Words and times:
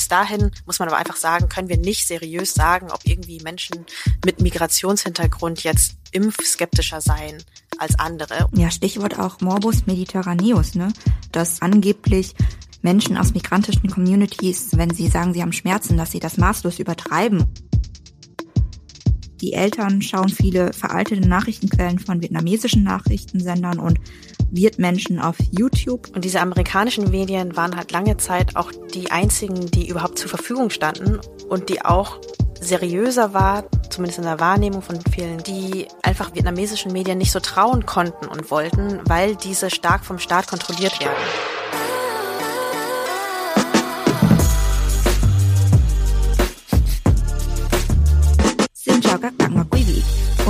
bis 0.00 0.08
dahin 0.08 0.50
muss 0.64 0.78
man 0.78 0.88
aber 0.88 0.96
einfach 0.96 1.16
sagen, 1.16 1.50
können 1.50 1.68
wir 1.68 1.76
nicht 1.76 2.08
seriös 2.08 2.54
sagen, 2.54 2.90
ob 2.90 3.00
irgendwie 3.04 3.38
Menschen 3.42 3.84
mit 4.24 4.40
Migrationshintergrund 4.40 5.62
jetzt 5.62 5.96
impfskeptischer 6.12 7.02
seien 7.02 7.36
als 7.76 7.98
andere. 7.98 8.48
Ja, 8.54 8.70
Stichwort 8.70 9.18
auch 9.18 9.42
Morbus 9.42 9.84
Mediterraneus, 9.84 10.74
ne? 10.74 10.90
Dass 11.32 11.60
angeblich 11.60 12.34
Menschen 12.80 13.18
aus 13.18 13.34
migrantischen 13.34 13.90
Communities, 13.90 14.70
wenn 14.72 14.88
sie 14.88 15.08
sagen, 15.08 15.34
sie 15.34 15.42
haben 15.42 15.52
Schmerzen, 15.52 15.98
dass 15.98 16.12
sie 16.12 16.20
das 16.20 16.38
maßlos 16.38 16.78
übertreiben. 16.78 17.44
Die 19.42 19.52
Eltern 19.52 20.00
schauen 20.00 20.30
viele 20.30 20.72
veraltete 20.72 21.28
Nachrichtenquellen 21.28 21.98
von 21.98 22.22
vietnamesischen 22.22 22.84
Nachrichtensendern 22.84 23.78
und 23.78 23.98
Wirtmenschen 24.50 25.18
auf 25.18 25.36
YouTube. 25.50 26.08
Und 26.14 26.24
diese 26.24 26.40
amerikanischen 26.40 27.10
Medien 27.10 27.56
waren 27.56 27.76
halt 27.76 27.92
lange 27.92 28.16
Zeit 28.16 28.56
auch 28.56 28.70
die 28.94 29.10
einzigen, 29.10 29.70
die 29.70 29.88
überhaupt 29.88 30.18
zur 30.18 30.28
Verfügung 30.28 30.70
standen 30.70 31.20
und 31.48 31.68
die 31.68 31.84
auch 31.84 32.20
seriöser 32.60 33.32
war, 33.32 33.64
zumindest 33.88 34.18
in 34.18 34.24
der 34.24 34.38
Wahrnehmung 34.38 34.82
von 34.82 35.00
vielen, 35.12 35.42
die 35.42 35.86
einfach 36.02 36.34
vietnamesischen 36.34 36.92
Medien 36.92 37.18
nicht 37.18 37.32
so 37.32 37.40
trauen 37.40 37.86
konnten 37.86 38.26
und 38.26 38.50
wollten, 38.50 39.00
weil 39.04 39.34
diese 39.34 39.70
stark 39.70 40.04
vom 40.04 40.18
Staat 40.18 40.46
kontrolliert 40.46 41.00
werden. 41.00 41.59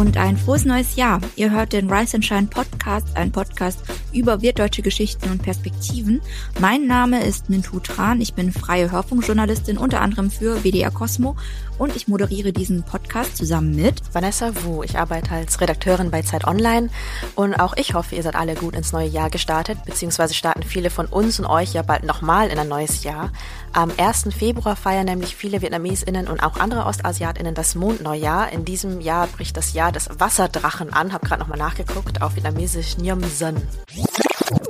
Und 0.01 0.17
ein 0.17 0.39
frohes 0.39 0.65
neues 0.65 0.97
Jahr. 0.97 1.21
Ihr 1.37 1.51
hört 1.51 1.75
den 1.75 1.93
Rise 1.93 2.17
and 2.17 2.25
Shine 2.25 2.47
Podcast, 2.47 3.07
ein 3.17 3.31
Podcast 3.31 3.81
über 4.15 4.41
wirtdeutsche 4.41 4.81
Geschichten 4.81 5.31
und 5.31 5.43
Perspektiven. 5.43 6.23
Mein 6.59 6.87
Name 6.87 7.23
ist 7.23 7.51
Mintu 7.51 7.81
Tran. 7.81 8.23
Ich 8.23 8.33
bin 8.33 8.51
freie 8.51 8.91
Hörfunkjournalistin, 8.91 9.77
unter 9.77 10.01
anderem 10.01 10.31
für 10.31 10.65
WDR 10.65 10.91
Cosmo 10.91 11.37
und 11.81 11.97
ich 11.97 12.09
moderiere 12.09 12.53
diesen 12.53 12.83
Podcast 12.83 13.39
zusammen 13.39 13.75
mit 13.75 14.03
Vanessa 14.13 14.53
Wu. 14.63 14.83
Ich 14.83 14.99
arbeite 14.99 15.33
als 15.33 15.61
Redakteurin 15.63 16.11
bei 16.11 16.21
Zeit 16.21 16.47
Online 16.47 16.91
und 17.37 17.55
auch 17.55 17.75
ich 17.77 17.95
hoffe, 17.95 18.15
ihr 18.17 18.23
seid 18.23 18.37
alle 18.37 18.55
gut 18.55 18.75
ins 18.77 18.93
neue 18.93 19.09
Jahr 19.09 19.31
gestartet, 19.31 19.79
beziehungsweise 19.87 20.35
starten 20.35 20.63
viele 20.63 20.91
von 20.91 21.07
uns 21.07 21.41
und 21.41 21.47
euch 21.47 21.73
ja 21.73 21.81
bald 21.81 22.05
nochmal 22.05 22.49
in 22.49 22.59
ein 22.59 22.69
neues 22.69 23.03
Jahr. 23.03 23.33
Am 23.73 23.91
1. 23.97 24.29
Februar 24.37 24.77
feiern 24.77 25.07
nämlich 25.07 25.35
viele 25.35 25.63
VietnamesInnen 25.63 26.29
und 26.29 26.41
auch 26.41 26.59
andere 26.59 26.85
OstasiatInnen 26.85 27.55
das 27.55 27.75
Mondneujahr. 27.75 28.53
In 28.53 28.67
diesem 28.67 29.01
Jahr 29.01 29.27
bricht 29.27 29.57
das 29.57 29.73
Jahr 29.73 29.91
des 29.91 30.11
Wasserdrachen 30.19 30.93
an. 30.93 31.15
Hab 31.15 31.23
gerade 31.23 31.41
nochmal 31.41 31.59
nachgeguckt 31.59 32.21
auf 32.21 32.37
Vietnamesisch 32.37 32.99
Nyam 32.99 33.25
Sen. 33.25 33.57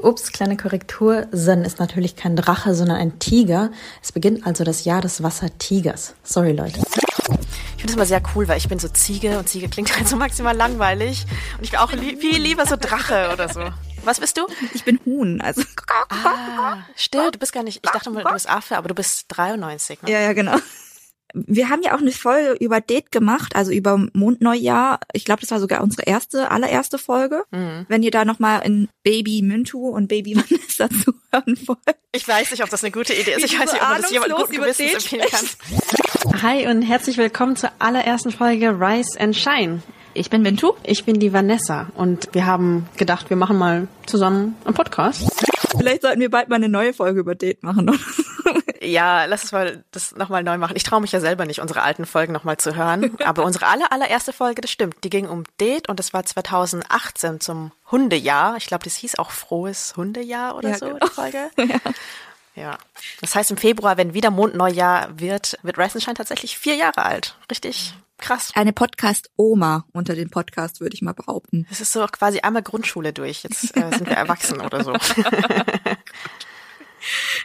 Ups, 0.03 0.33
kleine 0.33 0.57
Korrektur. 0.57 1.27
Sen 1.33 1.65
ist 1.65 1.79
natürlich 1.79 2.17
kein 2.17 2.37
Drache, 2.37 2.75
sondern 2.75 2.97
ein 2.97 3.19
Tiger. 3.19 3.71
Es 4.03 4.13
beginnt 4.13 4.47
also 4.47 4.65
das 4.65 4.85
Jahr 4.85 5.01
des 5.01 5.23
Wassertigers. 5.23 6.15
Sorry, 6.23 6.53
Leute. 6.53 6.81
Ich 6.81 7.83
finde 7.83 7.87
es 7.87 7.95
immer 7.95 8.07
sehr 8.07 8.23
cool, 8.35 8.48
weil 8.48 8.59
ich 8.59 8.69
bin 8.69 8.79
so 8.79 8.89
Ziege 8.89 9.39
und 9.39 9.48
Ziege 9.48 9.69
klingt 9.69 9.97
halt 9.97 10.09
so 10.09 10.17
maximal 10.17 10.57
langweilig. 10.57 11.27
Und 11.59 11.65
ich 11.65 11.71
bin 11.71 11.81
auch 11.81 11.93
li 11.93 12.17
viel 12.17 12.41
lieber 12.41 12.67
so 12.67 12.77
Drache 12.77 13.31
oder 13.33 13.48
so. 13.48 13.63
Was 14.05 14.21
bist 14.21 14.37
du? 14.39 14.47
Ich 14.75 14.85
bin 14.85 14.98
Huhn, 15.05 15.41
also. 15.41 15.63
Ah, 16.09 16.79
still, 16.97 17.31
du 17.31 17.39
bist 17.39 17.53
gar 17.53 17.63
nicht, 17.63 17.81
ich 17.85 17.91
dachte 17.91 18.11
mal, 18.11 18.25
du 18.25 18.33
bist 18.33 18.48
Affe, 18.48 18.77
aber 18.77 18.89
du 18.89 18.95
bist 18.95 19.27
93, 19.29 20.03
ne? 20.03 20.11
Ja, 20.11 20.21
ja, 20.21 20.33
genau. 20.33 20.57
Wir 21.34 21.69
haben 21.69 21.83
ja 21.83 21.95
auch 21.95 22.00
eine 22.00 22.12
Folge 22.12 22.56
über 22.62 22.81
Date 22.81 23.12
gemacht, 23.12 23.56
also 23.56 23.73
über 23.73 24.06
Mondneujahr. 24.12 25.00
Ich 25.12 25.25
glaube, 25.25 25.41
das 25.41 25.50
war 25.50 25.61
sogar 25.61 25.83
unsere 25.83 26.03
erste, 26.03 26.50
allererste 26.50 26.98
Folge. 26.98 27.45
Mhm. 27.50 27.86
Wenn 27.89 28.03
ihr 28.03 28.11
da 28.11 28.25
nochmal 28.25 28.62
in 28.64 28.89
Baby 29.03 29.42
Mintu 29.42 29.89
und 29.89 30.08
Baby 30.08 30.36
Vanessa 30.51 30.89
zuhören 30.89 31.58
wollt. 31.67 31.97
Ich 32.12 32.27
weiß 32.27 32.51
nicht, 32.51 32.62
ob 32.62 32.70
das 32.70 32.83
eine 32.84 32.91
gute 32.91 33.14
Idee 33.14 33.33
ist. 33.33 33.45
Ich 33.45 33.58
weiß 33.58 33.73
nicht, 33.73 33.83
ob 33.83 33.89
man 33.89 34.03
das 34.03 34.11
jemand 34.11 34.34
gut 34.34 34.51
Gewissens 34.51 34.95
empfehlen 34.95 35.27
kann. 35.31 36.42
Hi 36.42 36.67
und 36.67 36.83
herzlich 36.83 37.17
willkommen 37.17 37.56
zur 37.56 37.70
allerersten 37.78 38.31
Folge 38.31 38.70
Rise 38.78 39.19
and 39.20 39.36
Shine. 39.36 39.83
Ich 40.12 40.28
bin 40.28 40.42
Mintu. 40.42 40.73
Ich 40.83 41.05
bin 41.05 41.20
die 41.20 41.33
Vanessa 41.33 41.89
und 41.95 42.29
wir 42.33 42.47
haben 42.47 42.89
gedacht, 42.97 43.30
wir 43.30 43.36
machen 43.36 43.58
mal 43.58 43.86
zusammen 44.07 44.57
einen 44.64 44.74
Podcast. 44.74 45.49
Vielleicht 45.79 46.03
sollten 46.03 46.20
wir 46.20 46.31
bald 46.31 46.48
mal 46.48 46.57
eine 46.57 46.69
neue 46.69 46.92
Folge 46.92 47.20
über 47.20 47.35
Date 47.35 47.63
machen. 47.63 47.89
Oder? 47.89 47.98
Ja, 48.83 49.27
lass 49.27 49.42
uns 49.42 49.53
mal 49.53 49.85
das 49.91 50.17
nochmal 50.17 50.42
neu 50.42 50.58
machen. 50.58 50.75
Ich 50.75 50.83
traue 50.83 51.01
mich 51.01 51.13
ja 51.13 51.20
selber 51.20 51.45
nicht, 51.45 51.61
unsere 51.61 51.83
alten 51.83 52.07
Folgen 52.07 52.33
nochmal 52.33 52.57
zu 52.57 52.75
hören. 52.75 53.17
Aber 53.25 53.45
unsere 53.45 53.67
aller, 53.67 53.92
allererste 53.92 54.33
Folge, 54.33 54.63
das 54.63 54.70
stimmt, 54.70 55.05
die 55.05 55.11
ging 55.11 55.29
um 55.29 55.45
Date 55.61 55.89
und 55.89 55.98
das 55.98 56.13
war 56.13 56.25
2018 56.25 57.41
zum 57.41 57.73
Hundejahr. 57.91 58.57
Ich 58.57 58.67
glaube, 58.67 58.85
das 58.85 58.97
hieß 58.97 59.17
auch 59.19 59.30
Frohes 59.30 59.95
Hundejahr 59.97 60.57
oder 60.57 60.70
ja, 60.70 60.79
so, 60.79 60.86
genau. 60.86 60.98
die 61.07 61.13
Folge. 61.13 61.51
Ja. 61.61 61.79
Ja. 62.55 62.78
Das 63.20 63.34
heißt, 63.34 63.50
im 63.50 63.56
Februar, 63.56 63.96
wenn 63.96 64.14
wieder 64.14 64.30
Mondneujahr 64.30 65.18
wird, 65.18 65.58
wird 65.62 65.78
Reisenschein 65.78 66.14
tatsächlich 66.14 66.58
vier 66.58 66.74
Jahre 66.74 67.05
alt. 67.05 67.36
Richtig 67.50 67.94
krass. 68.18 68.52
Eine 68.55 68.72
Podcast-Oma 68.72 69.86
unter 69.92 70.14
den 70.14 70.30
Podcast, 70.30 70.80
würde 70.80 70.94
ich 70.94 71.02
mal 71.02 71.14
behaupten. 71.14 71.66
Es 71.70 71.80
ist 71.80 71.92
so 71.92 72.05
quasi 72.06 72.40
einmal 72.40 72.62
Grundschule 72.62 73.12
durch. 73.12 73.42
Jetzt 73.42 73.77
äh, 73.77 73.90
sind 73.90 74.08
wir 74.08 74.16
erwachsen 74.16 74.61
oder 74.61 74.84
so. 74.84 74.92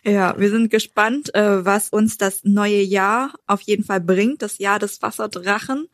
Ja, 0.03 0.37
wir 0.37 0.49
sind 0.49 0.69
gespannt, 0.69 1.33
äh, 1.33 1.65
was 1.65 1.89
uns 1.89 2.17
das 2.17 2.43
neue 2.43 2.81
Jahr 2.81 3.33
auf 3.47 3.61
jeden 3.61 3.83
Fall 3.83 4.01
bringt, 4.01 4.41
das 4.41 4.57
Jahr 4.57 4.79
des 4.79 5.01
Wasserdrachen. 5.01 5.87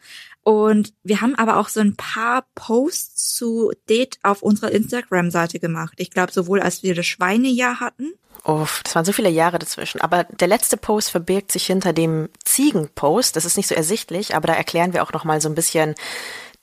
Und 0.43 0.93
wir 1.03 1.21
haben 1.21 1.35
aber 1.35 1.57
auch 1.57 1.69
so 1.69 1.79
ein 1.79 1.95
paar 1.95 2.45
Posts 2.55 3.35
zu 3.35 3.71
Date 3.87 4.17
auf 4.23 4.41
unserer 4.41 4.71
Instagram-Seite 4.71 5.59
gemacht. 5.59 5.93
Ich 5.97 6.09
glaube, 6.09 6.31
sowohl 6.31 6.59
als 6.61 6.81
wir 6.81 6.95
das 6.95 7.05
Schweinejahr 7.05 7.79
hatten. 7.79 8.13
Uff, 8.43 8.81
das 8.83 8.95
waren 8.95 9.05
so 9.05 9.11
viele 9.11 9.29
Jahre 9.29 9.59
dazwischen. 9.59 10.01
Aber 10.01 10.23
der 10.23 10.47
letzte 10.47 10.77
Post 10.77 11.11
verbirgt 11.11 11.51
sich 11.51 11.65
hinter 11.67 11.93
dem 11.93 12.29
Ziegenpost. 12.43 13.35
Das 13.35 13.45
ist 13.45 13.57
nicht 13.57 13.67
so 13.67 13.75
ersichtlich, 13.75 14.35
aber 14.35 14.47
da 14.47 14.53
erklären 14.53 14.93
wir 14.93 15.03
auch 15.03 15.13
noch 15.13 15.25
mal 15.25 15.41
so 15.41 15.49
ein 15.49 15.55
bisschen 15.55 15.95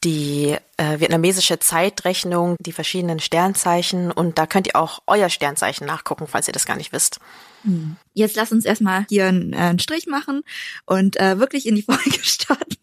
die 0.05 0.57
äh, 0.77 1.01
vietnamesische 1.01 1.59
Zeitrechnung, 1.59 2.57
die 2.61 2.73
verschiedenen 2.73 3.19
Sternzeichen 3.19 4.13
und 4.13 4.39
da 4.39 4.47
könnt 4.47 4.69
ihr 4.69 4.77
auch 4.77 5.01
euer 5.07 5.29
Sternzeichen 5.29 5.87
nachgucken, 5.87 6.29
falls 6.29 6.47
ihr 6.47 6.53
das 6.53 6.67
gar 6.67 6.77
nicht 6.77 6.93
wisst. 6.93 7.19
Hm. 7.63 7.97
Jetzt 8.15 8.37
lass 8.37 8.53
uns 8.53 8.65
erstmal 8.65 9.07
hier 9.09 9.27
einen, 9.27 9.53
äh, 9.53 9.57
einen 9.57 9.81
Strich 9.81 10.07
machen 10.07 10.43
und 10.87 11.17
äh, 11.17 11.41
wirklich 11.41 11.67
in 11.67 11.75
die 11.75 11.83
Folge 11.89 12.23
starten. 12.23 12.77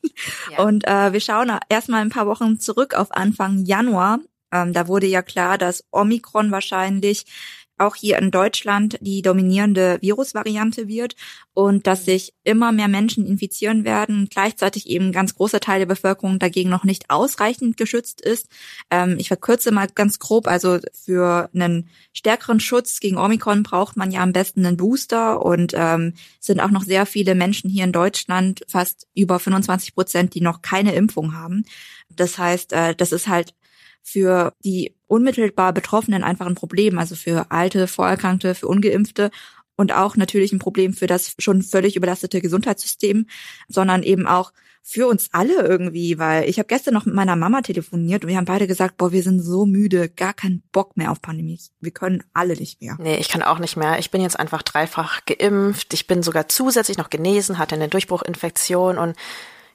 Ja. 0.51 0.63
Und 0.63 0.85
äh, 0.87 1.13
wir 1.13 1.21
schauen 1.21 1.51
erstmal 1.69 2.01
ein 2.01 2.09
paar 2.09 2.27
Wochen 2.27 2.59
zurück 2.59 2.93
auf 2.93 3.11
Anfang 3.11 3.65
Januar. 3.65 4.19
Ähm, 4.51 4.73
da 4.73 4.87
wurde 4.87 5.07
ja 5.07 5.21
klar, 5.21 5.57
dass 5.57 5.85
Omikron 5.91 6.51
wahrscheinlich 6.51 7.25
auch 7.77 7.95
hier 7.95 8.17
in 8.17 8.31
Deutschland 8.31 8.97
die 9.01 9.21
dominierende 9.21 9.97
Virusvariante 10.01 10.87
wird 10.87 11.15
und 11.53 11.87
dass 11.87 12.05
sich 12.05 12.33
immer 12.43 12.71
mehr 12.71 12.87
Menschen 12.87 13.25
infizieren 13.25 13.83
werden 13.83 14.27
gleichzeitig 14.29 14.87
eben 14.87 15.11
ganz 15.11 15.35
großer 15.35 15.59
Teil 15.59 15.79
der 15.79 15.85
Bevölkerung 15.85 16.39
dagegen 16.39 16.69
noch 16.69 16.83
nicht 16.83 17.09
ausreichend 17.09 17.77
geschützt 17.77 18.21
ist. 18.21 18.47
Ähm, 18.91 19.15
ich 19.19 19.27
verkürze 19.27 19.71
mal 19.71 19.87
ganz 19.93 20.19
grob, 20.19 20.47
also 20.47 20.79
für 20.93 21.49
einen 21.53 21.89
stärkeren 22.13 22.59
Schutz 22.59 22.99
gegen 22.99 23.17
Omikron 23.17 23.63
braucht 23.63 23.97
man 23.97 24.11
ja 24.11 24.21
am 24.21 24.33
besten 24.33 24.65
einen 24.65 24.77
Booster 24.77 25.43
und 25.43 25.73
ähm, 25.75 26.13
sind 26.39 26.59
auch 26.59 26.71
noch 26.71 26.83
sehr 26.83 27.05
viele 27.05 27.35
Menschen 27.35 27.69
hier 27.69 27.83
in 27.83 27.91
Deutschland, 27.91 28.63
fast 28.67 29.07
über 29.15 29.39
25 29.39 29.95
Prozent, 29.95 30.33
die 30.33 30.41
noch 30.41 30.61
keine 30.61 30.93
Impfung 30.93 31.35
haben. 31.35 31.65
Das 32.09 32.37
heißt, 32.37 32.73
äh, 32.73 32.95
das 32.95 33.11
ist 33.11 33.27
halt 33.27 33.53
für 34.05 34.53
die 34.63 34.95
unmittelbar 35.07 35.73
Betroffenen 35.73 36.23
einfach 36.23 36.45
ein 36.45 36.55
Problem, 36.55 36.99
also 36.99 37.15
für 37.15 37.49
alte, 37.49 37.87
Vorerkrankte, 37.87 38.53
für 38.53 38.67
ungeimpfte 38.67 39.31
und 39.75 39.93
auch 39.93 40.15
natürlich 40.15 40.53
ein 40.53 40.59
Problem 40.59 40.93
für 40.93 41.07
das 41.07 41.35
schon 41.39 41.63
völlig 41.63 41.95
überlastete 41.95 42.39
Gesundheitssystem, 42.39 43.25
sondern 43.67 44.03
eben 44.03 44.27
auch 44.27 44.53
für 44.83 45.07
uns 45.07 45.29
alle 45.31 45.65
irgendwie, 45.65 46.19
weil 46.19 46.47
ich 46.47 46.59
habe 46.59 46.67
gestern 46.67 46.93
noch 46.93 47.05
mit 47.05 47.15
meiner 47.15 47.35
Mama 47.35 47.61
telefoniert 47.61 48.23
und 48.23 48.29
wir 48.29 48.37
haben 48.37 48.45
beide 48.45 48.67
gesagt, 48.67 48.97
boah, 48.97 49.11
wir 49.11 49.23
sind 49.23 49.39
so 49.39 49.65
müde, 49.65 50.09
gar 50.09 50.35
keinen 50.35 50.61
Bock 50.71 50.95
mehr 50.95 51.11
auf 51.11 51.23
Pandemie. 51.23 51.59
Wir 51.81 51.89
können 51.89 52.23
alle 52.33 52.53
nicht 52.53 52.81
mehr. 52.81 52.95
Nee, 53.01 53.17
ich 53.17 53.27
kann 53.27 53.41
auch 53.41 53.57
nicht 53.57 53.75
mehr. 53.75 53.97
Ich 53.97 54.11
bin 54.11 54.21
jetzt 54.21 54.39
einfach 54.39 54.61
dreifach 54.61 55.25
geimpft. 55.25 55.95
Ich 55.95 56.05
bin 56.05 56.21
sogar 56.21 56.47
zusätzlich 56.47 56.99
noch 56.99 57.09
genesen, 57.09 57.57
hatte 57.57 57.73
eine 57.73 57.87
Durchbruchinfektion 57.87 58.99
und 58.99 59.15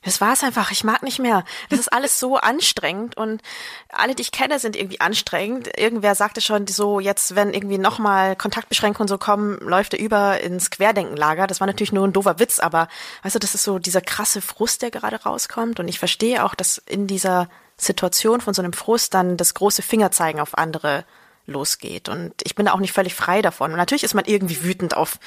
das 0.02 0.22
war 0.22 0.32
es 0.32 0.42
einfach. 0.42 0.70
Ich 0.70 0.82
mag 0.82 1.02
nicht 1.02 1.18
mehr. 1.18 1.44
Das 1.68 1.78
ist 1.78 1.92
alles 1.92 2.18
so 2.18 2.36
anstrengend 2.36 3.16
und 3.18 3.42
alle, 3.90 4.14
die 4.14 4.22
ich 4.22 4.32
kenne, 4.32 4.58
sind 4.58 4.74
irgendwie 4.74 5.00
anstrengend. 5.00 5.78
Irgendwer 5.78 6.14
sagte 6.14 6.40
schon 6.40 6.66
so, 6.66 7.00
jetzt, 7.00 7.36
wenn 7.36 7.52
irgendwie 7.52 7.76
nochmal 7.76 8.34
Kontaktbeschränkungen 8.34 9.08
so 9.08 9.18
kommen, 9.18 9.58
läuft 9.58 9.92
er 9.92 10.00
über 10.00 10.40
ins 10.40 10.70
Querdenkenlager. 10.70 11.46
Das 11.46 11.60
war 11.60 11.66
natürlich 11.66 11.92
nur 11.92 12.06
ein 12.06 12.14
doofer 12.14 12.38
Witz, 12.38 12.60
aber 12.60 12.88
weißt 13.24 13.34
du, 13.34 13.40
das 13.40 13.54
ist 13.54 13.64
so 13.64 13.78
dieser 13.78 14.00
krasse 14.00 14.40
Frust, 14.40 14.80
der 14.80 14.90
gerade 14.90 15.22
rauskommt. 15.22 15.80
Und 15.80 15.88
ich 15.88 15.98
verstehe 15.98 16.44
auch, 16.44 16.54
dass 16.54 16.78
in 16.78 17.06
dieser 17.06 17.50
Situation 17.76 18.40
von 18.40 18.54
so 18.54 18.62
einem 18.62 18.72
Frust 18.72 19.12
dann 19.12 19.36
das 19.36 19.52
große 19.52 19.82
Fingerzeigen 19.82 20.40
auf 20.40 20.56
andere 20.56 21.04
losgeht. 21.44 22.08
Und 22.08 22.32
ich 22.44 22.54
bin 22.54 22.66
da 22.66 22.72
auch 22.72 22.80
nicht 22.80 22.92
völlig 22.92 23.14
frei 23.14 23.42
davon. 23.42 23.72
Und 23.72 23.76
natürlich 23.76 24.04
ist 24.04 24.14
man 24.14 24.24
irgendwie 24.24 24.62
wütend 24.62 24.96
auf 24.96 25.18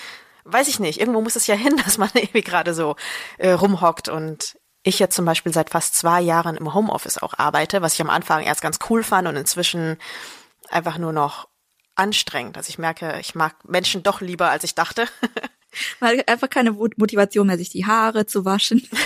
weiß 0.46 0.68
ich 0.68 0.80
nicht, 0.80 1.00
irgendwo 1.00 1.22
muss 1.22 1.38
es 1.38 1.48
ja 1.48 1.56
hin, 1.56 1.78
dass 1.86 1.98
man 1.98 2.10
irgendwie 2.14 2.42
gerade 2.42 2.74
so 2.74 2.96
äh, 3.38 3.52
rumhockt 3.52 4.10
und 4.10 4.58
ich 4.84 5.00
jetzt 5.00 5.16
zum 5.16 5.26
Beispiel 5.26 5.54
seit 5.54 5.70
fast 5.70 5.96
zwei 5.96 6.22
Jahren 6.22 6.58
im 6.58 6.74
Homeoffice 6.74 7.18
auch 7.18 7.34
arbeite, 7.38 7.82
was 7.82 7.94
ich 7.94 8.02
am 8.02 8.10
Anfang 8.10 8.44
erst 8.44 8.62
ganz 8.62 8.80
cool 8.90 9.04
fand 9.04 9.28
und 9.28 9.36
inzwischen 9.36 9.98
einfach 10.70 10.98
nur 10.98 11.14
noch 11.14 11.48
anstrengend. 11.96 12.58
Also 12.58 12.70
ich 12.70 12.78
merke, 12.78 13.18
ich 13.20 13.36
mag 13.36 13.56
Menschen 13.68 14.04
doch 14.04 14.22
lieber, 14.22 14.50
als 14.50 14.64
ich 14.64 14.76
dachte. 14.76 15.08
Man 16.00 16.20
hat 16.20 16.28
einfach 16.28 16.50
keine 16.50 16.72
Motivation 16.72 17.48
mehr, 17.48 17.58
sich 17.58 17.70
die 17.70 17.86
Haare 17.86 18.26
zu 18.26 18.46
waschen. 18.46 18.88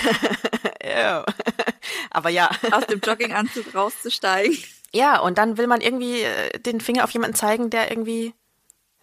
Aber 2.11 2.29
ja. 2.29 2.49
Aus 2.71 2.87
dem 2.87 2.99
Jogginganzug 2.99 3.73
rauszusteigen. 3.73 4.57
Ja, 4.93 5.19
und 5.19 5.37
dann 5.37 5.57
will 5.57 5.67
man 5.67 5.81
irgendwie 5.81 6.21
äh, 6.21 6.59
den 6.59 6.81
Finger 6.81 7.03
auf 7.03 7.11
jemanden 7.11 7.35
zeigen, 7.35 7.69
der 7.69 7.91
irgendwie 7.91 8.33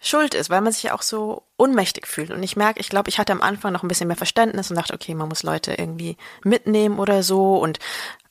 schuld 0.05 0.35
ist, 0.35 0.49
weil 0.49 0.61
man 0.61 0.71
sich 0.71 0.83
ja 0.83 0.93
auch 0.93 1.01
so 1.01 1.43
ohnmächtig 1.57 2.05
fühlt. 2.05 2.31
Und 2.31 2.43
ich 2.43 2.55
merke, 2.55 2.79
ich 2.79 2.89
glaube, 2.89 3.09
ich 3.09 3.17
hatte 3.17 3.33
am 3.33 3.41
Anfang 3.41 3.73
noch 3.73 3.81
ein 3.81 3.87
bisschen 3.87 4.07
mehr 4.07 4.15
Verständnis 4.15 4.69
und 4.69 4.75
dachte, 4.75 4.93
okay, 4.93 5.15
man 5.15 5.27
muss 5.27 5.41
Leute 5.41 5.73
irgendwie 5.73 6.15
mitnehmen 6.43 6.99
oder 6.99 7.23
so 7.23 7.57
und 7.57 7.79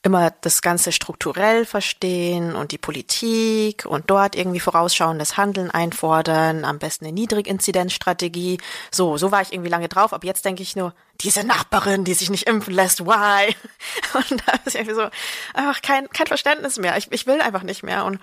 immer 0.02 0.30
das 0.42 0.60
Ganze 0.62 0.92
strukturell 0.92 1.64
verstehen 1.64 2.54
und 2.54 2.72
die 2.72 2.78
Politik 2.78 3.86
und 3.86 4.10
dort 4.10 4.36
irgendwie 4.36 4.60
vorausschauendes 4.60 5.36
Handeln 5.38 5.70
einfordern, 5.70 6.64
am 6.64 6.78
besten 6.78 7.06
eine 7.06 7.14
Niedriginzidenzstrategie. 7.14 8.58
So, 8.92 9.16
so 9.16 9.32
war 9.32 9.40
ich 9.40 9.52
irgendwie 9.52 9.70
lange 9.70 9.88
drauf, 9.88 10.12
aber 10.12 10.26
jetzt 10.26 10.44
denke 10.44 10.62
ich 10.62 10.76
nur, 10.76 10.94
diese 11.22 11.42
Nachbarin, 11.42 12.04
die 12.04 12.14
sich 12.14 12.28
nicht 12.28 12.46
impfen 12.46 12.74
lässt, 12.74 13.04
why? 13.06 13.56
Und 14.14 14.42
da 14.46 14.52
ist 14.64 14.74
irgendwie 14.74 14.94
so 14.94 15.08
einfach 15.54 15.80
kein, 15.80 16.08
kein 16.10 16.26
Verständnis 16.26 16.78
mehr. 16.78 16.96
Ich, 16.98 17.10
ich 17.10 17.26
will 17.26 17.40
einfach 17.40 17.62
nicht 17.62 17.82
mehr 17.82 18.04
und 18.04 18.20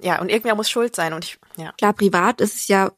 ja, 0.00 0.20
und 0.20 0.30
irgendwer 0.30 0.54
muss 0.54 0.70
schuld 0.70 0.94
sein 0.94 1.12
und 1.12 1.24
ich, 1.24 1.38
ja. 1.56 1.72
Klar, 1.72 1.92
privat 1.92 2.40
ist 2.40 2.54
es 2.54 2.68
ja 2.68 2.92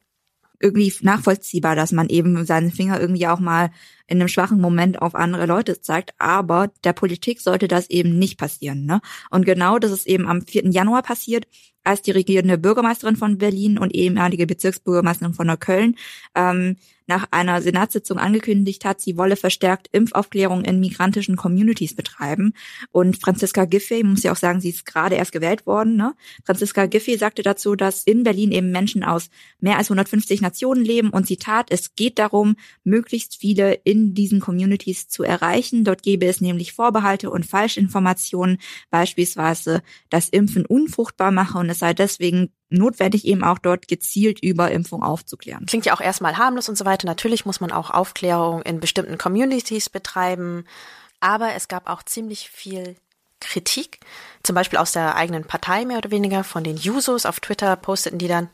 irgendwie 0.61 0.93
nachvollziehbar, 1.01 1.75
dass 1.75 1.91
man 1.91 2.07
eben 2.09 2.45
seinen 2.45 2.71
Finger 2.71 2.99
irgendwie 2.99 3.27
auch 3.27 3.39
mal 3.39 3.71
in 4.07 4.19
einem 4.19 4.27
schwachen 4.27 4.61
Moment 4.61 5.01
auf 5.01 5.15
andere 5.15 5.45
Leute 5.45 5.81
zeigt, 5.81 6.13
aber 6.19 6.69
der 6.83 6.93
Politik 6.93 7.39
sollte 7.39 7.67
das 7.67 7.89
eben 7.89 8.19
nicht 8.19 8.37
passieren. 8.37 8.85
Ne? 8.85 9.01
Und 9.29 9.45
genau 9.45 9.79
das 9.79 9.91
ist 9.91 10.05
eben 10.05 10.27
am 10.27 10.41
4. 10.41 10.69
Januar 10.69 11.01
passiert, 11.01 11.47
als 11.83 12.01
die 12.01 12.11
regierende 12.11 12.57
Bürgermeisterin 12.57 13.15
von 13.15 13.37
Berlin 13.37 13.79
und 13.79 13.95
ehemalige 13.95 14.45
Bezirksbürgermeisterin 14.45 15.33
von 15.33 15.47
Neukölln 15.47 15.95
ähm, 16.35 16.77
nach 17.11 17.27
einer 17.31 17.61
Senatssitzung 17.61 18.17
angekündigt 18.17 18.85
hat, 18.85 19.01
sie 19.01 19.17
wolle 19.17 19.35
verstärkt 19.35 19.89
Impfaufklärung 19.91 20.63
in 20.63 20.79
migrantischen 20.79 21.35
Communities 21.35 21.93
betreiben. 21.93 22.53
Und 22.89 23.19
Franziska 23.19 23.65
Giffey, 23.65 24.01
muss 24.03 24.23
ja 24.23 24.31
auch 24.31 24.37
sagen, 24.37 24.61
sie 24.61 24.69
ist 24.69 24.85
gerade 24.85 25.15
erst 25.15 25.33
gewählt 25.33 25.65
worden. 25.65 25.97
Ne? 25.97 26.13
Franziska 26.45 26.85
Giffey 26.85 27.17
sagte 27.17 27.41
dazu, 27.43 27.75
dass 27.75 28.03
in 28.03 28.23
Berlin 28.23 28.53
eben 28.53 28.71
Menschen 28.71 29.03
aus 29.03 29.29
mehr 29.59 29.77
als 29.77 29.87
150 29.87 30.39
Nationen 30.39 30.85
leben 30.85 31.09
und 31.09 31.27
Zitat, 31.27 31.67
es 31.69 31.95
geht 31.95 32.17
darum, 32.17 32.55
möglichst 32.85 33.35
viele 33.35 33.73
in 33.73 34.13
diesen 34.13 34.39
Communities 34.39 35.09
zu 35.09 35.23
erreichen. 35.23 35.83
Dort 35.83 36.03
gäbe 36.03 36.27
es 36.27 36.39
nämlich 36.39 36.71
Vorbehalte 36.71 37.29
und 37.29 37.45
Falschinformationen, 37.45 38.57
beispielsweise, 38.89 39.81
dass 40.09 40.29
Impfen 40.29 40.65
unfruchtbar 40.65 41.31
mache 41.31 41.57
und 41.57 41.69
es 41.69 41.79
sei 41.79 41.93
deswegen 41.93 42.53
notwendig, 42.71 43.25
eben 43.25 43.43
auch 43.43 43.59
dort 43.59 43.87
gezielt 43.87 44.41
über 44.41 44.71
Impfung 44.71 45.03
aufzuklären. 45.03 45.65
Klingt 45.65 45.85
ja 45.85 45.93
auch 45.93 46.01
erstmal 46.01 46.37
harmlos 46.37 46.69
und 46.69 46.77
so 46.77 46.85
weiter. 46.85 47.07
Natürlich 47.07 47.45
muss 47.45 47.61
man 47.61 47.71
auch 47.71 47.89
Aufklärung 47.89 48.61
in 48.61 48.79
bestimmten 48.79 49.17
Communities 49.17 49.89
betreiben. 49.89 50.65
Aber 51.19 51.53
es 51.53 51.67
gab 51.67 51.89
auch 51.89 52.03
ziemlich 52.03 52.49
viel 52.49 52.95
Kritik, 53.39 53.99
zum 54.43 54.55
Beispiel 54.55 54.79
aus 54.79 54.91
der 54.91 55.15
eigenen 55.15 55.45
Partei 55.45 55.85
mehr 55.85 55.97
oder 55.97 56.11
weniger, 56.11 56.43
von 56.43 56.63
den 56.63 56.77
Jusos 56.77 57.25
auf 57.25 57.39
Twitter 57.39 57.75
posteten 57.75 58.19
die 58.19 58.27
dann, 58.27 58.49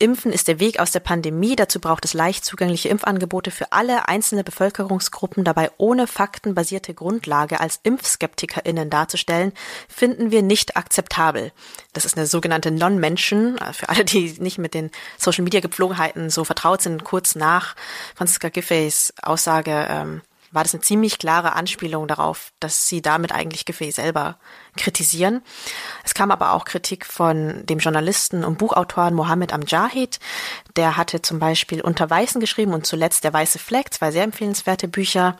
Impfen 0.00 0.32
ist 0.32 0.48
der 0.48 0.60
Weg 0.60 0.80
aus 0.80 0.92
der 0.92 1.00
Pandemie. 1.00 1.54
Dazu 1.56 1.78
braucht 1.78 2.06
es 2.06 2.14
leicht 2.14 2.44
zugängliche 2.44 2.88
Impfangebote 2.88 3.50
für 3.50 3.70
alle 3.70 4.08
einzelne 4.08 4.42
Bevölkerungsgruppen. 4.42 5.44
Dabei 5.44 5.70
ohne 5.76 6.06
faktenbasierte 6.06 6.94
Grundlage 6.94 7.60
als 7.60 7.80
ImpfskeptikerInnen 7.82 8.88
darzustellen, 8.88 9.52
finden 9.88 10.30
wir 10.30 10.42
nicht 10.42 10.76
akzeptabel. 10.76 11.52
Das 11.92 12.06
ist 12.06 12.16
eine 12.16 12.26
sogenannte 12.26 12.70
Non-Mention. 12.70 13.58
Für 13.72 13.90
alle, 13.90 14.06
die 14.06 14.34
nicht 14.40 14.56
mit 14.56 14.72
den 14.72 14.90
Social 15.18 15.44
Media 15.44 15.60
Gepflogenheiten 15.60 16.30
so 16.30 16.44
vertraut 16.44 16.80
sind, 16.80 17.04
kurz 17.04 17.34
nach 17.34 17.76
Franziska 18.14 18.48
Giffeys 18.48 19.12
Aussage, 19.22 19.86
ähm, 19.90 20.22
war 20.52 20.64
das 20.64 20.74
eine 20.74 20.82
ziemlich 20.82 21.18
klare 21.18 21.52
Anspielung 21.54 22.08
darauf, 22.08 22.52
dass 22.60 22.88
sie 22.88 23.02
damit 23.02 23.32
eigentlich 23.32 23.64
Giffey 23.64 23.90
selber 23.92 24.36
kritisieren. 24.76 25.42
Es 26.04 26.14
kam 26.14 26.30
aber 26.30 26.52
auch 26.52 26.64
Kritik 26.64 27.06
von 27.06 27.64
dem 27.66 27.78
Journalisten 27.78 28.44
und 28.44 28.58
Buchautoren 28.58 29.14
Mohammed 29.14 29.52
Amjahid. 29.52 30.18
Der 30.76 30.96
hatte 30.96 31.22
zum 31.22 31.38
Beispiel 31.38 31.80
Unter 31.80 32.10
Weißen 32.10 32.40
geschrieben 32.40 32.74
und 32.74 32.86
zuletzt 32.86 33.24
Der 33.24 33.32
Weiße 33.32 33.58
Fleck, 33.58 33.92
zwei 33.94 34.10
sehr 34.10 34.24
empfehlenswerte 34.24 34.88
Bücher. 34.88 35.36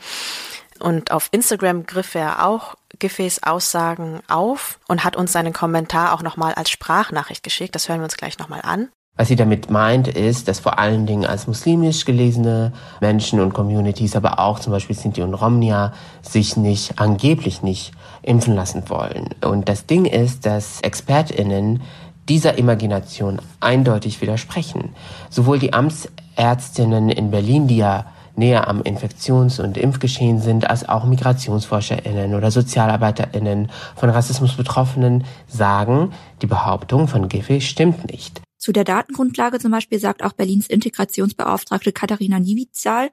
Und 0.78 1.10
auf 1.10 1.28
Instagram 1.32 1.86
griff 1.86 2.14
er 2.14 2.46
auch 2.46 2.76
Giffeys 2.98 3.42
Aussagen 3.42 4.20
auf 4.28 4.78
und 4.88 5.04
hat 5.04 5.16
uns 5.16 5.32
seinen 5.32 5.52
Kommentar 5.52 6.14
auch 6.14 6.22
nochmal 6.22 6.54
als 6.54 6.70
Sprachnachricht 6.70 7.42
geschickt. 7.42 7.74
Das 7.74 7.88
hören 7.88 8.00
wir 8.00 8.04
uns 8.04 8.16
gleich 8.16 8.38
nochmal 8.38 8.62
an. 8.62 8.90
Was 9.20 9.28
sie 9.28 9.36
damit 9.36 9.70
meint, 9.70 10.08
ist, 10.08 10.48
dass 10.48 10.60
vor 10.60 10.78
allen 10.78 11.04
Dingen 11.04 11.26
als 11.26 11.46
muslimisch 11.46 12.06
gelesene 12.06 12.72
Menschen 13.02 13.38
und 13.38 13.52
Communities, 13.52 14.16
aber 14.16 14.38
auch 14.38 14.60
zum 14.60 14.72
Beispiel 14.72 14.96
Sinti 14.96 15.20
und 15.20 15.34
Romnia, 15.34 15.92
sich 16.22 16.56
nicht, 16.56 16.98
angeblich 16.98 17.62
nicht 17.62 17.92
impfen 18.22 18.54
lassen 18.54 18.88
wollen. 18.88 19.28
Und 19.44 19.68
das 19.68 19.84
Ding 19.84 20.06
ist, 20.06 20.46
dass 20.46 20.80
ExpertInnen 20.80 21.82
dieser 22.30 22.56
Imagination 22.56 23.42
eindeutig 23.60 24.22
widersprechen. 24.22 24.94
Sowohl 25.28 25.58
die 25.58 25.74
Amtsärztinnen 25.74 27.10
in 27.10 27.30
Berlin, 27.30 27.66
die 27.66 27.76
ja 27.76 28.06
näher 28.36 28.68
am 28.68 28.80
Infektions- 28.80 29.60
und 29.60 29.76
Impfgeschehen 29.76 30.40
sind, 30.40 30.70
als 30.70 30.88
auch 30.88 31.04
MigrationsforscherInnen 31.04 32.34
oder 32.34 32.50
SozialarbeiterInnen 32.50 33.70
von 33.96 34.08
Rassismus 34.08 34.54
Betroffenen 34.56 35.24
sagen, 35.46 36.12
die 36.40 36.46
Behauptung 36.46 37.06
von 37.06 37.28
Giffey 37.28 37.60
stimmt 37.60 38.10
nicht. 38.10 38.40
Zu 38.60 38.72
der 38.72 38.84
Datengrundlage 38.84 39.58
zum 39.58 39.70
Beispiel 39.70 39.98
sagt 39.98 40.22
auch 40.22 40.34
Berlins 40.34 40.66
Integrationsbeauftragte 40.66 41.92
Katharina 41.92 42.38
Niewizahl, 42.38 43.10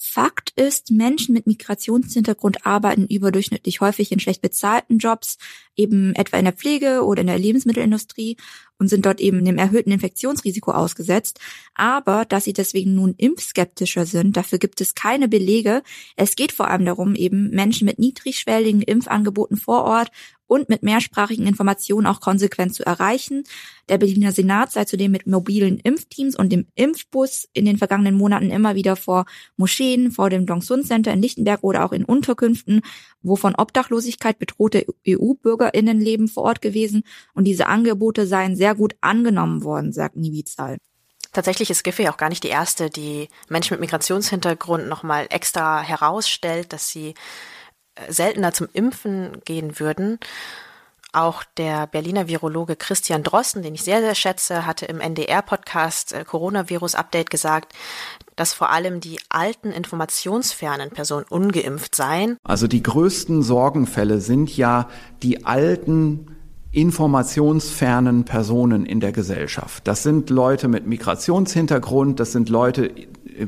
Fakt 0.00 0.52
ist, 0.54 0.92
Menschen 0.92 1.34
mit 1.34 1.48
Migrationshintergrund 1.48 2.64
arbeiten 2.64 3.06
überdurchschnittlich 3.08 3.80
häufig 3.80 4.12
in 4.12 4.20
schlecht 4.20 4.42
bezahlten 4.42 4.98
Jobs, 4.98 5.38
eben 5.74 6.14
etwa 6.14 6.36
in 6.36 6.44
der 6.44 6.54
Pflege 6.54 7.04
oder 7.04 7.20
in 7.22 7.26
der 7.26 7.38
Lebensmittelindustrie 7.38 8.36
und 8.78 8.86
sind 8.86 9.06
dort 9.06 9.20
eben 9.20 9.44
dem 9.44 9.58
erhöhten 9.58 9.90
Infektionsrisiko 9.90 10.70
ausgesetzt. 10.70 11.40
Aber 11.74 12.24
dass 12.24 12.44
sie 12.44 12.52
deswegen 12.52 12.94
nun 12.94 13.14
impfskeptischer 13.16 14.06
sind, 14.06 14.36
dafür 14.36 14.58
gibt 14.58 14.80
es 14.80 14.94
keine 14.94 15.26
Belege. 15.26 15.82
Es 16.14 16.36
geht 16.36 16.52
vor 16.52 16.68
allem 16.68 16.84
darum, 16.84 17.16
eben 17.16 17.50
Menschen 17.50 17.86
mit 17.86 17.98
niedrigschwelligen 17.98 18.82
Impfangeboten 18.82 19.56
vor 19.56 19.82
Ort 19.82 20.12
und 20.48 20.68
mit 20.68 20.82
mehrsprachigen 20.82 21.46
Informationen 21.46 22.06
auch 22.06 22.20
konsequent 22.20 22.74
zu 22.74 22.84
erreichen. 22.84 23.44
Der 23.88 23.98
Berliner 23.98 24.32
Senat 24.32 24.72
sei 24.72 24.84
zudem 24.84 25.12
mit 25.12 25.28
mobilen 25.28 25.78
Impfteams 25.78 26.34
und 26.34 26.50
dem 26.50 26.66
Impfbus 26.74 27.48
in 27.52 27.64
den 27.64 27.78
vergangenen 27.78 28.16
Monaten 28.16 28.50
immer 28.50 28.74
wieder 28.74 28.96
vor 28.96 29.26
Moscheen, 29.56 30.10
vor 30.10 30.30
dem 30.30 30.46
Dongsun 30.46 30.82
Center 30.82 31.12
in 31.12 31.22
Lichtenberg 31.22 31.62
oder 31.62 31.84
auch 31.84 31.92
in 31.92 32.04
Unterkünften, 32.04 32.80
wo 33.22 33.36
von 33.36 33.54
Obdachlosigkeit 33.54 34.38
bedrohte 34.38 34.84
EU-BürgerInnen 35.06 36.00
leben, 36.00 36.28
vor 36.28 36.44
Ort 36.44 36.62
gewesen 36.62 37.04
und 37.34 37.44
diese 37.44 37.66
Angebote 37.66 38.26
seien 38.26 38.56
sehr 38.56 38.74
gut 38.74 38.96
angenommen 39.00 39.62
worden, 39.62 39.92
sagt 39.92 40.16
Niewizal. 40.16 40.78
Tatsächlich 41.32 41.70
ist 41.70 41.84
Giffey 41.84 42.08
auch 42.08 42.16
gar 42.16 42.30
nicht 42.30 42.42
die 42.42 42.48
erste, 42.48 42.88
die 42.88 43.28
Menschen 43.48 43.74
mit 43.74 43.80
Migrationshintergrund 43.80 44.88
nochmal 44.88 45.26
extra 45.30 45.82
herausstellt, 45.82 46.72
dass 46.72 46.88
sie 46.88 47.14
seltener 48.08 48.52
zum 48.52 48.68
Impfen 48.72 49.38
gehen 49.44 49.78
würden. 49.78 50.18
Auch 51.12 51.42
der 51.56 51.86
Berliner 51.86 52.28
Virologe 52.28 52.76
Christian 52.76 53.22
Drosten, 53.22 53.62
den 53.62 53.74
ich 53.74 53.82
sehr, 53.82 54.00
sehr 54.00 54.14
schätze, 54.14 54.66
hatte 54.66 54.84
im 54.84 55.00
NDR-Podcast 55.00 56.12
äh, 56.12 56.24
Coronavirus 56.24 56.94
Update 56.94 57.30
gesagt, 57.30 57.72
dass 58.36 58.52
vor 58.52 58.70
allem 58.70 59.00
die 59.00 59.18
alten 59.30 59.72
informationsfernen 59.72 60.90
Personen 60.90 61.24
ungeimpft 61.30 61.94
seien. 61.94 62.36
Also 62.44 62.66
die 62.66 62.82
größten 62.82 63.42
Sorgenfälle 63.42 64.20
sind 64.20 64.54
ja 64.54 64.88
die 65.22 65.46
alten 65.46 66.36
informationsfernen 66.72 68.24
Personen 68.24 68.84
in 68.84 69.00
der 69.00 69.12
Gesellschaft. 69.12 69.88
Das 69.88 70.02
sind 70.02 70.28
Leute 70.28 70.68
mit 70.68 70.86
Migrationshintergrund, 70.86 72.20
das 72.20 72.32
sind 72.32 72.50
Leute 72.50 72.90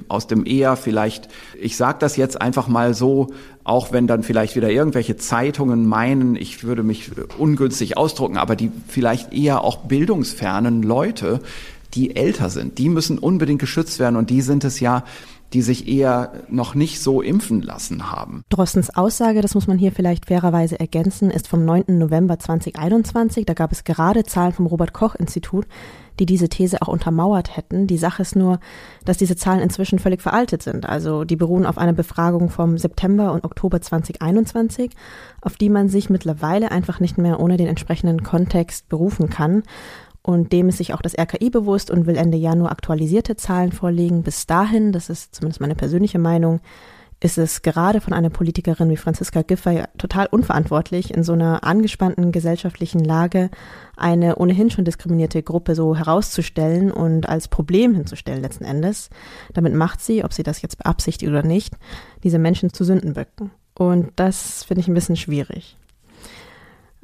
aus 0.09 0.27
dem 0.27 0.47
eher 0.47 0.77
vielleicht, 0.77 1.29
ich 1.61 1.77
sage 1.77 1.99
das 2.01 2.17
jetzt 2.17 2.41
einfach 2.41 2.69
mal 2.69 2.95
so, 2.95 3.29
auch 3.65 3.93
wenn 3.93 4.07
dann 4.07 4.23
vielleicht 4.23 4.57
wieder 4.57 4.71
irgendwelche 4.71 5.17
Zeitungen 5.17 5.87
meinen, 5.87 6.37
ich 6.37 6.65
würde 6.65 6.83
mich 6.83 7.11
ungünstig 7.39 7.97
ausdrucken, 7.97 8.37
aber 8.37 8.57
die 8.57 8.71
vielleicht 8.89 9.33
eher 9.33 9.63
auch 9.63 9.79
bildungsfernen 9.79 10.83
Leute, 10.83 11.41
die 11.95 12.17
älter 12.17 12.51
sind, 12.51 12.79
die 12.79 12.89
müssen 12.89 13.19
unbedingt 13.19 13.61
geschützt 13.61 13.99
werden 13.99 14.17
und 14.17 14.31
die 14.31 14.43
sind 14.43 14.65
es 14.65 14.81
ja, 14.81 15.05
die 15.53 15.63
sich 15.63 15.89
eher 15.89 16.33
noch 16.49 16.75
nicht 16.75 17.01
so 17.01 17.23
impfen 17.23 17.63
lassen 17.63 18.11
haben. 18.11 18.45
Drossens 18.49 18.95
Aussage, 18.95 19.41
das 19.43 19.55
muss 19.55 19.67
man 19.67 19.79
hier 19.79 19.93
vielleicht 19.93 20.27
fairerweise 20.27 20.79
ergänzen, 20.79 21.31
ist 21.31 21.49
vom 21.49 21.65
9. 21.65 21.99
November 21.99 22.39
2021. 22.39 23.47
Da 23.47 23.55
gab 23.55 23.73
es 23.73 23.85
gerade 23.85 24.25
Zahlen 24.25 24.53
vom 24.53 24.67
Robert 24.67 24.93
Koch 24.93 25.15
Institut, 25.15 25.67
die 26.21 26.27
diese 26.27 26.49
These 26.49 26.83
auch 26.83 26.89
untermauert 26.89 27.57
hätten. 27.57 27.87
Die 27.87 27.99
Sache 27.99 28.23
ist 28.23 28.37
nur, 28.37 28.61
dass 29.05 29.17
diese 29.17 29.37
Zahlen 29.37 29.61
inzwischen 29.61 29.99
völlig 29.99 30.23
veraltet 30.23 30.63
sind. 30.63 30.87
Also 30.87 31.25
die 31.25 31.37
beruhen 31.37 31.67
auf 31.67 31.79
einer 31.79 31.95
Befragung 31.95 32.51
vom 32.51 32.79
September 32.79 33.33
und 33.33 33.45
Oktober 33.45 33.81
2021, 33.81 34.93
auf 35.41 35.57
die 35.57 35.71
man 35.71 35.89
sich 35.89 36.11
mittlerweile 36.11 36.71
einfach 36.71 37.01
nicht 37.01 37.19
mehr 37.19 37.41
ohne 37.41 37.57
den 37.57 37.67
entsprechenden 37.67 38.23
Kontext 38.23 38.89
berufen 38.89 39.31
kann. 39.31 39.63
Und 40.23 40.53
dem 40.53 40.69
ist 40.69 40.79
sich 40.79 40.93
auch 40.93 41.03
das 41.03 41.19
RKI 41.19 41.51
bewusst 41.51 41.91
und 41.91 42.07
will 42.07 42.17
Ende 42.17 42.37
Januar 42.37 42.73
aktualisierte 42.73 43.37
Zahlen 43.37 43.73
vorlegen. 43.73 44.23
Bis 44.23 44.47
dahin, 44.47 44.93
das 44.93 45.09
ist 45.09 45.35
zumindest 45.35 45.61
meine 45.61 45.75
persönliche 45.75 46.19
Meinung, 46.19 46.61
ist 47.23 47.37
es 47.37 47.61
gerade 47.61 48.01
von 48.01 48.15
einer 48.15 48.31
Politikerin 48.31 48.89
wie 48.89 48.97
Franziska 48.97 49.43
Giffey 49.43 49.85
total 49.99 50.27
unverantwortlich, 50.31 51.13
in 51.13 51.23
so 51.23 51.35
einer 51.35 51.65
angespannten 51.65 52.33
gesellschaftlichen 52.33 53.05
Lage 53.05 53.51
eine 53.97 54.37
ohnehin 54.37 54.71
schon 54.71 54.87
diskriminierte 54.87 55.43
Gruppe 55.43 55.75
so 55.75 55.95
herauszustellen 55.95 56.91
und 56.91 57.29
als 57.29 57.49
Problem 57.49 57.95
hinzustellen 57.95 58.41
letzten 58.41 58.65
Endes. 58.65 59.11
Damit 59.53 59.75
macht 59.75 60.01
sie, 60.01 60.25
ob 60.25 60.33
sie 60.33 60.43
das 60.43 60.63
jetzt 60.63 60.79
beabsichtigt 60.79 61.31
oder 61.31 61.43
nicht, 61.43 61.77
diese 62.25 62.39
Menschen 62.39 62.73
zu 62.73 62.85
Sündenböcken. 62.85 63.51
Und 63.75 64.13
das 64.17 64.65
finde 64.65 64.81
ich 64.81 64.89
ein 64.89 64.95
bisschen 64.95 65.17
schwierig. 65.17 65.77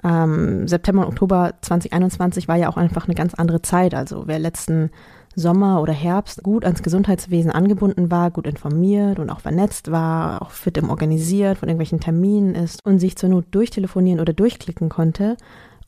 Ähm, 0.04 0.68
September 0.68 1.02
und 1.02 1.08
Oktober 1.08 1.54
2021 1.60 2.48
war 2.48 2.56
ja 2.56 2.68
auch 2.68 2.76
einfach 2.76 3.06
eine 3.06 3.14
ganz 3.14 3.34
andere 3.34 3.62
Zeit. 3.62 3.94
Also 3.94 4.24
wer 4.26 4.38
letzten 4.38 4.90
Sommer 5.34 5.82
oder 5.82 5.92
Herbst 5.92 6.42
gut 6.42 6.64
ans 6.64 6.82
Gesundheitswesen 6.82 7.50
angebunden 7.50 8.10
war, 8.10 8.30
gut 8.30 8.46
informiert 8.46 9.18
und 9.18 9.28
auch 9.28 9.40
vernetzt 9.40 9.90
war, 9.90 10.40
auch 10.40 10.50
fit 10.50 10.78
im 10.78 10.88
Organisiert 10.88 11.58
von 11.58 11.68
irgendwelchen 11.68 12.00
Terminen 12.00 12.54
ist 12.54 12.84
und 12.86 12.98
sich 12.98 13.16
zur 13.16 13.28
Not 13.28 13.44
durchtelefonieren 13.50 14.20
oder 14.20 14.32
durchklicken 14.32 14.88
konnte 14.88 15.36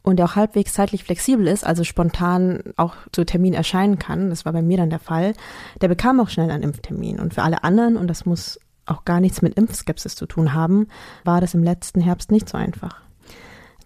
und 0.03 0.19
der 0.19 0.27
auch 0.27 0.37
halbwegs 0.37 0.75
zeitlich 0.75 1.05
flexibel 1.05 1.47
ist, 1.47 1.67
also 1.67 1.83
spontan 1.83 2.63
auch 2.77 2.95
zu 3.13 3.25
Termin 3.25 3.55
erscheinen 3.55 3.99
kann, 3.99 4.31
das 4.31 4.45
war 4.45 4.53
bei 4.53 4.63
mir 4.63 4.77
dann 4.77 4.91
der 4.91 4.99
Fall, 4.99 5.35
der 5.81 5.89
bekam 5.89 6.21
auch 6.21 6.29
schnell 6.29 6.51
einen 6.51 6.63
Impftermin. 6.63 7.19
Und 7.19 7.35
für 7.35 7.43
alle 7.43 7.65
anderen, 7.65 7.97
und 7.97 8.09
das 8.09 8.27
muss 8.27 8.61
auch 8.87 9.05
gar 9.05 9.21
nichts 9.21 9.43
mit 9.43 9.55
Impfskepsis 9.55 10.15
zu 10.15 10.27
tun 10.27 10.55
haben, 10.55 10.89
war 11.25 11.41
das 11.41 11.55
im 11.55 11.63
letzten 11.63 12.01
Herbst 12.01 12.31
nicht 12.31 12.49
so 12.49 12.57
einfach. 12.57 13.08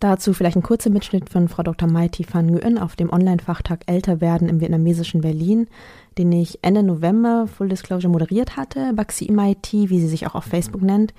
Dazu 0.03 0.33
vielleicht 0.33 0.57
ein 0.57 0.65
kurzer 0.65 0.91
Mitschnitt 0.91 1.31
von 1.31 1.47
Frau 1.47 1.63
Dr. 1.63 1.89
Mai 1.89 2.09
Thi 2.09 2.27
Van 2.29 2.49
Nguyen 2.49 2.77
auf 2.77 2.97
dem 2.97 3.13
Online-Fachtag 3.13 3.83
Älter 3.87 4.21
werden 4.21 4.49
im 4.49 4.61
vietnamesischen 4.61 5.21
Berlin, 5.21 5.69
den 6.19 6.33
ich 6.33 6.59
Ende 6.63 6.83
November 6.83 7.47
Full 7.47 7.69
Disclosure 7.69 8.13
moderiert 8.13 8.57
hatte. 8.57 8.95
Baxi 8.95 9.31
Mai 9.31 9.55
Thi, 9.63 9.91
wie 9.91 10.01
sie 10.01 10.09
sich 10.09 10.27
auch 10.27 10.35
auf 10.35 10.43
Facebook 10.43 10.83
nennt, 10.83 11.15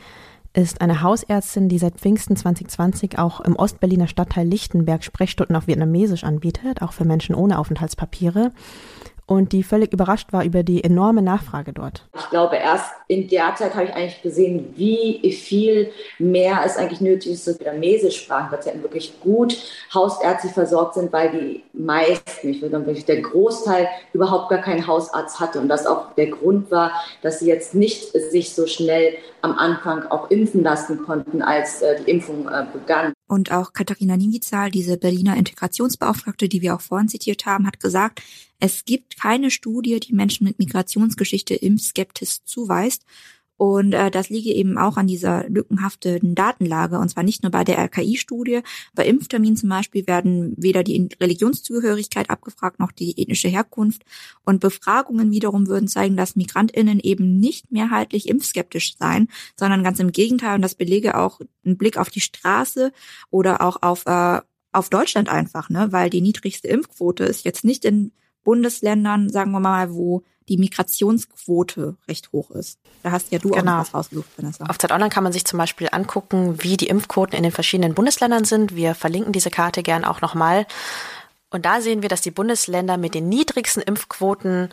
ist 0.52 0.82
eine 0.82 1.02
Hausärztin, 1.02 1.70
die 1.70 1.78
seit 1.78 1.96
Pfingsten 1.96 2.36
2020 2.36 3.20
auch 3.20 3.40
im 3.40 3.56
Ostberliner 3.56 4.08
Stadtteil 4.08 4.46
Lichtenberg 4.46 5.02
Sprechstunden 5.06 5.56
auf 5.56 5.68
Vietnamesisch 5.68 6.26
anbietet, 6.26 6.82
auch 6.82 6.92
für 6.92 7.06
Menschen 7.06 7.36
ohne 7.36 7.60
Aufenthaltspapiere 7.60 8.52
und 9.26 9.52
die 9.52 9.64
völlig 9.64 9.94
überrascht 9.94 10.34
war 10.34 10.44
über 10.44 10.64
die 10.64 10.84
enorme 10.84 11.22
Nachfrage 11.22 11.74
dort. 11.74 12.08
Ich 12.18 12.30
glaube, 12.30 12.58
erst 12.58 12.92
in 13.08 13.28
der 13.28 13.56
Zeit 13.56 13.74
habe 13.76 13.86
ich 13.86 13.94
eigentlich 13.94 14.22
gesehen, 14.22 14.74
wie 14.76 15.32
viel 15.32 15.92
mehr 16.20 16.62
es 16.66 16.78
eigentlich 16.78 17.02
nötig 17.02 17.34
ist, 17.34 17.48
dass 17.48 17.60
vietnamesisch 17.60 18.24
Sprachenpatienten 18.24 18.84
wirklich 18.84 19.20
gut 19.22 19.58
hausärztlich 19.94 20.54
versorgt 20.54 20.96
sind, 20.96 21.14
weil 21.14 21.32
die 21.32 21.64
meisten, 21.74 22.50
ich 22.50 22.62
würde 22.62 22.80
sagen, 22.80 23.06
der 23.08 23.22
Großteil 23.22 23.88
überhaupt 24.14 24.50
gar 24.50 24.62
keinen 24.62 24.88
Hausarzt 24.88 25.40
hatte 25.40 25.60
und 25.60 25.70
das 25.70 25.86
auch 25.86 26.14
der 26.16 26.28
Grund 26.28 26.72
war, 26.72 26.92
dass 27.22 27.40
sie 27.40 27.48
jetzt 27.48 27.76
nicht 27.76 28.12
sich 28.12 28.54
so 28.54 28.68
schnell 28.68 29.16
am 29.44 29.58
Anfang 29.58 30.04
auch 30.04 30.32
impfen 30.32 30.64
lassen 30.64 31.04
konnten, 31.04 31.42
als 31.42 31.82
äh, 31.82 32.02
die 32.02 32.12
Impfung 32.12 32.48
äh, 32.48 32.66
begann. 32.72 33.14
Und 33.28 33.52
auch 33.52 33.74
Katharina 33.74 34.16
Niewizahl, 34.16 34.72
diese 34.72 34.98
Berliner 34.98 35.36
Integrationsbeauftragte, 35.36 36.48
die 36.48 36.62
wir 36.62 36.74
auch 36.74 36.82
vorhin 36.82 37.10
zitiert 37.10 37.46
haben, 37.46 37.68
hat 37.68 37.82
gesagt, 37.82 38.22
es 38.60 38.86
gibt 38.86 39.20
keine 39.20 39.52
Studie, 39.52 40.00
die 40.00 40.14
Menschen 40.14 40.46
mit 40.46 40.60
Migrationsgeschichte 40.60 41.56
Impfskeptis 41.56 42.46
zuweist. 42.46 43.04
Und 43.64 43.94
äh, 43.94 44.12
das 44.12 44.30
liege 44.30 44.54
eben 44.54 44.78
auch 44.78 44.98
an 44.98 45.08
dieser 45.08 45.48
lückenhaften 45.48 46.36
Datenlage. 46.36 47.00
Und 47.00 47.08
zwar 47.08 47.24
nicht 47.24 47.44
nur 47.44 47.52
bei 47.54 47.64
der 47.64 47.78
RKI-Studie. 47.78 48.60
Bei 48.94 49.06
Impfterminen 49.06 49.56
zum 49.56 49.70
Beispiel 49.70 50.06
werden 50.06 50.54
weder 50.58 50.84
die 50.84 51.08
Religionszugehörigkeit 51.18 52.30
abgefragt 52.30 52.82
noch 52.82 52.92
die 52.92 53.18
ethnische 53.18 53.48
Herkunft. 53.48 54.04
Und 54.44 54.60
Befragungen 54.60 55.32
wiederum 55.32 55.68
würden 55.68 55.88
zeigen, 55.88 56.18
dass 56.18 56.36
MigrantInnen 56.36 57.00
eben 57.00 57.40
nicht 57.40 57.72
mehrheitlich 57.72 58.28
impfskeptisch 58.28 58.98
seien, 58.98 59.30
sondern 59.58 59.82
ganz 59.82 59.98
im 60.02 60.12
Gegenteil. 60.12 60.56
Und 60.56 60.62
das 60.62 60.76
belege 60.76 61.18
auch 61.18 61.40
ein 61.66 61.78
Blick 61.78 61.98
auf 61.98 62.10
die 62.10 62.20
Straße 62.20 62.92
oder 63.30 63.62
auch 63.62 63.82
auf, 63.82 64.06
äh, 64.08 64.42
auf 64.74 64.90
Deutschland 64.90 65.30
einfach, 65.30 65.70
ne? 65.70 65.88
weil 65.92 66.10
die 66.10 66.20
niedrigste 66.20 66.68
Impfquote 66.68 67.24
ist 67.24 67.46
jetzt 67.46 67.64
nicht 67.64 67.86
in 67.86 68.12
Bundesländern, 68.44 69.30
sagen 69.30 69.52
wir 69.52 69.62
mal, 69.62 69.94
wo 69.94 70.24
die 70.48 70.58
Migrationsquote 70.58 71.96
recht 72.08 72.32
hoch 72.32 72.52
ist. 72.52 72.80
Da 73.04 73.12
hast 73.12 73.32
ja 73.32 73.40
du 73.40 73.50
genau. 73.50 73.76
auch 73.76 73.80
was 73.82 73.94
rausgesucht, 73.94 74.30
Vanessa. 74.38 74.66
Auf 74.66 74.78
Zeit 74.78 74.92
Online 74.92 75.10
kann 75.10 75.24
man 75.24 75.34
sich 75.34 75.46
zum 75.46 75.58
Beispiel 75.58 75.90
angucken, 75.92 76.62
wie 76.64 76.78
die 76.78 76.88
Impfquoten 76.88 77.36
in 77.36 77.44
den 77.44 77.52
verschiedenen 77.52 77.94
Bundesländern 77.94 78.46
sind. 78.46 78.76
Wir 78.76 78.96
verlinken 78.96 79.34
diese 79.34 79.52
Karte 79.52 79.84
gern 79.84 80.06
auch 80.06 80.22
nochmal. 80.22 80.66
Und 81.50 81.66
da 81.66 81.82
sehen 81.82 82.02
wir, 82.02 82.10
dass 82.10 82.22
die 82.22 82.32
Bundesländer 82.32 82.98
mit 82.98 83.14
den 83.14 83.30
niedrigsten 83.30 83.84
Impfquoten 83.84 84.70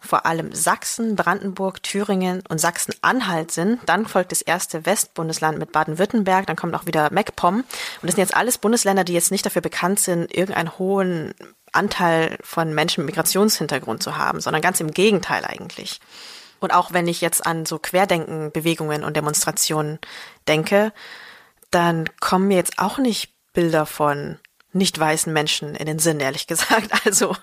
vor 0.00 0.26
allem 0.26 0.54
Sachsen, 0.54 1.16
Brandenburg, 1.16 1.82
Thüringen 1.82 2.42
und 2.48 2.60
Sachsen-Anhalt 2.60 3.50
sind. 3.50 3.80
Dann 3.86 4.06
folgt 4.06 4.32
das 4.32 4.42
erste 4.42 4.86
Westbundesland 4.86 5.58
mit 5.58 5.72
Baden-Württemberg, 5.72 6.46
dann 6.46 6.56
kommt 6.56 6.74
auch 6.74 6.86
wieder 6.86 7.12
MacPom. 7.12 7.56
Und 7.56 7.66
das 8.02 8.14
sind 8.14 8.22
jetzt 8.22 8.36
alles 8.36 8.58
Bundesländer, 8.58 9.04
die 9.04 9.12
jetzt 9.12 9.30
nicht 9.30 9.44
dafür 9.44 9.62
bekannt 9.62 10.00
sind, 10.00 10.32
irgendeinen 10.34 10.78
hohen 10.78 11.34
Anteil 11.72 12.38
von 12.42 12.74
Menschen 12.74 13.04
mit 13.04 13.14
Migrationshintergrund 13.14 14.02
zu 14.02 14.16
haben, 14.16 14.40
sondern 14.40 14.62
ganz 14.62 14.80
im 14.80 14.90
Gegenteil 14.90 15.44
eigentlich. 15.44 16.00
Und 16.60 16.72
auch 16.74 16.92
wenn 16.92 17.06
ich 17.06 17.20
jetzt 17.20 17.46
an 17.46 17.66
so 17.66 17.78
Querdenken-Bewegungen 17.78 19.04
und 19.04 19.16
Demonstrationen 19.16 19.98
denke, 20.48 20.92
dann 21.70 22.08
kommen 22.20 22.48
mir 22.48 22.56
jetzt 22.56 22.78
auch 22.78 22.98
nicht 22.98 23.32
Bilder 23.52 23.86
von 23.86 24.38
nicht 24.78 24.98
weißen 24.98 25.32
Menschen 25.32 25.74
in 25.74 25.86
den 25.86 25.98
Sinn, 25.98 26.20
ehrlich 26.20 26.46
gesagt. 26.46 26.90
Also, 27.04 27.34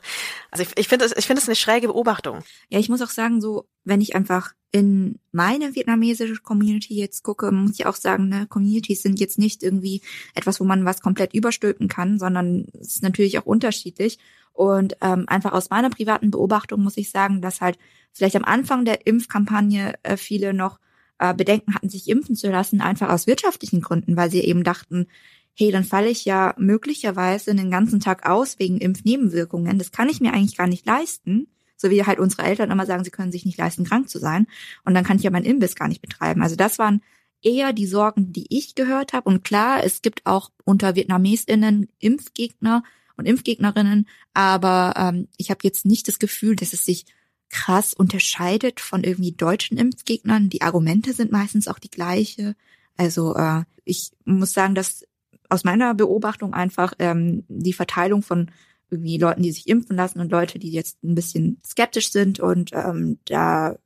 also 0.51 0.63
ich, 0.63 0.77
ich 0.77 0.87
finde 0.87 1.05
es 1.05 1.13
ich 1.17 1.29
eine 1.29 1.55
schräge 1.55 1.87
Beobachtung. 1.87 2.43
Ja, 2.69 2.79
ich 2.79 2.89
muss 2.89 3.01
auch 3.01 3.09
sagen, 3.09 3.41
so, 3.41 3.67
wenn 3.83 4.01
ich 4.01 4.15
einfach 4.15 4.53
in 4.71 5.19
meine 5.31 5.73
vietnamesische 5.73 6.41
Community 6.41 6.95
jetzt 6.95 7.23
gucke, 7.23 7.51
muss 7.51 7.79
ich 7.79 7.85
auch 7.85 7.95
sagen, 7.95 8.27
ne, 8.27 8.45
Communities 8.47 9.01
sind 9.01 9.19
jetzt 9.19 9.39
nicht 9.39 9.63
irgendwie 9.63 10.01
etwas, 10.33 10.59
wo 10.59 10.65
man 10.65 10.85
was 10.85 11.01
komplett 11.01 11.33
überstülpen 11.33 11.87
kann, 11.87 12.19
sondern 12.19 12.67
es 12.73 12.95
ist 12.95 13.03
natürlich 13.03 13.39
auch 13.39 13.45
unterschiedlich. 13.45 14.19
Und 14.51 14.97
ähm, 15.01 15.25
einfach 15.27 15.53
aus 15.53 15.69
meiner 15.69 15.89
privaten 15.89 16.31
Beobachtung 16.31 16.83
muss 16.83 16.97
ich 16.97 17.09
sagen, 17.09 17.41
dass 17.41 17.61
halt 17.61 17.77
vielleicht 18.11 18.35
am 18.35 18.45
Anfang 18.45 18.85
der 18.85 19.07
Impfkampagne 19.07 19.95
äh, 20.03 20.17
viele 20.17 20.53
noch 20.53 20.79
äh, 21.19 21.33
Bedenken 21.33 21.73
hatten, 21.73 21.89
sich 21.89 22.09
impfen 22.09 22.35
zu 22.35 22.49
lassen, 22.49 22.81
einfach 22.81 23.09
aus 23.09 23.27
wirtschaftlichen 23.27 23.81
Gründen, 23.81 24.17
weil 24.17 24.29
sie 24.29 24.41
eben 24.41 24.63
dachten, 24.63 25.07
hey, 25.55 25.71
dann 25.71 25.83
falle 25.83 26.09
ich 26.09 26.25
ja 26.25 26.53
möglicherweise 26.57 27.55
den 27.55 27.71
ganzen 27.71 27.99
Tag 27.99 28.25
aus 28.29 28.59
wegen 28.59 28.77
Impfnebenwirkungen. 28.77 29.77
Das 29.77 29.91
kann 29.91 30.09
ich 30.09 30.19
mir 30.19 30.33
eigentlich 30.33 30.57
gar 30.57 30.67
nicht 30.67 30.85
leisten. 30.85 31.47
So 31.77 31.89
wie 31.89 32.03
halt 32.03 32.19
unsere 32.19 32.43
Eltern 32.43 32.71
immer 32.71 32.85
sagen, 32.85 33.03
sie 33.03 33.11
können 33.11 33.31
sich 33.31 33.45
nicht 33.45 33.57
leisten, 33.57 33.85
krank 33.85 34.09
zu 34.09 34.19
sein. 34.19 34.47
Und 34.83 34.93
dann 34.93 35.03
kann 35.03 35.17
ich 35.17 35.23
ja 35.23 35.31
meinen 35.31 35.45
Imbiss 35.45 35.75
gar 35.75 35.87
nicht 35.87 36.01
betreiben. 36.01 36.41
Also 36.41 36.55
das 36.55 36.77
waren 36.79 37.01
eher 37.41 37.73
die 37.73 37.87
Sorgen, 37.87 38.33
die 38.33 38.47
ich 38.49 38.75
gehört 38.75 39.13
habe. 39.13 39.29
Und 39.29 39.43
klar, 39.43 39.83
es 39.83 40.01
gibt 40.01 40.25
auch 40.25 40.51
unter 40.65 40.95
VietnamesInnen 40.95 41.89
Impfgegner 41.99 42.83
und 43.17 43.25
Impfgegnerinnen, 43.25 44.07
aber 44.33 44.93
ähm, 44.97 45.27
ich 45.37 45.49
habe 45.49 45.59
jetzt 45.63 45.85
nicht 45.85 46.07
das 46.09 46.19
Gefühl, 46.19 46.57
dass 46.57 46.73
es 46.73 46.83
sich 46.83 47.05
krass 47.49 47.93
unterscheidet 47.93 48.81
von 48.81 49.03
irgendwie 49.03 49.31
deutschen 49.31 49.77
Impfgegnern. 49.77 50.49
Die 50.49 50.63
Argumente 50.63 51.13
sind 51.13 51.31
meistens 51.31 51.67
auch 51.67 51.79
die 51.79 51.91
gleiche. 51.91 52.55
Also 52.97 53.35
äh, 53.35 53.63
ich 53.85 54.11
muss 54.25 54.53
sagen, 54.53 54.75
dass 54.75 55.05
aus 55.49 55.63
meiner 55.63 55.93
Beobachtung 55.93 56.53
einfach 56.53 56.93
ähm, 56.99 57.43
die 57.47 57.73
Verteilung 57.73 58.21
von 58.21 58.51
irgendwie 58.89 59.17
Leuten, 59.17 59.41
die 59.41 59.51
sich 59.51 59.67
impfen 59.67 59.95
lassen 59.95 60.19
und 60.19 60.31
Leute, 60.31 60.59
die 60.59 60.71
jetzt 60.71 61.03
ein 61.03 61.15
bisschen 61.15 61.59
skeptisch 61.65 62.11
sind 62.11 62.39
und 62.39 62.71
ähm, 62.73 63.19
da 63.25 63.77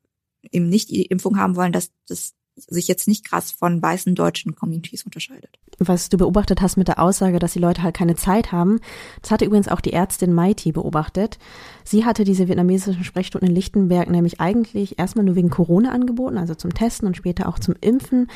eben 0.51 0.69
nicht 0.69 0.89
die 0.89 1.05
Impfung 1.05 1.37
haben 1.37 1.55
wollen, 1.55 1.71
dass 1.71 1.91
das 2.07 2.33
sich 2.67 2.87
jetzt 2.87 3.07
nicht 3.07 3.25
krass 3.25 3.51
von 3.51 3.81
weißen 3.81 4.15
deutschen 4.15 4.55
Communities 4.55 5.03
unterscheidet. 5.03 5.49
Was 5.79 6.09
du 6.09 6.17
beobachtet 6.17 6.61
hast 6.61 6.77
mit 6.77 6.87
der 6.87 6.99
Aussage, 6.99 7.39
dass 7.39 7.53
die 7.53 7.59
Leute 7.59 7.83
halt 7.83 7.95
keine 7.95 8.15
Zeit 8.15 8.51
haben, 8.51 8.79
das 9.21 9.31
hatte 9.31 9.45
übrigens 9.45 9.69
auch 9.69 9.81
die 9.81 9.93
Ärztin 9.93 10.33
Maiti 10.33 10.71
beobachtet. 10.71 11.39
Sie 11.83 12.05
hatte 12.05 12.23
diese 12.23 12.47
vietnamesischen 12.47 13.03
Sprechstunden 13.03 13.49
in 13.49 13.55
Lichtenberg 13.55 14.09
nämlich 14.09 14.39
eigentlich 14.39 14.99
erstmal 14.99 15.25
nur 15.25 15.35
wegen 15.35 15.49
Corona 15.49 15.91
angeboten, 15.91 16.37
also 16.37 16.53
zum 16.53 16.73
Testen 16.73 17.07
und 17.07 17.15
später 17.15 17.47
auch 17.47 17.59
zum 17.59 17.75
Impfen. 17.81 18.27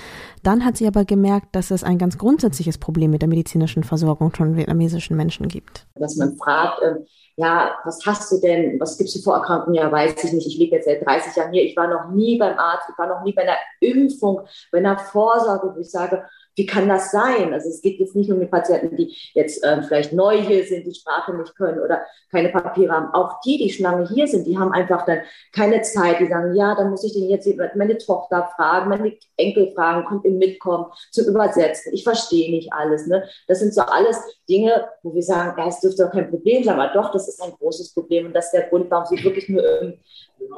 Dann 0.42 0.66
hat 0.66 0.78
sie 0.78 0.88
aber 0.88 1.06
gemerkt, 1.06 1.56
dass 1.56 1.72
es 1.72 1.84
ein 1.84 1.98
ganz 1.98 2.18
grundsätzliches 2.18 2.78
Problem 2.78 3.12
mit 3.12 3.22
der 3.22 3.30
medizinischen 3.30 3.84
Versorgung 3.84 4.32
von 4.32 4.56
vietnamesischen 4.56 5.18
Menschen 5.18 5.48
gibt. 5.48 5.86
Dass 5.96 6.16
man 6.16 6.36
fragt, 6.38 6.80
ähm, 6.84 7.06
ja, 7.36 7.78
was 7.84 8.06
hast 8.06 8.32
du 8.32 8.40
denn, 8.40 8.80
was 8.80 8.98
gibst 8.98 9.16
du 9.16 9.20
Vorerkrankungen? 9.20 9.76
Ja, 9.76 9.92
weiß 9.92 10.24
ich 10.24 10.34
nicht, 10.34 10.48
ich 10.48 10.58
lebe 10.58 10.76
jetzt 10.76 10.86
seit 10.86 11.04
30 11.04 11.36
Jahren 11.36 11.52
hier, 11.52 11.64
ich 11.64 11.76
war 11.76 11.88
noch 11.88 12.12
nie 12.12 12.38
beim 12.38 12.58
Arzt, 12.60 12.88
ich 12.92 12.98
war 12.98 13.08
noch 13.08 13.24
nie 13.24 13.34
bei 13.34 13.42
einer 13.42 13.58
Impfung, 13.80 14.42
bei 14.72 14.78
einer 14.78 14.98
Vorsorge, 14.98 15.74
wo 15.76 15.80
ich 15.80 15.90
sage, 15.90 16.28
wie 16.56 16.66
kann 16.66 16.88
das 16.88 17.12
sein? 17.12 17.54
Also 17.54 17.70
es 17.70 17.82
geht 17.82 18.00
jetzt 18.00 18.16
nicht 18.16 18.30
nur 18.30 18.38
mit 18.38 18.52
Patienten, 18.52 18.96
die 18.96 19.16
jetzt 19.34 19.64
äh, 19.64 19.82
vielleicht 19.84 20.14
neu 20.14 20.42
hier 20.42 20.64
sind, 20.66 20.86
die 20.86 20.94
Sprache 20.94 21.34
nicht 21.34 21.56
können 21.56 21.80
oder 21.80 22.04
keine 22.32 22.50
Papiere 22.50 22.94
haben. 22.94 23.14
Auch 23.14 23.42
die, 23.42 23.58
die 23.58 23.70
schon 23.70 23.84
lange 23.84 24.08
hier 24.08 24.28
sind, 24.28 24.46
die 24.46 24.58
haben 24.58 24.72
einfach 24.72 25.06
dann 25.06 25.20
keine 25.52 25.82
Zeit. 25.82 26.20
Die 26.20 26.28
sagen, 26.28 26.56
ja, 26.56 26.76
dann 26.76 26.92
muss 26.92 27.04
ich 27.04 27.14
den 27.14 27.30
jetzt 27.30 27.50
meine 27.76 27.98
Tochter 27.98 28.50
fragen, 28.56 28.90
meine 28.90 29.18
Enkel 29.38 29.72
fragen, 29.74 30.06
kommt 30.06 30.26
ihr 30.26 30.32
mitkommen 30.32 30.86
zum 31.12 31.26
Übersetzen. 31.26 31.94
Ich 31.94 32.04
verstehe 32.04 32.52
nicht 32.52 32.72
alles. 32.72 33.08
Ne? 33.08 33.24
Das 33.48 33.60
sind 33.60 33.74
so 33.74 33.82
alles 33.82 34.18
Dinge, 34.48 34.88
wo 35.02 35.14
wir 35.14 35.24
sagen, 35.24 35.56
ja, 35.58 35.68
es 35.68 35.80
dürfte 35.80 36.04
doch 36.04 36.12
kein 36.12 36.30
Problem 36.30 36.64
sein, 36.64 36.80
aber 36.80 36.94
doch, 36.94 37.12
das 37.12 37.28
ist 37.28 37.42
ein 37.42 37.54
großes 37.54 37.94
Problem 37.94 38.28
und 38.28 38.34
das 38.34 38.46
ist 38.46 38.52
der 38.52 38.70
Grund, 38.70 38.92
warum 38.92 39.06
sie 39.06 39.24
wirklich 39.24 39.50
nur 39.50 39.64
im 39.82 39.98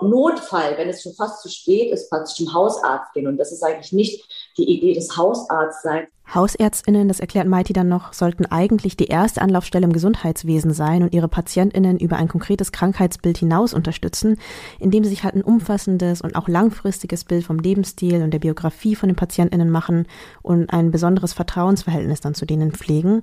Notfall, 0.02 0.78
wenn 0.78 0.90
es 0.90 1.04
schon 1.04 1.14
fast 1.14 1.42
zu 1.42 1.50
spät 1.50 1.92
ist, 1.92 2.10
praktisch 2.10 2.36
zum 2.36 2.54
Hausarzt 2.54 3.14
gehen. 3.14 3.28
Und 3.28 3.38
das 3.38 3.52
ist 3.52 3.64
eigentlich 3.64 3.94
nicht 3.94 4.26
die 4.58 4.70
Idee 4.70 4.94
des 4.94 5.16
Hausarztseins. 5.16 6.10
Hausärztinnen, 6.34 7.08
das 7.08 7.20
erklärt 7.20 7.48
Mighty 7.48 7.74
dann 7.74 7.88
noch, 7.88 8.12
sollten 8.14 8.46
eigentlich 8.46 8.98
die 8.98 9.08
erste 9.08 9.42
Anlaufstelle 9.42 9.86
im 9.86 9.94
Gesundheitswesen 9.94 10.74
sein 10.74 11.04
und 11.04 11.14
ihre 11.14 11.28
Patientinnen 11.28 12.00
über 12.00 12.18
ein 12.18 12.28
konkretes 12.28 12.72
Krankheitsbild 12.72 13.38
hinaus 13.38 13.74
unterstützen, 13.74 14.38
indem 14.80 15.04
sie 15.04 15.12
sich 15.12 15.24
halt 15.24 15.36
ein 15.36 15.44
umfassendes 15.44 16.22
und 16.22 16.36
auch 16.36 16.48
langfristiges 16.48 17.24
Bild 17.26 17.46
vom 17.46 17.60
Lebensstil 17.60 18.24
und 18.24 18.32
der 18.32 18.40
Biografie 18.40 18.96
von 18.96 19.08
den 19.08 19.16
Patientinnen 19.16 19.70
machen 19.70 20.08
und 20.42 20.74
ein 20.74 20.92
besonderes 20.92 21.34
Vertrauensverhältnis 21.34 22.22
dann 22.22 22.34
zu 22.34 22.46
denen 22.46 22.72
pflegen. 22.72 23.22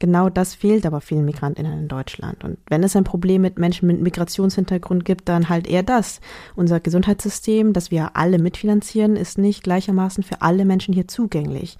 Genau 0.00 0.28
das 0.28 0.54
fehlt 0.54 0.86
aber 0.86 1.00
vielen 1.00 1.24
Migrantinnen 1.24 1.78
in 1.78 1.88
Deutschland. 1.88 2.42
Und 2.42 2.58
wenn 2.68 2.82
es 2.82 2.96
ein 2.96 3.04
Problem 3.04 3.42
mit 3.42 3.58
Menschen 3.58 3.86
mit 3.86 4.00
Migrationshintergrund 4.00 5.04
gibt, 5.04 5.28
dann 5.28 5.48
halt 5.48 5.66
eher 5.66 5.82
das. 5.82 6.20
Unser 6.56 6.80
Gesundheitssystem, 6.80 7.72
das 7.72 7.90
wir 7.90 8.16
alle 8.16 8.38
mitfinanzieren, 8.38 9.16
ist 9.16 9.38
nicht 9.38 9.62
gleichermaßen 9.62 10.24
für 10.24 10.42
alle 10.42 10.64
Menschen 10.64 10.92
hier 10.92 11.06
zugänglich. 11.06 11.78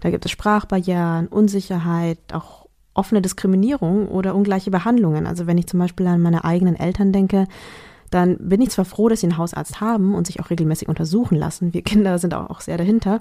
Da 0.00 0.10
gibt 0.10 0.24
es 0.24 0.30
Sprachbarrieren, 0.30 1.28
Unsicherheit, 1.28 2.18
auch 2.32 2.66
offene 2.94 3.22
Diskriminierung 3.22 4.08
oder 4.08 4.34
ungleiche 4.34 4.70
Behandlungen. 4.70 5.26
Also 5.26 5.46
wenn 5.46 5.58
ich 5.58 5.66
zum 5.66 5.80
Beispiel 5.80 6.06
an 6.06 6.22
meine 6.22 6.44
eigenen 6.44 6.76
Eltern 6.76 7.12
denke, 7.12 7.46
dann 8.10 8.36
bin 8.38 8.62
ich 8.62 8.70
zwar 8.70 8.84
froh, 8.84 9.08
dass 9.08 9.20
sie 9.20 9.26
einen 9.26 9.38
Hausarzt 9.38 9.80
haben 9.80 10.14
und 10.14 10.26
sich 10.26 10.40
auch 10.40 10.50
regelmäßig 10.50 10.88
untersuchen 10.88 11.36
lassen. 11.36 11.74
Wir 11.74 11.82
Kinder 11.82 12.18
sind 12.18 12.34
auch 12.34 12.60
sehr 12.60 12.78
dahinter. 12.78 13.20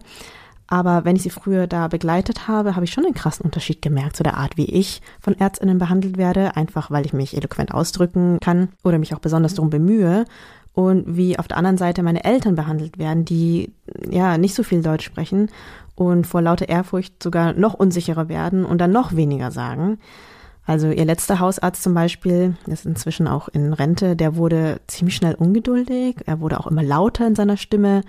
Aber 0.68 1.06
wenn 1.06 1.16
ich 1.16 1.22
sie 1.22 1.30
früher 1.30 1.68
da 1.68 1.88
begleitet 1.88 2.48
habe, 2.48 2.76
habe 2.76 2.86
ich 2.86 2.92
schon 2.92 3.06
einen 3.06 3.14
krassen 3.14 3.46
Unterschied 3.46 3.84
gemerkt 3.84 4.16
zu 4.16 4.24
der 4.24 4.38
Art, 4.38 4.58
wie 4.58 4.66
ich 4.66 5.02
von 5.20 5.38
Ärztinnen 5.38 5.78
behandelt 5.78 6.18
werde, 6.18 6.56
einfach 6.56 6.90
weil 6.90 7.06
ich 7.06 7.14
mich 7.14 7.38
eloquent 7.38 7.72
ausdrücken 7.72 8.40
kann 8.42 8.70
oder 8.84 8.98
mich 8.98 9.14
auch 9.14 9.20
besonders 9.20 9.54
darum 9.54 9.70
bemühe. 9.70 10.26
Und 10.74 11.16
wie 11.16 11.40
auf 11.40 11.48
der 11.48 11.58
anderen 11.58 11.78
Seite 11.78 12.04
meine 12.04 12.24
Eltern 12.24 12.56
behandelt 12.56 12.98
werden, 12.98 13.26
die 13.26 13.74
ja 14.10 14.38
nicht 14.38 14.56
so 14.56 14.64
viel 14.64 14.82
Deutsch 14.82 15.06
sprechen 15.06 15.50
und 15.96 16.28
vor 16.28 16.42
lauter 16.42 16.70
Ehrfurcht 16.70 17.22
sogar 17.24 17.54
noch 17.54 17.74
unsicherer 17.74 18.30
werden 18.30 18.66
und 18.66 18.80
dann 18.80 18.92
noch 18.92 19.16
weniger 19.16 19.52
sagen. 19.52 19.98
Also 20.66 20.90
ihr 20.90 21.06
letzter 21.06 21.40
Hausarzt 21.40 21.84
zum 21.84 21.94
Beispiel, 21.94 22.56
ist 22.66 22.86
inzwischen 22.86 23.28
auch 23.28 23.48
in 23.50 23.72
Rente, 23.72 24.16
der 24.16 24.36
wurde 24.36 24.82
ziemlich 24.88 25.16
schnell 25.16 25.36
ungeduldig, 25.36 26.18
er 26.26 26.40
wurde 26.40 26.60
auch 26.60 26.68
immer 26.68 26.84
lauter 26.84 27.28
in 27.28 27.36
seiner 27.36 27.58
Stimme. 27.58 28.02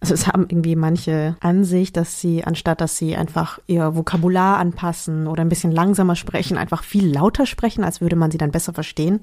Also 0.00 0.14
es 0.14 0.26
haben 0.26 0.46
irgendwie 0.48 0.76
manche 0.76 1.36
Ansicht, 1.40 1.96
dass 1.96 2.20
sie, 2.20 2.44
anstatt 2.44 2.80
dass 2.80 2.96
sie 2.96 3.16
einfach 3.16 3.58
ihr 3.66 3.96
Vokabular 3.96 4.58
anpassen 4.58 5.26
oder 5.26 5.42
ein 5.42 5.48
bisschen 5.48 5.72
langsamer 5.72 6.14
sprechen, 6.14 6.58
einfach 6.58 6.84
viel 6.84 7.12
lauter 7.12 7.44
sprechen, 7.44 7.82
als 7.82 8.00
würde 8.00 8.14
man 8.14 8.30
sie 8.30 8.38
dann 8.38 8.52
besser 8.52 8.72
verstehen. 8.72 9.20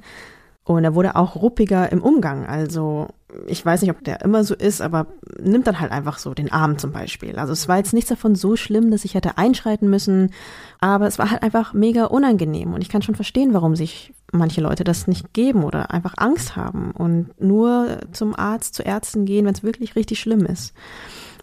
Und 0.66 0.84
er 0.84 0.96
wurde 0.96 1.16
auch 1.16 1.36
ruppiger 1.36 1.92
im 1.92 2.02
Umgang. 2.02 2.46
Also 2.46 3.08
ich 3.48 3.66
weiß 3.66 3.82
nicht, 3.82 3.92
ob 3.92 4.04
der 4.04 4.22
immer 4.22 4.44
so 4.44 4.56
ist, 4.56 4.82
aber 4.82 5.08
nimmt 5.40 5.68
dann 5.68 5.80
halt 5.80 5.92
einfach 5.92 6.18
so 6.18 6.34
den 6.34 6.52
Arm 6.52 6.78
zum 6.78 6.92
Beispiel. 6.92 7.38
Also 7.38 7.54
es 7.54 7.68
war 7.68 7.78
jetzt 7.78 7.94
nichts 7.94 8.10
davon 8.10 8.36
so 8.36 8.56
schlimm, 8.56 8.92
dass 8.92 9.06
ich 9.06 9.16
hätte 9.16 9.38
einschreiten 9.38 9.90
müssen, 9.90 10.32
aber 10.80 11.08
es 11.08 11.20
war 11.20 11.32
halt 11.32 11.44
einfach 11.44 11.74
mega 11.74 12.06
unangenehm. 12.06 12.74
Und 12.74 12.82
ich 12.82 12.90
kann 12.90 13.02
schon 13.02 13.16
verstehen, 13.16 13.54
warum 13.54 13.76
sich 13.76 14.14
manche 14.32 14.62
Leute 14.62 14.84
das 14.84 15.08
nicht 15.08 15.34
geben 15.34 15.64
oder 15.64 15.92
einfach 15.92 16.14
Angst 16.18 16.56
haben 16.56 16.92
und 16.92 17.40
nur 17.42 18.00
zum 18.12 18.36
Arzt, 18.36 18.76
zu 18.76 18.84
Ärzten 18.84 19.26
gehen, 19.26 19.46
wenn 19.46 19.54
es 19.54 19.64
wirklich 19.64 19.96
richtig 19.96 20.20
schlimm 20.20 20.46
ist. 20.46 20.74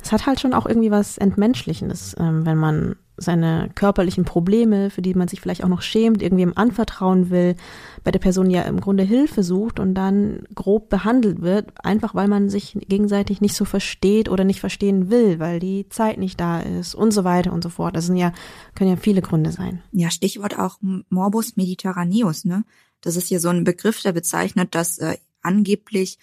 Es 0.03 0.13
hat 0.13 0.27
halt 0.27 0.41
schon 0.41 0.55
auch 0.55 0.67
irgendwie 0.67 0.91
was 0.91 1.19
Entmenschlichendes, 1.19 2.17
ähm, 2.19 2.47
wenn 2.47 2.57
man 2.57 2.97
seine 3.21 3.71
körperlichen 3.75 4.25
Probleme, 4.25 4.91
für 4.91 5.03
die 5.03 5.15
man 5.15 5.29
sich 5.29 5.41
vielleicht 5.41 5.63
auch 5.63 5.69
noch 5.69 5.83
schämt, 5.83 6.23
irgendwem 6.23 6.53
anvertrauen 6.57 7.31
will, 7.31 7.55
bei 8.03 8.11
der 8.11 8.19
Person 8.19 8.51
ja 8.51 8.63
im 8.63 8.81
Grunde 8.81 9.05
Hilfe 9.05 9.43
sucht 9.43 9.79
und 9.79 9.95
dann 9.95 10.45
grob 10.55 10.89
behandelt 10.89 11.43
wird, 11.43 11.73
einfach 11.85 12.15
weil 12.15 12.29
man 12.29 12.49
sich 12.49 12.77
gegenseitig 12.89 13.41
nicht 13.41 13.55
so 13.55 13.65
versteht 13.65 14.29
oder 14.29 14.45
nicht 14.45 14.61
verstehen 14.61 15.11
will, 15.11 15.39
weil 15.39 15.61
die 15.61 15.89
Zeit 15.91 16.19
nicht 16.19 16.41
da 16.41 16.61
ist 16.61 16.95
und 16.95 17.13
so 17.13 17.25
weiter 17.25 17.53
und 17.53 17.63
so 17.63 17.69
fort. 17.69 17.95
Das 17.95 18.07
sind 18.07 18.17
ja, 18.17 18.33
können 18.75 18.91
ja 18.91 18.97
viele 18.97 19.23
Gründe 19.23 19.53
sein. 19.53 19.83
Ja, 19.93 20.11
Stichwort 20.11 20.59
auch 20.59 20.79
Morbus 20.81 21.57
Mediterraneus, 21.57 22.45
ne? 22.45 22.65
Das 23.03 23.17
ist 23.17 23.29
hier 23.29 23.41
so 23.41 23.49
ein 23.49 23.65
Begriff, 23.65 24.03
der 24.03 24.13
bezeichnet, 24.13 24.75
dass 24.75 24.99
äh, 24.99 25.17
angeblich 25.43 26.19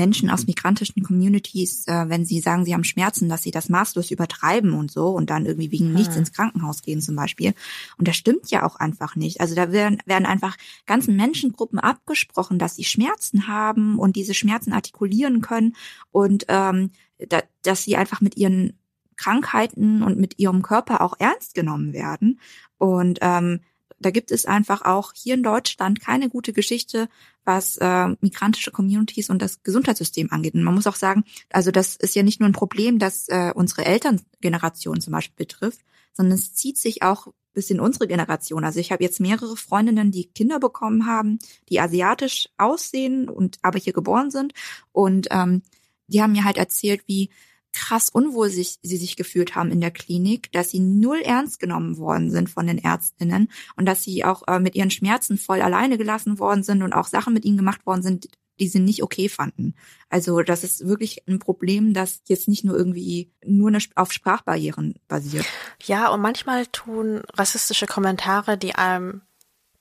Menschen 0.00 0.30
aus 0.30 0.46
migrantischen 0.46 1.02
Communities, 1.02 1.86
äh, 1.86 2.08
wenn 2.08 2.24
sie 2.24 2.40
sagen, 2.40 2.64
sie 2.64 2.72
haben 2.72 2.84
Schmerzen, 2.84 3.28
dass 3.28 3.42
sie 3.42 3.50
das 3.50 3.68
maßlos 3.68 4.10
übertreiben 4.10 4.72
und 4.72 4.90
so 4.90 5.08
und 5.08 5.28
dann 5.28 5.44
irgendwie 5.44 5.70
wegen 5.70 5.92
nichts 5.92 6.16
ins 6.16 6.32
Krankenhaus 6.32 6.80
gehen 6.80 7.02
zum 7.02 7.16
Beispiel. 7.16 7.52
Und 7.98 8.08
das 8.08 8.16
stimmt 8.16 8.50
ja 8.50 8.64
auch 8.66 8.76
einfach 8.76 9.14
nicht. 9.14 9.42
Also 9.42 9.54
da 9.54 9.72
werden, 9.72 9.98
werden 10.06 10.24
einfach 10.24 10.56
ganzen 10.86 11.16
Menschengruppen 11.16 11.78
abgesprochen, 11.78 12.58
dass 12.58 12.76
sie 12.76 12.84
Schmerzen 12.84 13.46
haben 13.46 13.98
und 13.98 14.16
diese 14.16 14.32
Schmerzen 14.32 14.72
artikulieren 14.72 15.42
können 15.42 15.76
und 16.12 16.46
ähm, 16.48 16.92
da, 17.28 17.42
dass 17.62 17.84
sie 17.84 17.96
einfach 17.96 18.22
mit 18.22 18.38
ihren 18.38 18.72
Krankheiten 19.16 20.02
und 20.02 20.18
mit 20.18 20.38
ihrem 20.38 20.62
Körper 20.62 21.02
auch 21.02 21.14
ernst 21.18 21.54
genommen 21.54 21.92
werden. 21.92 22.40
Und 22.78 23.18
ähm, 23.20 23.60
da 24.00 24.10
gibt 24.10 24.30
es 24.30 24.46
einfach 24.46 24.82
auch 24.82 25.12
hier 25.14 25.34
in 25.34 25.42
Deutschland 25.42 26.00
keine 26.00 26.30
gute 26.30 26.52
Geschichte, 26.52 27.08
was 27.44 27.76
äh, 27.76 28.08
migrantische 28.20 28.70
Communities 28.70 29.30
und 29.30 29.42
das 29.42 29.62
Gesundheitssystem 29.62 30.32
angeht. 30.32 30.54
Und 30.54 30.64
man 30.64 30.74
muss 30.74 30.86
auch 30.86 30.96
sagen, 30.96 31.24
also 31.50 31.70
das 31.70 31.96
ist 31.96 32.14
ja 32.14 32.22
nicht 32.22 32.40
nur 32.40 32.48
ein 32.48 32.54
Problem, 32.54 32.98
das 32.98 33.28
äh, 33.28 33.52
unsere 33.54 33.84
Elterngeneration 33.84 35.00
zum 35.00 35.12
Beispiel 35.12 35.36
betrifft, 35.36 35.80
sondern 36.12 36.38
es 36.38 36.54
zieht 36.54 36.78
sich 36.78 37.02
auch 37.02 37.28
bis 37.52 37.70
in 37.70 37.80
unsere 37.80 38.06
Generation. 38.06 38.64
Also 38.64 38.80
ich 38.80 38.92
habe 38.92 39.02
jetzt 39.02 39.20
mehrere 39.20 39.56
Freundinnen, 39.56 40.10
die 40.10 40.26
Kinder 40.26 40.60
bekommen 40.60 41.06
haben, 41.06 41.38
die 41.68 41.80
asiatisch 41.80 42.48
aussehen 42.56 43.28
und 43.28 43.58
aber 43.62 43.78
hier 43.78 43.92
geboren 43.92 44.30
sind. 44.30 44.54
Und 44.92 45.28
ähm, 45.30 45.62
die 46.06 46.22
haben 46.22 46.32
mir 46.32 46.44
halt 46.44 46.56
erzählt, 46.56 47.02
wie 47.06 47.30
krass 47.72 48.08
unwohl 48.08 48.50
sich, 48.50 48.78
sie 48.82 48.96
sich 48.96 49.16
gefühlt 49.16 49.54
haben 49.54 49.70
in 49.70 49.80
der 49.80 49.90
Klinik, 49.90 50.50
dass 50.52 50.70
sie 50.70 50.80
null 50.80 51.20
ernst 51.20 51.60
genommen 51.60 51.98
worden 51.98 52.30
sind 52.30 52.50
von 52.50 52.66
den 52.66 52.78
Ärztinnen 52.78 53.50
und 53.76 53.86
dass 53.86 54.02
sie 54.02 54.24
auch 54.24 54.46
äh, 54.48 54.58
mit 54.58 54.74
ihren 54.74 54.90
Schmerzen 54.90 55.38
voll 55.38 55.62
alleine 55.62 55.98
gelassen 55.98 56.38
worden 56.38 56.62
sind 56.62 56.82
und 56.82 56.92
auch 56.92 57.06
Sachen 57.06 57.34
mit 57.34 57.44
ihnen 57.44 57.56
gemacht 57.56 57.86
worden 57.86 58.02
sind, 58.02 58.28
die 58.60 58.68
sie 58.68 58.78
nicht 58.78 59.02
okay 59.02 59.28
fanden. 59.28 59.74
Also 60.10 60.42
das 60.42 60.64
ist 60.64 60.86
wirklich 60.86 61.26
ein 61.26 61.38
Problem, 61.38 61.94
das 61.94 62.20
jetzt 62.28 62.46
nicht 62.46 62.64
nur 62.64 62.76
irgendwie 62.76 63.32
nur 63.44 63.76
auf 63.94 64.12
Sprachbarrieren 64.12 64.94
basiert. 65.08 65.46
Ja, 65.84 66.08
und 66.08 66.20
manchmal 66.20 66.66
tun 66.66 67.22
rassistische 67.34 67.86
Kommentare, 67.86 68.58
die 68.58 68.74
einem 68.74 69.22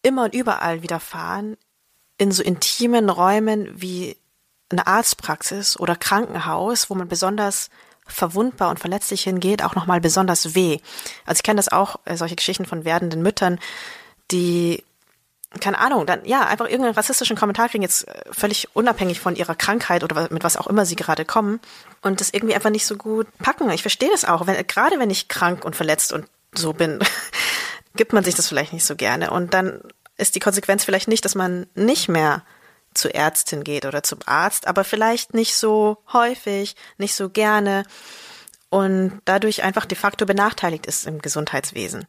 immer 0.01 0.25
und 0.25 0.33
überall 0.33 0.81
widerfahren, 0.81 1.57
in 2.17 2.31
so 2.31 2.41
intimen 2.41 3.09
Räumen 3.09 3.69
wie 3.75 4.15
eine 4.71 4.87
Arztpraxis 4.87 5.79
oder 5.79 5.95
Krankenhaus, 5.95 6.89
wo 6.89 6.95
man 6.95 7.07
besonders 7.07 7.69
verwundbar 8.11 8.69
und 8.69 8.79
verletzlich 8.79 9.23
hingeht, 9.23 9.63
auch 9.63 9.75
nochmal 9.75 10.01
besonders 10.01 10.55
weh. 10.55 10.79
Also 11.25 11.39
ich 11.39 11.43
kenne 11.43 11.57
das 11.57 11.69
auch, 11.69 11.99
äh, 12.05 12.17
solche 12.17 12.35
Geschichten 12.35 12.65
von 12.65 12.85
werdenden 12.85 13.21
Müttern, 13.21 13.59
die, 14.31 14.83
keine 15.59 15.79
Ahnung, 15.79 16.05
dann 16.05 16.25
ja, 16.25 16.45
einfach 16.45 16.65
irgendeinen 16.65 16.95
rassistischen 16.95 17.37
Kommentar 17.37 17.69
kriegen, 17.69 17.83
jetzt 17.83 18.07
äh, 18.07 18.21
völlig 18.31 18.75
unabhängig 18.75 19.19
von 19.19 19.35
ihrer 19.35 19.55
Krankheit 19.55 20.03
oder 20.03 20.27
mit 20.31 20.43
was 20.43 20.57
auch 20.57 20.67
immer 20.67 20.85
sie 20.85 20.95
gerade 20.95 21.25
kommen 21.25 21.59
und 22.01 22.19
das 22.19 22.31
irgendwie 22.31 22.55
einfach 22.55 22.71
nicht 22.71 22.85
so 22.85 22.95
gut 22.95 23.27
packen. 23.39 23.69
Ich 23.71 23.81
verstehe 23.81 24.11
das 24.11 24.25
auch, 24.25 24.47
wenn, 24.47 24.65
gerade 24.67 24.99
wenn 24.99 25.09
ich 25.09 25.27
krank 25.27 25.63
und 25.65 25.75
verletzt 25.75 26.13
und 26.13 26.25
so 26.53 26.73
bin, 26.73 26.99
gibt 27.95 28.13
man 28.13 28.23
sich 28.23 28.35
das 28.35 28.47
vielleicht 28.47 28.73
nicht 28.73 28.85
so 28.85 28.95
gerne. 28.95 29.31
Und 29.31 29.53
dann 29.53 29.81
ist 30.17 30.35
die 30.35 30.39
Konsequenz 30.39 30.83
vielleicht 30.83 31.07
nicht, 31.07 31.25
dass 31.25 31.35
man 31.35 31.67
nicht 31.75 32.09
mehr 32.09 32.43
zur 32.93 33.15
Ärztin 33.15 33.63
geht 33.63 33.85
oder 33.85 34.03
zum 34.03 34.19
Arzt, 34.25 34.67
aber 34.67 34.83
vielleicht 34.83 35.33
nicht 35.33 35.55
so 35.55 35.97
häufig, 36.11 36.75
nicht 36.97 37.13
so 37.13 37.29
gerne 37.29 37.83
und 38.69 39.19
dadurch 39.25 39.63
einfach 39.63 39.85
de 39.85 39.97
facto 39.97 40.25
benachteiligt 40.25 40.85
ist 40.85 41.07
im 41.07 41.19
Gesundheitswesen. 41.19 42.05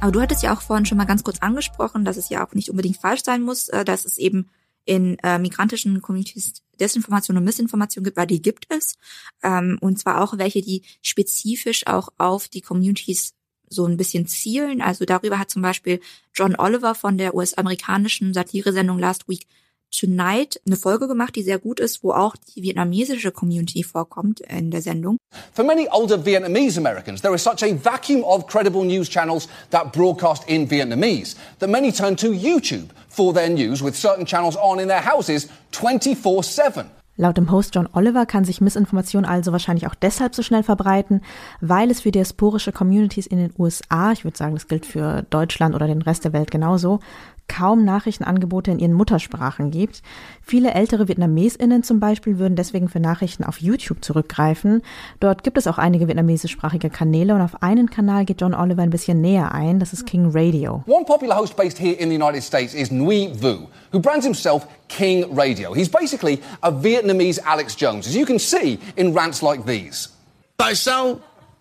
Aber 0.00 0.12
du 0.12 0.20
hattest 0.20 0.42
ja 0.42 0.54
auch 0.54 0.60
vorhin 0.60 0.86
schon 0.86 0.98
mal 0.98 1.04
ganz 1.04 1.24
kurz 1.24 1.38
angesprochen, 1.40 2.04
dass 2.04 2.16
es 2.16 2.28
ja 2.28 2.46
auch 2.46 2.52
nicht 2.52 2.70
unbedingt 2.70 2.98
falsch 2.98 3.22
sein 3.24 3.42
muss, 3.42 3.68
äh, 3.68 3.84
dass 3.84 4.04
es 4.04 4.18
eben 4.18 4.50
in 4.84 5.18
äh, 5.24 5.38
migrantischen 5.38 6.00
Communities 6.00 6.62
Desinformation 6.78 7.36
und 7.36 7.44
Missinformation 7.44 8.04
gibt, 8.04 8.16
weil 8.16 8.26
die 8.26 8.42
gibt 8.42 8.66
es. 8.68 8.94
Ähm, 9.42 9.78
und 9.80 9.98
zwar 9.98 10.22
auch 10.22 10.38
welche, 10.38 10.62
die 10.62 10.82
spezifisch 11.02 11.86
auch 11.86 12.10
auf 12.18 12.48
die 12.48 12.60
Communities 12.60 13.34
so 13.68 13.86
ein 13.86 13.96
bisschen 13.96 14.26
zielen. 14.26 14.80
Also 14.80 15.04
darüber 15.04 15.38
hat 15.38 15.50
zum 15.50 15.62
Beispiel 15.62 16.00
John 16.34 16.56
Oliver 16.56 16.94
von 16.94 17.18
der 17.18 17.34
US-amerikanischen 17.34 18.34
Satiresendung 18.34 18.98
Last 18.98 19.28
Week 19.28 19.46
Tonight 19.92 20.60
eine 20.66 20.76
Folge 20.76 21.06
gemacht, 21.08 21.36
die 21.36 21.42
sehr 21.42 21.58
gut 21.58 21.80
ist, 21.80 22.02
wo 22.02 22.12
auch 22.12 22.34
die 22.36 22.62
vietnamesische 22.62 23.30
Community 23.30 23.82
vorkommt 23.82 24.40
in 24.40 24.70
der 24.70 24.82
Sendung. 24.82 25.16
For 25.54 25.64
many 25.64 25.88
older 25.90 26.26
Vietnamese 26.26 26.78
Americans, 26.78 27.22
there 27.22 27.34
is 27.34 27.42
such 27.42 27.62
a 27.62 27.72
vacuum 27.72 28.24
of 28.24 28.46
credible 28.46 28.84
news 28.84 29.08
channels 29.08 29.48
that 29.70 29.92
broadcast 29.92 30.42
in 30.48 30.68
Vietnamese 30.68 31.36
that 31.60 31.70
many 31.70 31.92
turn 31.92 32.16
to 32.16 32.32
YouTube 32.32 32.88
for 33.08 33.32
their 33.32 33.48
news 33.48 33.82
with 33.82 33.96
certain 33.96 34.26
channels 34.26 34.56
on 34.56 34.80
in 34.80 34.88
their 34.88 35.02
houses 35.02 35.48
24/7. 35.72 36.90
Laut 37.16 37.36
dem 37.36 37.50
Host 37.50 37.74
John 37.74 37.88
Oliver 37.92 38.26
kann 38.26 38.44
sich 38.44 38.60
Missinformation 38.60 39.24
also 39.24 39.52
wahrscheinlich 39.52 39.86
auch 39.86 39.94
deshalb 39.94 40.34
so 40.34 40.42
schnell 40.42 40.62
verbreiten, 40.62 41.22
weil 41.60 41.90
es 41.90 42.00
für 42.00 42.10
diasporische 42.10 42.72
Communities 42.72 43.26
in 43.26 43.38
den 43.38 43.52
USA, 43.58 44.12
ich 44.12 44.24
würde 44.24 44.36
sagen, 44.36 44.54
das 44.54 44.68
gilt 44.68 44.84
für 44.84 45.22
Deutschland 45.30 45.74
oder 45.74 45.86
den 45.86 46.02
Rest 46.02 46.24
der 46.24 46.32
Welt 46.32 46.50
genauso, 46.50 47.00
kaum 47.48 47.84
Nachrichtenangebote 47.84 48.70
in 48.70 48.78
ihren 48.78 48.92
Muttersprachen 48.92 49.70
gibt. 49.70 50.02
Viele 50.42 50.72
ältere 50.74 51.08
VietnamesInnen 51.08 51.82
zum 51.82 52.00
Beispiel 52.00 52.38
würden 52.38 52.56
deswegen 52.56 52.88
für 52.88 53.00
Nachrichten 53.00 53.44
auf 53.44 53.60
YouTube 53.60 54.04
zurückgreifen. 54.04 54.82
Dort 55.20 55.42
gibt 55.42 55.58
es 55.58 55.66
auch 55.66 55.78
einige 55.78 56.08
vietnamesischsprachige 56.08 56.90
Kanäle 56.90 57.34
und 57.34 57.40
auf 57.40 57.62
einen 57.62 57.90
Kanal 57.90 58.24
geht 58.24 58.40
John 58.40 58.54
Oliver 58.54 58.82
ein 58.82 58.90
bisschen 58.90 59.20
näher 59.20 59.52
ein, 59.52 59.78
das 59.78 59.92
ist 59.92 60.06
King 60.06 60.30
Radio. 60.32 60.82
One 60.86 61.04
popular 61.04 61.36
host 61.36 61.56
based 61.56 61.78
here 61.78 61.94
in 61.94 62.10
the 62.10 62.16
United 62.16 62.42
States 62.42 62.74
is 62.74 62.90
Nguy 62.90 63.32
Vu, 63.34 63.68
who 63.92 64.00
brands 64.00 64.24
himself 64.24 64.66
King 64.88 65.24
Radio. 65.34 65.74
He's 65.74 65.88
basically 65.88 66.40
a 66.62 66.70
Vietnamese 66.70 67.40
Alex 67.44 67.76
Jones, 67.76 68.06
as 68.06 68.14
you 68.14 68.26
can 68.26 68.38
see 68.38 68.78
in 68.96 69.14
rants 69.14 69.42
like 69.42 69.64
these. 69.66 70.08
Tại 70.56 70.74
sao 70.74 71.16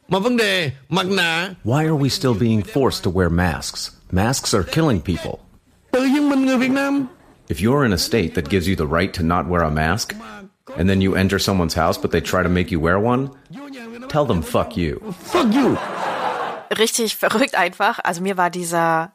mà 0.10 0.20
vấn 0.20 0.38
đề 0.38 0.72
mặt 0.90 1.06
nạ 1.08 1.56
Why 1.64 1.86
are 1.86 1.96
we 1.96 2.10
still 2.10 2.34
being 2.40 2.62
forced 2.62 3.04
to 3.04 3.10
wear 3.10 3.30
masks? 3.30 3.92
Masks 4.12 4.54
are 4.54 4.64
killing 4.64 5.02
people. 5.02 5.45
Tự 5.96 6.04
nhiên 6.06 6.30
mình 6.30 6.46
người 6.46 6.58
Việt 6.58 6.72
Nam 6.72 7.08
If 7.48 7.56
you're 7.56 7.84
in 7.86 7.92
a 7.92 7.98
state 7.98 8.30
that 8.36 8.50
gives 8.50 8.68
you 8.68 8.76
the 8.76 8.98
right 8.98 9.14
to 9.14 9.24
not 9.24 9.46
wear 9.48 9.64
a 9.64 9.70
mask, 9.70 10.14
and 10.78 10.90
then 10.90 11.02
you 11.02 11.16
enter 11.16 11.40
someone's 11.40 11.76
house 11.76 12.02
but 12.02 12.12
they 12.12 12.22
try 12.22 12.44
to 12.44 12.50
make 12.50 12.72
you 12.72 12.82
wear 12.82 12.98
one, 12.98 13.28
tell 14.10 14.26
them 14.26 14.42
fuck 14.42 14.78
you. 14.78 15.00
fuck 15.24 15.54
you 15.54 15.78
Richtig 16.78 17.16
verrückt 17.16 17.56
einfach. 17.56 18.00
Also 18.04 18.22
mir 18.22 18.38
war 18.38 18.50
dieser 18.50 19.12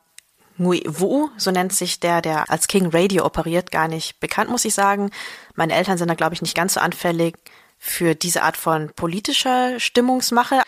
Ngui 0.58 0.82
Wu, 0.86 1.28
so 1.36 1.50
nennt 1.50 1.72
sich 1.72 2.00
der, 2.00 2.22
der 2.22 2.50
als 2.50 2.68
King 2.68 2.88
Radio 2.92 3.26
operiert, 3.26 3.70
gar 3.70 3.88
nicht 3.88 4.20
bekannt, 4.20 4.50
muss 4.50 4.64
ich 4.64 4.72
sagen. 4.72 5.10
Meine 5.56 5.74
Eltern 5.74 5.98
sind 5.98 6.08
da, 6.08 6.14
glaube 6.14 6.34
ich, 6.34 6.42
nicht 6.42 6.54
ganz 6.56 6.74
so 6.74 6.80
anfällig 6.80 7.36
für 7.78 8.14
diese 8.14 8.42
Art 8.42 8.56
von 8.56 8.90
politischer 8.94 9.80
Stimmungsmache. 9.80 10.62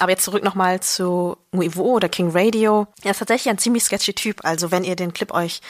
Aber 0.00 0.10
jetzt 0.10 0.24
zurück 0.24 0.44
nochmal 0.44 0.80
zu 0.80 1.36
Nguivo 1.52 1.84
oder 1.84 2.08
King 2.08 2.30
Radio. 2.30 2.86
Er 3.02 3.12
ist 3.12 3.18
tatsächlich 3.18 3.50
ein 3.50 3.58
ziemlich 3.58 3.84
sketchy 3.84 4.14
Typ. 4.14 4.44
Also 4.44 4.70
wenn 4.70 4.84
ihr 4.84 4.96
den 4.96 5.12
Clip 5.12 5.32
euch 5.32 5.60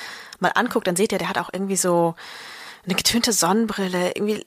mal 0.41 0.53
anguckt, 0.55 0.87
dann 0.87 0.97
seht 0.97 1.13
ihr, 1.13 1.19
der 1.19 1.29
hat 1.29 1.39
auch 1.39 1.51
irgendwie 1.53 1.77
so 1.77 2.15
eine 2.85 2.95
getönte 2.95 3.33
Sonnenbrille, 3.33 4.13
irgendwie 4.15 4.41
äh, 4.41 4.47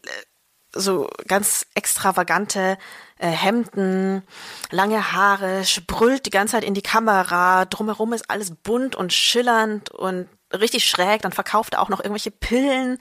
so 0.74 1.10
ganz 1.28 1.66
extravagante 1.76 2.78
äh, 3.18 3.28
Hemden, 3.28 4.24
lange 4.70 5.14
Haare, 5.14 5.64
brüllt 5.88 6.26
die 6.26 6.30
ganze 6.30 6.54
Zeit 6.54 6.64
in 6.64 6.74
die 6.74 6.82
Kamera, 6.82 7.66
drumherum 7.66 8.14
ist 8.14 8.30
alles 8.30 8.52
bunt 8.52 8.96
und 8.96 9.12
schillernd 9.12 9.90
und 9.92 10.28
richtig 10.54 10.86
schräg, 10.86 11.22
dann 11.22 11.32
verkauft 11.32 11.74
er 11.74 11.82
auch 11.82 11.90
noch 11.90 12.00
irgendwelche 12.00 12.32
Pillen 12.32 12.98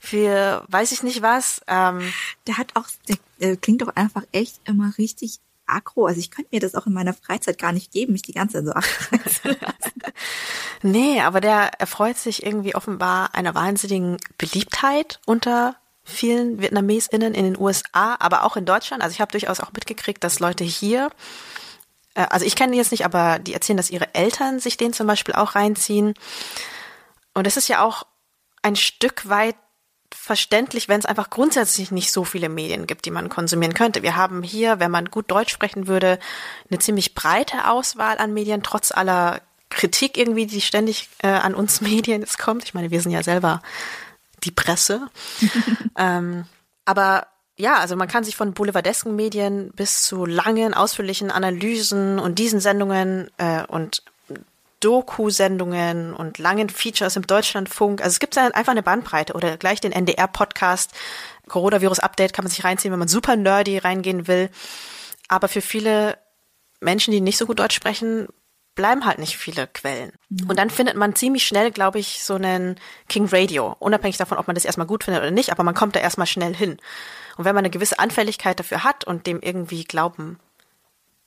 für 0.00 0.64
weiß 0.68 0.92
ich 0.92 1.02
nicht 1.02 1.22
was. 1.22 1.60
Ähm, 1.66 2.12
Der 2.46 2.58
hat 2.58 2.72
auch, 2.74 2.86
der, 3.08 3.16
der 3.40 3.56
klingt 3.56 3.82
doch 3.82 3.94
einfach 3.94 4.22
echt 4.32 4.60
immer 4.64 4.92
richtig 4.98 5.40
aggro. 5.66 6.06
Also 6.06 6.20
ich 6.20 6.30
könnte 6.30 6.50
mir 6.52 6.60
das 6.60 6.74
auch 6.74 6.86
in 6.86 6.92
meiner 6.92 7.14
Freizeit 7.14 7.58
gar 7.58 7.72
nicht 7.72 7.92
geben, 7.92 8.12
mich 8.12 8.22
die 8.22 8.32
ganze 8.32 8.58
Zeit 8.58 8.66
so 8.66 8.72
aggro 8.72 9.16
lassen. 9.24 9.56
Nee, 10.82 11.22
aber 11.22 11.40
der 11.40 11.80
erfreut 11.80 12.18
sich 12.18 12.44
irgendwie 12.44 12.74
offenbar 12.74 13.34
einer 13.34 13.54
wahnsinnigen 13.54 14.18
Beliebtheit 14.36 15.18
unter 15.24 15.76
vielen 16.04 16.60
VietnamesInnen 16.60 17.32
in 17.32 17.44
den 17.44 17.58
USA, 17.58 18.16
aber 18.18 18.44
auch 18.44 18.56
in 18.56 18.66
Deutschland. 18.66 19.02
Also 19.02 19.14
ich 19.14 19.20
habe 19.22 19.32
durchaus 19.32 19.60
auch 19.60 19.72
mitgekriegt, 19.72 20.22
dass 20.22 20.40
Leute 20.40 20.62
hier, 20.62 21.10
äh, 22.14 22.26
also 22.28 22.44
ich 22.44 22.54
kenne 22.54 22.72
die 22.72 22.78
jetzt 22.78 22.90
nicht, 22.90 23.06
aber 23.06 23.38
die 23.38 23.54
erzählen, 23.54 23.78
dass 23.78 23.90
ihre 23.90 24.14
Eltern 24.14 24.60
sich 24.60 24.76
den 24.76 24.92
zum 24.92 25.06
Beispiel 25.06 25.34
auch 25.34 25.54
reinziehen. 25.54 26.12
Und 27.32 27.46
es 27.46 27.56
ist 27.56 27.68
ja 27.68 27.82
auch 27.82 28.04
ein 28.62 28.76
Stück 28.76 29.28
weit 29.28 29.56
verständlich, 30.14 30.88
wenn 30.88 31.00
es 31.00 31.06
einfach 31.06 31.28
grundsätzlich 31.28 31.90
nicht 31.90 32.12
so 32.12 32.24
viele 32.24 32.48
Medien 32.48 32.86
gibt, 32.86 33.04
die 33.04 33.10
man 33.10 33.28
konsumieren 33.28 33.74
könnte. 33.74 34.02
Wir 34.02 34.16
haben 34.16 34.42
hier, 34.42 34.80
wenn 34.80 34.90
man 34.90 35.10
gut 35.10 35.30
Deutsch 35.30 35.52
sprechen 35.52 35.86
würde, 35.86 36.18
eine 36.70 36.78
ziemlich 36.78 37.14
breite 37.14 37.68
Auswahl 37.68 38.18
an 38.18 38.32
Medien, 38.32 38.62
trotz 38.62 38.92
aller 38.92 39.42
Kritik 39.70 40.16
irgendwie, 40.16 40.46
die 40.46 40.60
ständig 40.60 41.08
äh, 41.18 41.28
an 41.28 41.54
uns 41.54 41.80
Medien 41.82 42.22
jetzt 42.22 42.38
kommt. 42.38 42.64
Ich 42.64 42.74
meine, 42.74 42.90
wir 42.90 43.02
sind 43.02 43.12
ja 43.12 43.22
selber 43.22 43.60
die 44.44 44.52
Presse. 44.52 45.08
ähm, 45.98 46.44
aber 46.84 47.26
ja, 47.56 47.76
also 47.78 47.96
man 47.96 48.08
kann 48.08 48.24
sich 48.24 48.36
von 48.36 48.54
boulevardesken 48.54 49.14
Medien 49.14 49.70
bis 49.74 50.02
zu 50.02 50.26
langen, 50.26 50.74
ausführlichen 50.74 51.30
Analysen 51.30 52.18
und 52.18 52.38
diesen 52.38 52.60
Sendungen 52.60 53.30
äh, 53.38 53.64
und 53.66 54.02
Doku-Sendungen 54.84 56.12
und 56.12 56.38
langen 56.38 56.68
Features 56.68 57.16
im 57.16 57.26
Deutschlandfunk. 57.26 58.02
Also 58.02 58.14
es 58.14 58.20
gibt 58.20 58.36
da 58.36 58.48
einfach 58.48 58.72
eine 58.72 58.82
Bandbreite 58.82 59.32
oder 59.32 59.56
gleich 59.56 59.80
den 59.80 59.92
NDR-Podcast. 59.92 60.92
Coronavirus-Update 61.48 62.34
kann 62.34 62.44
man 62.44 62.50
sich 62.50 62.64
reinziehen, 62.64 62.92
wenn 62.92 62.98
man 62.98 63.08
super 63.08 63.36
nerdy 63.36 63.78
reingehen 63.78 64.28
will. 64.28 64.50
Aber 65.28 65.48
für 65.48 65.62
viele 65.62 66.18
Menschen, 66.80 67.12
die 67.12 67.22
nicht 67.22 67.38
so 67.38 67.46
gut 67.46 67.58
Deutsch 67.60 67.74
sprechen, 67.74 68.28
bleiben 68.74 69.06
halt 69.06 69.18
nicht 69.18 69.38
viele 69.38 69.66
Quellen. 69.68 70.12
Und 70.48 70.58
dann 70.58 70.68
findet 70.68 70.96
man 70.96 71.14
ziemlich 71.14 71.46
schnell, 71.46 71.70
glaube 71.70 71.98
ich, 71.98 72.22
so 72.22 72.34
einen 72.34 72.78
King 73.08 73.28
Radio. 73.30 73.76
Unabhängig 73.78 74.18
davon, 74.18 74.36
ob 74.36 74.48
man 74.48 74.54
das 74.54 74.64
erstmal 74.64 74.86
gut 74.86 75.04
findet 75.04 75.22
oder 75.22 75.30
nicht, 75.30 75.50
aber 75.50 75.62
man 75.62 75.74
kommt 75.74 75.96
da 75.96 76.00
erstmal 76.00 76.26
schnell 76.26 76.54
hin. 76.54 76.76
Und 77.36 77.44
wenn 77.44 77.54
man 77.54 77.64
eine 77.64 77.70
gewisse 77.70 77.98
Anfälligkeit 77.98 78.58
dafür 78.58 78.84
hat 78.84 79.04
und 79.04 79.26
dem 79.26 79.40
irgendwie 79.40 79.84
glauben 79.84 80.38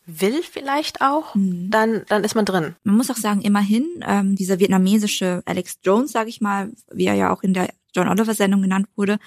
will 0.08 0.42
vielleicht 0.42 1.02
auch, 1.02 1.36
dann, 1.36 2.04
dann 2.08 2.24
ist 2.24 2.34
man 2.34 2.46
drin. 2.46 2.76
Man 2.84 2.96
muss 2.96 3.12
auch 3.12 3.18
sagen, 3.18 3.42
immerhin, 3.42 3.86
ähm, 4.08 4.36
dieser 4.36 4.58
vietnamesische 4.58 5.44
Alex 5.46 5.80
Jones, 5.84 6.14
sage 6.14 6.30
ich 6.30 6.42
mal, 6.42 6.72
wie 6.92 7.06
er 7.06 7.14
ja 7.14 7.34
auch 7.34 7.44
in 7.44 7.54
der 7.54 7.70
John 7.94 8.08
Oliver 8.08 8.34
Sendung 8.34 8.62
genannt 8.62 8.88
wurde, 8.96 9.20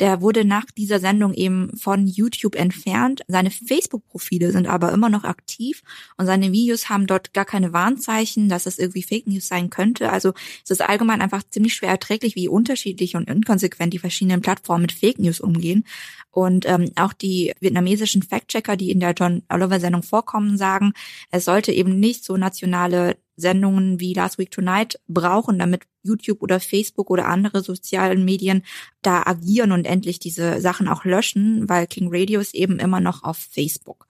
der 0.00 0.20
wurde 0.20 0.44
nach 0.44 0.66
dieser 0.76 1.00
Sendung 1.00 1.34
eben 1.34 1.76
von 1.76 2.06
YouTube 2.06 2.54
entfernt. 2.54 3.22
Seine 3.26 3.50
Facebook-Profile 3.50 4.52
sind 4.52 4.66
aber 4.68 4.92
immer 4.92 5.08
noch 5.08 5.24
aktiv 5.24 5.82
und 6.16 6.26
seine 6.26 6.52
Videos 6.52 6.88
haben 6.88 7.06
dort 7.06 7.34
gar 7.34 7.44
keine 7.44 7.72
Warnzeichen, 7.72 8.48
dass 8.48 8.66
es 8.66 8.78
irgendwie 8.78 9.02
Fake 9.02 9.26
News 9.26 9.48
sein 9.48 9.70
könnte. 9.70 10.10
Also 10.10 10.32
es 10.64 10.70
ist 10.70 10.82
allgemein 10.82 11.20
einfach 11.20 11.42
ziemlich 11.50 11.74
schwer 11.74 11.90
erträglich, 11.90 12.36
wie 12.36 12.48
unterschiedlich 12.48 13.16
und 13.16 13.28
inkonsequent 13.28 13.92
die 13.92 13.98
verschiedenen 13.98 14.40
Plattformen 14.40 14.82
mit 14.82 14.92
Fake 14.92 15.18
News 15.18 15.40
umgehen. 15.40 15.84
Und 16.30 16.66
ähm, 16.66 16.92
auch 16.94 17.12
die 17.12 17.52
vietnamesischen 17.58 18.22
Fact-Checker, 18.22 18.76
die 18.76 18.90
in 18.90 19.00
der 19.00 19.12
John 19.12 19.42
Oliver-Sendung 19.48 20.04
vorkommen, 20.04 20.56
sagen, 20.56 20.92
es 21.30 21.44
sollte 21.44 21.72
eben 21.72 21.98
nicht 21.98 22.24
so 22.24 22.36
nationale 22.36 23.16
Sendungen 23.38 24.00
wie 24.00 24.14
Last 24.14 24.38
Week 24.38 24.50
Tonight 24.50 25.00
brauchen, 25.08 25.58
damit 25.58 25.82
YouTube 26.02 26.42
oder 26.42 26.60
Facebook 26.60 27.10
oder 27.10 27.26
andere 27.26 27.62
sozialen 27.62 28.24
Medien 28.24 28.64
da 29.02 29.22
agieren 29.24 29.72
und 29.72 29.86
endlich 29.88 30.18
diese 30.18 30.60
Sachen 30.60 30.88
auch 30.88 31.04
löschen, 31.04 31.68
weil 31.68 31.86
King 31.86 32.08
Radio 32.12 32.40
ist 32.40 32.54
eben 32.54 32.78
immer 32.78 33.00
noch 33.00 33.24
auf 33.24 33.38
Facebook. 33.38 34.06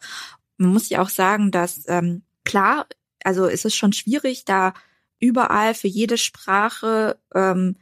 Man 0.56 0.72
muss 0.72 0.88
ja 0.88 1.00
auch 1.02 1.08
sagen, 1.08 1.50
dass 1.50 1.84
ähm, 1.88 2.22
klar, 2.44 2.86
also 3.22 3.46
es 3.46 3.64
ist 3.64 3.76
schon 3.76 3.92
schwierig, 3.92 4.44
da 4.44 4.74
überall 5.20 5.74
für 5.74 5.88
jede 5.88 6.18
Sprache 6.18 7.18
ähm, 7.34 7.76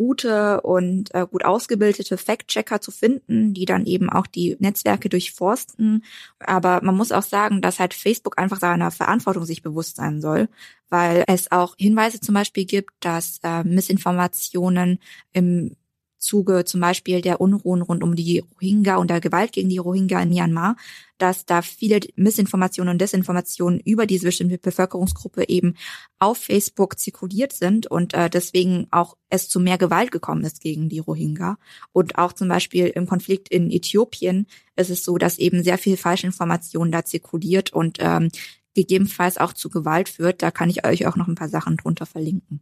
gute 0.00 0.62
und 0.62 1.14
äh, 1.14 1.26
gut 1.30 1.44
ausgebildete 1.44 2.16
Fact-Checker 2.16 2.80
zu 2.80 2.90
finden, 2.90 3.52
die 3.52 3.66
dann 3.66 3.84
eben 3.84 4.08
auch 4.08 4.26
die 4.26 4.56
Netzwerke 4.58 5.10
durchforsten. 5.10 6.04
Aber 6.38 6.80
man 6.82 6.96
muss 6.96 7.12
auch 7.12 7.22
sagen, 7.22 7.60
dass 7.60 7.78
halt 7.78 7.92
Facebook 7.92 8.38
einfach 8.38 8.60
seiner 8.60 8.90
Verantwortung 8.90 9.44
sich 9.44 9.62
bewusst 9.62 9.96
sein 9.96 10.22
soll, 10.22 10.48
weil 10.88 11.24
es 11.26 11.52
auch 11.52 11.74
Hinweise 11.76 12.18
zum 12.18 12.34
Beispiel 12.34 12.64
gibt, 12.64 12.92
dass 13.00 13.40
äh, 13.42 13.62
Missinformationen 13.62 15.00
im 15.34 15.76
Zuge 16.20 16.64
zum 16.64 16.80
Beispiel 16.80 17.22
der 17.22 17.40
Unruhen 17.40 17.82
rund 17.82 18.04
um 18.04 18.14
die 18.14 18.44
Rohingya 18.54 18.96
und 18.96 19.10
der 19.10 19.20
Gewalt 19.20 19.52
gegen 19.52 19.70
die 19.70 19.78
Rohingya 19.78 20.22
in 20.22 20.28
Myanmar, 20.28 20.76
dass 21.18 21.46
da 21.46 21.62
viele 21.62 22.00
Missinformationen 22.14 22.92
und 22.92 23.00
Desinformationen 23.00 23.80
über 23.80 24.06
diese 24.06 24.26
bestimmte 24.26 24.58
Bevölkerungsgruppe 24.58 25.48
eben 25.48 25.74
auf 26.18 26.38
Facebook 26.38 26.98
zirkuliert 26.98 27.52
sind 27.52 27.86
und 27.86 28.14
äh, 28.14 28.30
deswegen 28.30 28.86
auch 28.90 29.16
es 29.28 29.48
zu 29.48 29.60
mehr 29.60 29.78
Gewalt 29.78 30.12
gekommen 30.12 30.44
ist 30.44 30.60
gegen 30.60 30.88
die 30.88 30.98
Rohingya. 30.98 31.56
Und 31.92 32.18
auch 32.18 32.32
zum 32.32 32.48
Beispiel 32.48 32.86
im 32.86 33.06
Konflikt 33.06 33.48
in 33.48 33.70
Äthiopien 33.70 34.46
ist 34.76 34.90
es 34.90 35.04
so, 35.04 35.18
dass 35.18 35.38
eben 35.38 35.62
sehr 35.62 35.78
viel 35.78 35.96
Falschinformation 35.96 36.92
da 36.92 37.04
zirkuliert 37.04 37.72
und 37.72 37.98
ähm, 38.00 38.28
gegebenenfalls 38.74 39.38
auch 39.38 39.52
zu 39.52 39.70
Gewalt 39.70 40.08
führt. 40.08 40.42
Da 40.42 40.50
kann 40.50 40.70
ich 40.70 40.86
euch 40.86 41.06
auch 41.06 41.16
noch 41.16 41.28
ein 41.28 41.34
paar 41.34 41.48
Sachen 41.48 41.76
drunter 41.76 42.06
verlinken. 42.06 42.60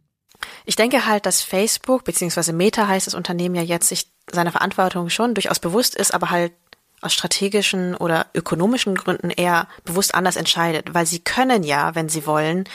Ich 0.65 0.75
denke 0.75 1.05
halt, 1.05 1.25
dass 1.25 1.41
Facebook, 1.41 2.03
beziehungsweise 2.03 2.53
Meta 2.53 2.87
heißt 2.87 3.07
das 3.07 3.13
Unternehmen 3.13 3.55
ja 3.55 3.61
jetzt, 3.61 3.89
sich 3.89 4.07
seiner 4.31 4.51
Verantwortung 4.51 5.09
schon 5.09 5.33
durchaus 5.33 5.59
bewusst 5.59 5.95
ist, 5.95 6.13
aber 6.13 6.29
halt 6.29 6.53
aus 7.01 7.13
strategischen 7.13 7.95
oder 7.95 8.27
ökonomischen 8.33 8.95
Gründen 8.95 9.29
eher 9.29 9.67
bewusst 9.85 10.15
anders 10.15 10.35
entscheidet, 10.35 10.93
weil 10.93 11.05
sie 11.05 11.19
können 11.19 11.63
ja, 11.63 11.95
wenn 11.95 12.09
sie 12.09 12.25
wollen, 12.25 12.65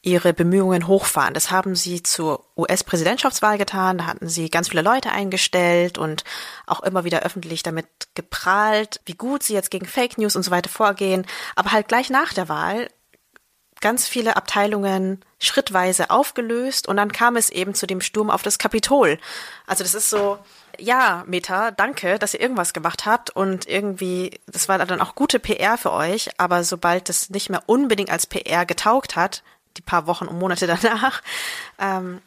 ihre 0.00 0.32
Bemühungen 0.32 0.86
hochfahren. 0.86 1.34
Das 1.34 1.50
haben 1.50 1.74
sie 1.74 2.02
zur 2.02 2.44
US-Präsidentschaftswahl 2.56 3.58
getan. 3.58 3.98
Da 3.98 4.06
hatten 4.06 4.28
sie 4.28 4.48
ganz 4.48 4.68
viele 4.68 4.82
Leute 4.82 5.10
eingestellt 5.10 5.98
und 5.98 6.24
auch 6.66 6.80
immer 6.80 7.04
wieder 7.04 7.22
öffentlich 7.22 7.62
damit 7.62 7.86
geprahlt, 8.14 9.00
wie 9.06 9.14
gut 9.14 9.42
sie 9.42 9.54
jetzt 9.54 9.70
gegen 9.70 9.86
Fake 9.86 10.16
News 10.16 10.36
und 10.36 10.44
so 10.44 10.50
weiter 10.50 10.70
vorgehen. 10.70 11.26
Aber 11.56 11.72
halt 11.72 11.88
gleich 11.88 12.10
nach 12.10 12.32
der 12.32 12.48
Wahl 12.48 12.88
ganz 13.80 14.06
viele 14.06 14.36
Abteilungen 14.36 15.24
schrittweise 15.38 16.10
aufgelöst 16.10 16.88
und 16.88 16.96
dann 16.96 17.12
kam 17.12 17.36
es 17.36 17.50
eben 17.50 17.74
zu 17.74 17.86
dem 17.86 18.00
Sturm 18.00 18.30
auf 18.30 18.42
das 18.42 18.58
Kapitol. 18.58 19.18
Also 19.66 19.84
das 19.84 19.94
ist 19.94 20.10
so, 20.10 20.38
ja, 20.78 21.24
Meta, 21.26 21.70
danke, 21.70 22.18
dass 22.18 22.34
ihr 22.34 22.40
irgendwas 22.40 22.72
gemacht 22.72 23.06
habt 23.06 23.30
und 23.30 23.68
irgendwie, 23.68 24.40
das 24.46 24.68
war 24.68 24.78
dann 24.78 25.00
auch 25.00 25.14
gute 25.14 25.38
PR 25.38 25.78
für 25.78 25.92
euch, 25.92 26.30
aber 26.38 26.64
sobald 26.64 27.08
das 27.08 27.30
nicht 27.30 27.50
mehr 27.50 27.62
unbedingt 27.66 28.10
als 28.10 28.26
PR 28.26 28.66
getaugt 28.66 29.16
hat, 29.16 29.42
die 29.76 29.82
paar 29.82 30.06
Wochen 30.06 30.26
und 30.26 30.38
Monate 30.38 30.66
danach, 30.82 31.22
ähm, 31.78 32.20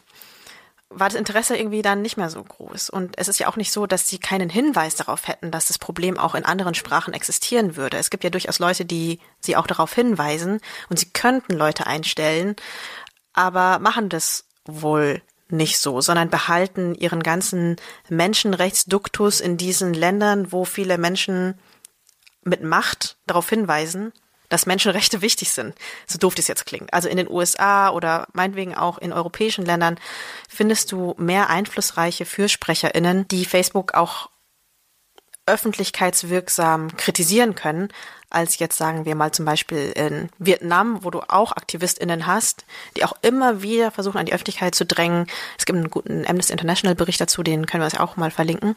war 0.94 1.10
das 1.10 1.18
Interesse 1.18 1.58
irgendwie 1.58 1.82
dann 1.82 2.02
nicht 2.02 2.18
mehr 2.18 2.30
so 2.30 2.44
groß. 2.44 2.90
Und 2.90 3.18
es 3.18 3.28
ist 3.28 3.40
ja 3.40 3.48
auch 3.48 3.56
nicht 3.56 3.72
so, 3.72 3.88
dass 3.88 4.08
sie 4.08 4.20
keinen 4.20 4.50
Hinweis 4.50 4.96
darauf 4.96 5.28
hätten, 5.28 5.52
dass 5.52 5.68
das 5.68 5.80
Problem 5.80 6.18
auch 6.18 6.36
in 6.36 6.46
anderen 6.46 6.76
Sprachen 6.76 7.14
existieren 7.14 7.76
würde. 7.76 7.98
Es 7.98 8.10
gibt 8.10 8.24
ja 8.24 8.30
durchaus 8.30 8.60
Leute, 8.60 8.86
die 8.86 9.20
sie 9.40 9.56
auch 9.56 9.68
darauf 9.68 9.94
hinweisen 9.94 10.60
und 10.90 11.00
sie 11.00 11.10
könnten 11.10 11.54
Leute 11.54 11.88
einstellen, 11.88 12.56
aber 13.34 13.80
machen 13.80 14.10
das 14.10 14.46
wohl 14.66 15.22
nicht 15.50 15.80
so, 15.80 16.02
sondern 16.02 16.30
behalten 16.30 16.96
ihren 16.96 17.24
ganzen 17.24 17.76
Menschenrechtsduktus 18.10 19.42
in 19.42 19.58
diesen 19.58 19.94
Ländern, 19.94 20.52
wo 20.52 20.66
viele 20.66 20.98
Menschen 20.98 21.56
mit 22.44 22.64
Macht 22.64 23.18
darauf 23.28 23.50
hinweisen, 23.50 24.14
dass 24.52 24.66
Menschenrechte 24.66 25.22
wichtig 25.22 25.52
sind. 25.52 25.74
So 26.06 26.18
doof 26.18 26.36
das 26.36 26.48
jetzt 26.48 26.66
klingt. 26.66 26.94
Also 26.94 27.08
in 27.08 27.18
den 27.18 27.30
USA 27.30 27.90
oder 27.90 28.28
meinetwegen 28.34 28.76
auch 28.76 28.98
in 28.98 29.14
europäischen 29.14 29.66
Ländern 29.66 29.98
findest 30.50 30.92
du 30.92 31.16
mehr 31.18 31.50
einflussreiche 31.50 32.26
FürsprecherInnen, 32.26 33.28
die 33.30 33.46
Facebook 33.46 33.94
auch 33.94 34.30
öffentlichkeitswirksam 35.46 36.96
kritisieren 36.98 37.56
können, 37.56 37.90
als 38.30 38.60
jetzt 38.60 38.78
sagen 38.78 39.06
wir 39.06 39.16
mal 39.16 39.32
zum 39.32 39.46
Beispiel 39.46 39.92
in 39.96 40.30
Vietnam, 40.38 41.04
wo 41.04 41.12
du 41.12 41.22
auch 41.22 41.54
AktivistInnen 41.54 42.28
hast, 42.28 42.66
die 42.96 43.06
auch 43.06 43.14
immer 43.22 43.62
wieder 43.62 43.92
versuchen, 43.92 44.18
an 44.18 44.26
die 44.26 44.34
Öffentlichkeit 44.34 44.76
zu 44.76 44.86
drängen. 44.86 45.28
Es 45.58 45.66
gibt 45.66 45.78
einen 45.78 45.90
guten 45.90 46.28
Amnesty 46.28 46.52
International 46.52 46.96
Bericht 46.96 47.22
dazu, 47.22 47.42
den 47.42 47.66
können 47.66 47.82
wir 47.82 47.86
uns 47.86 47.98
auch 47.98 48.18
mal 48.18 48.32
verlinken. 48.32 48.76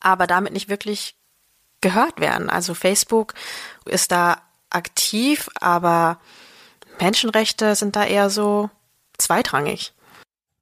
Aber 0.00 0.26
damit 0.26 0.52
nicht 0.52 0.68
wirklich 0.68 1.14
gehört 1.80 2.20
werden. 2.20 2.50
Also 2.50 2.74
Facebook 2.74 3.34
ist 3.86 4.12
da 4.12 4.42
aktiv, 4.74 5.48
aber 5.54 6.18
Menschenrechte 7.00 7.74
sind 7.74 7.96
da 7.96 8.04
eher 8.04 8.30
so 8.30 8.70
zweitrangig. 9.18 9.92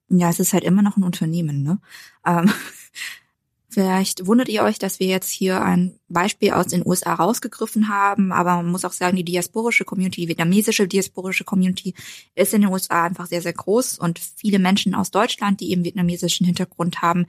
Ja, 0.08 0.28
es 0.28 0.40
ist 0.40 0.52
halt 0.52 0.64
immer 0.64 0.82
noch 0.82 0.96
ein 0.96 1.04
Unternehmen, 1.04 1.62
ne? 1.62 1.78
Ähm, 2.26 2.52
vielleicht 3.68 4.26
wundert 4.26 4.48
ihr 4.48 4.62
euch, 4.62 4.78
dass 4.78 4.98
wir 4.98 5.06
jetzt 5.06 5.30
hier 5.30 5.62
ein 5.62 5.98
Beispiel 6.08 6.52
aus 6.52 6.66
den 6.66 6.84
USA 6.84 7.14
rausgegriffen 7.14 7.88
haben, 7.88 8.32
aber 8.32 8.56
man 8.56 8.70
muss 8.70 8.84
auch 8.84 8.92
sagen, 8.92 9.16
die 9.16 9.24
diasporische 9.24 9.84
Community, 9.84 10.22
die 10.22 10.28
vietnamesische 10.28 10.88
diasporische 10.88 11.44
Community 11.44 11.94
ist 12.34 12.52
in 12.52 12.62
den 12.62 12.70
USA 12.70 13.04
einfach 13.04 13.26
sehr, 13.26 13.42
sehr 13.42 13.52
groß 13.52 13.98
und 13.98 14.18
viele 14.18 14.58
Menschen 14.58 14.94
aus 14.94 15.12
Deutschland, 15.12 15.60
die 15.60 15.70
eben 15.70 15.84
vietnamesischen 15.84 16.44
Hintergrund 16.44 17.02
haben, 17.02 17.26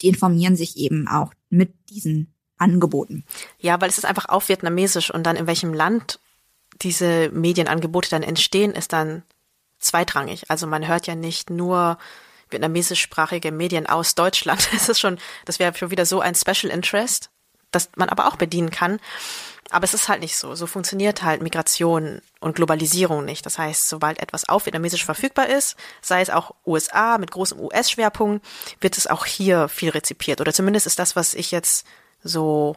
die 0.00 0.08
informieren 0.08 0.56
sich 0.56 0.78
eben 0.78 1.06
auch 1.08 1.34
mit 1.50 1.74
diesen 1.90 2.32
Angeboten. 2.62 3.24
Ja, 3.58 3.80
weil 3.80 3.90
es 3.90 3.98
ist 3.98 4.04
einfach 4.04 4.26
auf 4.28 4.48
Vietnamesisch 4.48 5.10
und 5.10 5.24
dann 5.24 5.36
in 5.36 5.46
welchem 5.46 5.74
Land 5.74 6.20
diese 6.80 7.28
Medienangebote 7.30 8.08
dann 8.08 8.22
entstehen, 8.22 8.72
ist 8.72 8.92
dann 8.92 9.22
zweitrangig. 9.78 10.48
Also 10.48 10.66
man 10.66 10.86
hört 10.86 11.06
ja 11.06 11.14
nicht 11.14 11.50
nur 11.50 11.98
vietnamesischsprachige 12.50 13.50
Medien 13.50 13.86
aus 13.86 14.14
Deutschland. 14.14 14.68
Das 14.72 14.88
ist 14.88 15.00
schon, 15.00 15.18
das 15.44 15.58
wäre 15.58 15.76
schon 15.76 15.90
wieder 15.90 16.06
so 16.06 16.20
ein 16.20 16.34
Special 16.34 16.72
Interest, 16.72 17.30
das 17.72 17.90
man 17.96 18.08
aber 18.08 18.28
auch 18.28 18.36
bedienen 18.36 18.70
kann. 18.70 19.00
Aber 19.70 19.84
es 19.84 19.94
ist 19.94 20.08
halt 20.08 20.20
nicht 20.20 20.36
so. 20.36 20.54
So 20.54 20.66
funktioniert 20.66 21.22
halt 21.22 21.40
Migration 21.40 22.20
und 22.40 22.56
Globalisierung 22.56 23.24
nicht. 23.24 23.46
Das 23.46 23.58
heißt, 23.58 23.88
sobald 23.88 24.20
etwas 24.20 24.46
auf 24.46 24.66
Vietnamesisch 24.66 25.04
verfügbar 25.04 25.48
ist, 25.48 25.76
sei 26.02 26.20
es 26.20 26.28
auch 26.28 26.54
USA 26.66 27.16
mit 27.16 27.30
großem 27.30 27.58
US-Schwerpunkt, 27.58 28.44
wird 28.80 28.98
es 28.98 29.06
auch 29.06 29.24
hier 29.24 29.68
viel 29.68 29.88
rezipiert. 29.88 30.42
Oder 30.42 30.52
zumindest 30.52 30.86
ist 30.86 30.98
das, 30.98 31.16
was 31.16 31.32
ich 31.32 31.50
jetzt 31.52 31.86
so 32.22 32.76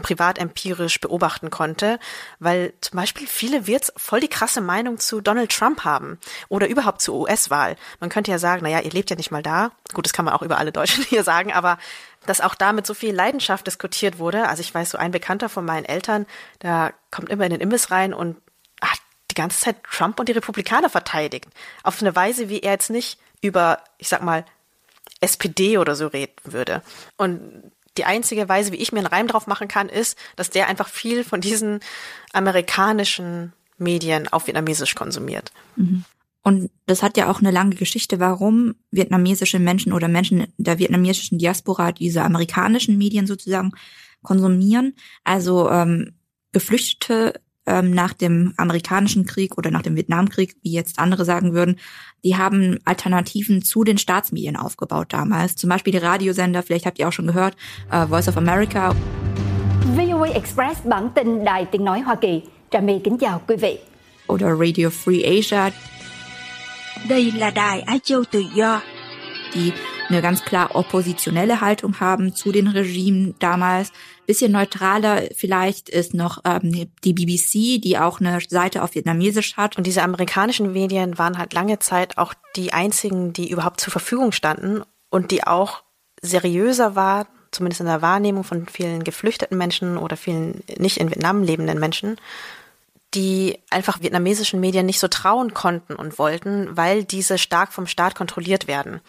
privat 0.00 0.38
empirisch 0.38 1.00
beobachten 1.00 1.50
konnte, 1.50 1.98
weil 2.38 2.72
zum 2.80 2.96
Beispiel 2.96 3.26
viele 3.26 3.66
Wirts 3.66 3.92
voll 3.96 4.20
die 4.20 4.28
krasse 4.28 4.60
Meinung 4.60 4.98
zu 4.98 5.20
Donald 5.20 5.50
Trump 5.50 5.84
haben 5.84 6.18
oder 6.48 6.66
überhaupt 6.68 7.02
zur 7.02 7.16
US-Wahl. 7.16 7.76
Man 8.00 8.08
könnte 8.08 8.30
ja 8.30 8.38
sagen, 8.38 8.62
naja, 8.62 8.80
ihr 8.80 8.90
lebt 8.90 9.10
ja 9.10 9.16
nicht 9.16 9.30
mal 9.30 9.42
da. 9.42 9.70
Gut, 9.92 10.06
das 10.06 10.12
kann 10.12 10.24
man 10.24 10.34
auch 10.34 10.42
über 10.42 10.58
alle 10.58 10.72
Deutschen 10.72 11.04
hier 11.08 11.24
sagen, 11.24 11.52
aber 11.52 11.78
dass 12.26 12.40
auch 12.40 12.54
da 12.54 12.72
mit 12.72 12.86
so 12.86 12.94
viel 12.94 13.14
Leidenschaft 13.14 13.66
diskutiert 13.66 14.18
wurde. 14.18 14.48
Also 14.48 14.60
ich 14.60 14.74
weiß, 14.74 14.90
so 14.90 14.98
ein 14.98 15.10
Bekannter 15.10 15.48
von 15.48 15.64
meinen 15.64 15.84
Eltern, 15.84 16.26
da 16.60 16.92
kommt 17.10 17.28
immer 17.30 17.44
in 17.44 17.50
den 17.50 17.60
Imbiss 17.60 17.90
rein 17.90 18.14
und 18.14 18.36
hat 18.80 18.98
die 19.30 19.34
ganze 19.34 19.60
Zeit 19.60 19.82
Trump 19.84 20.18
und 20.20 20.28
die 20.28 20.32
Republikaner 20.32 20.88
verteidigt. 20.88 21.48
Auf 21.82 22.00
eine 22.00 22.14
Weise, 22.14 22.48
wie 22.48 22.60
er 22.60 22.72
jetzt 22.72 22.90
nicht 22.90 23.18
über, 23.40 23.82
ich 23.98 24.08
sag 24.08 24.22
mal, 24.22 24.44
SPD 25.20 25.78
oder 25.78 25.94
so 25.94 26.06
reden 26.06 26.34
würde. 26.44 26.82
Und 27.16 27.72
die 27.98 28.04
einzige 28.04 28.48
Weise, 28.48 28.72
wie 28.72 28.76
ich 28.76 28.92
mir 28.92 29.00
einen 29.00 29.06
Reim 29.06 29.26
drauf 29.26 29.46
machen 29.46 29.68
kann, 29.68 29.88
ist, 29.88 30.16
dass 30.36 30.50
der 30.50 30.68
einfach 30.68 30.88
viel 30.88 31.24
von 31.24 31.40
diesen 31.40 31.80
amerikanischen 32.32 33.52
Medien 33.78 34.28
auf 34.28 34.46
Vietnamesisch 34.46 34.94
konsumiert. 34.94 35.52
Mhm. 35.76 36.04
Und 36.42 36.70
das 36.86 37.02
hat 37.02 37.16
ja 37.16 37.30
auch 37.30 37.40
eine 37.40 37.52
lange 37.52 37.76
Geschichte, 37.76 38.18
warum 38.18 38.74
vietnamesische 38.90 39.60
Menschen 39.60 39.92
oder 39.92 40.08
Menschen 40.08 40.48
der 40.56 40.78
vietnamesischen 40.78 41.38
Diaspora 41.38 41.92
diese 41.92 42.22
amerikanischen 42.22 42.98
Medien 42.98 43.26
sozusagen 43.26 43.72
konsumieren. 44.22 44.94
Also 45.22 45.70
ähm, 45.70 46.14
Geflüchtete 46.52 47.40
ähm, 47.66 47.92
nach 47.92 48.12
dem 48.12 48.54
amerikanischen 48.56 49.24
Krieg 49.24 49.58
oder 49.58 49.70
nach 49.70 49.82
dem 49.82 49.96
Vietnamkrieg, 49.96 50.56
wie 50.62 50.72
jetzt 50.72 50.98
andere 50.98 51.24
sagen 51.24 51.52
würden, 51.52 51.78
die 52.24 52.36
haben 52.36 52.78
Alternativen 52.84 53.62
zu 53.62 53.84
den 53.84 53.98
Staatsmedien 53.98 54.56
aufgebaut 54.56 55.12
damals. 55.12 55.56
Zum 55.56 55.70
Beispiel 55.70 55.92
die 55.92 55.98
Radiosender, 55.98 56.62
vielleicht 56.62 56.86
habt 56.86 56.98
ihr 56.98 57.08
auch 57.08 57.12
schon 57.12 57.26
gehört, 57.26 57.56
uh, 57.92 58.06
Voice 58.06 58.28
of 58.28 58.36
America. 58.36 58.94
VOA 59.96 60.28
Express 60.28 60.78
bản 60.84 61.14
tin 61.14 61.44
Đài 61.44 61.66
Tiếng 61.66 61.84
Nói 61.84 62.00
Hoa 62.00 62.16
Kỳ. 62.16 62.42
Trà 62.70 62.80
My 62.80 63.00
kính 63.04 63.18
chào 63.18 63.40
quý 63.48 63.56
vị. 63.56 63.78
Oder 64.26 64.48
Radio 64.48 64.90
Free 64.90 65.38
Asia. 65.38 65.70
Đây 67.08 67.32
là 67.32 67.50
Đài 67.50 67.80
Á 67.80 67.98
Châu 68.04 68.24
Tự 68.24 68.44
Do. 68.56 68.80
Die 69.54 69.72
eine 70.08 70.22
ganz 70.22 70.44
klar 70.44 70.74
oppositionelle 70.74 71.60
Haltung 71.60 72.00
haben 72.00 72.34
zu 72.34 72.52
den 72.52 72.68
Regimen 72.68 73.34
damals. 73.38 73.92
Bisschen 74.26 74.52
neutraler 74.52 75.22
vielleicht 75.36 75.88
ist 75.88 76.14
noch 76.14 76.38
ähm, 76.44 76.88
die 77.04 77.12
BBC, 77.12 77.80
die 77.82 77.98
auch 77.98 78.20
eine 78.20 78.38
Seite 78.40 78.82
auf 78.82 78.94
Vietnamesisch 78.94 79.56
hat. 79.56 79.76
Und 79.76 79.86
diese 79.86 80.02
amerikanischen 80.02 80.72
Medien 80.72 81.18
waren 81.18 81.38
halt 81.38 81.52
lange 81.52 81.78
Zeit 81.78 82.18
auch 82.18 82.34
die 82.56 82.72
einzigen, 82.72 83.32
die 83.32 83.50
überhaupt 83.50 83.80
zur 83.80 83.90
Verfügung 83.90 84.32
standen 84.32 84.82
und 85.10 85.30
die 85.30 85.44
auch 85.44 85.82
seriöser 86.20 86.94
waren, 86.94 87.26
zumindest 87.50 87.80
in 87.80 87.86
der 87.86 88.02
Wahrnehmung 88.02 88.44
von 88.44 88.66
vielen 88.66 89.04
geflüchteten 89.04 89.58
Menschen 89.58 89.98
oder 89.98 90.16
vielen 90.16 90.62
nicht 90.78 90.98
in 90.98 91.10
Vietnam 91.10 91.42
lebenden 91.42 91.78
Menschen 91.80 92.16
die 93.14 93.62
einfach 93.70 94.00
vietnamesischen 94.00 94.60
Medien 94.60 94.86
nicht 94.86 95.00
so 95.00 95.08
trauen 95.08 95.54
konnten 95.54 95.94
und 95.94 96.18
wollten, 96.18 96.76
weil 96.76 97.04
diese 97.04 97.38
stark 97.38 97.72
vom 97.72 97.86
Staat 97.86 98.14
kontrolliert 98.14 98.66
werden. 98.66 99.00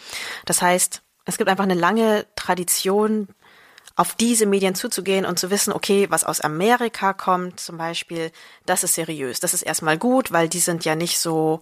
Das 0.46 0.62
heißt, 0.62 1.02
es 1.26 1.38
gibt 1.38 1.50
einfach 1.50 1.64
eine 1.64 1.74
lange 1.74 2.26
Tradition, 2.36 3.30
auf 3.96 4.16
diese 4.16 4.46
Medien 4.46 4.76
zuzugehen 4.76 5.26
und 5.26 5.38
zu 5.38 5.52
wissen, 5.52 5.72
okay, 5.72 6.08
was 6.10 6.24
aus 6.24 6.42
Amerika 6.42 7.14
kommt 7.14 7.60
zum 7.60 7.78
Beispiel, 7.78 8.32
das 8.66 8.84
ist 8.84 8.96
seriös. 8.96 9.40
Das 9.40 9.54
ist 9.54 9.62
erstmal 9.62 9.98
gut, 9.98 10.32
weil 10.32 10.50
die 10.50 10.60
sind 10.60 10.84
ja 10.84 10.96
nicht 10.96 11.20
so 11.20 11.62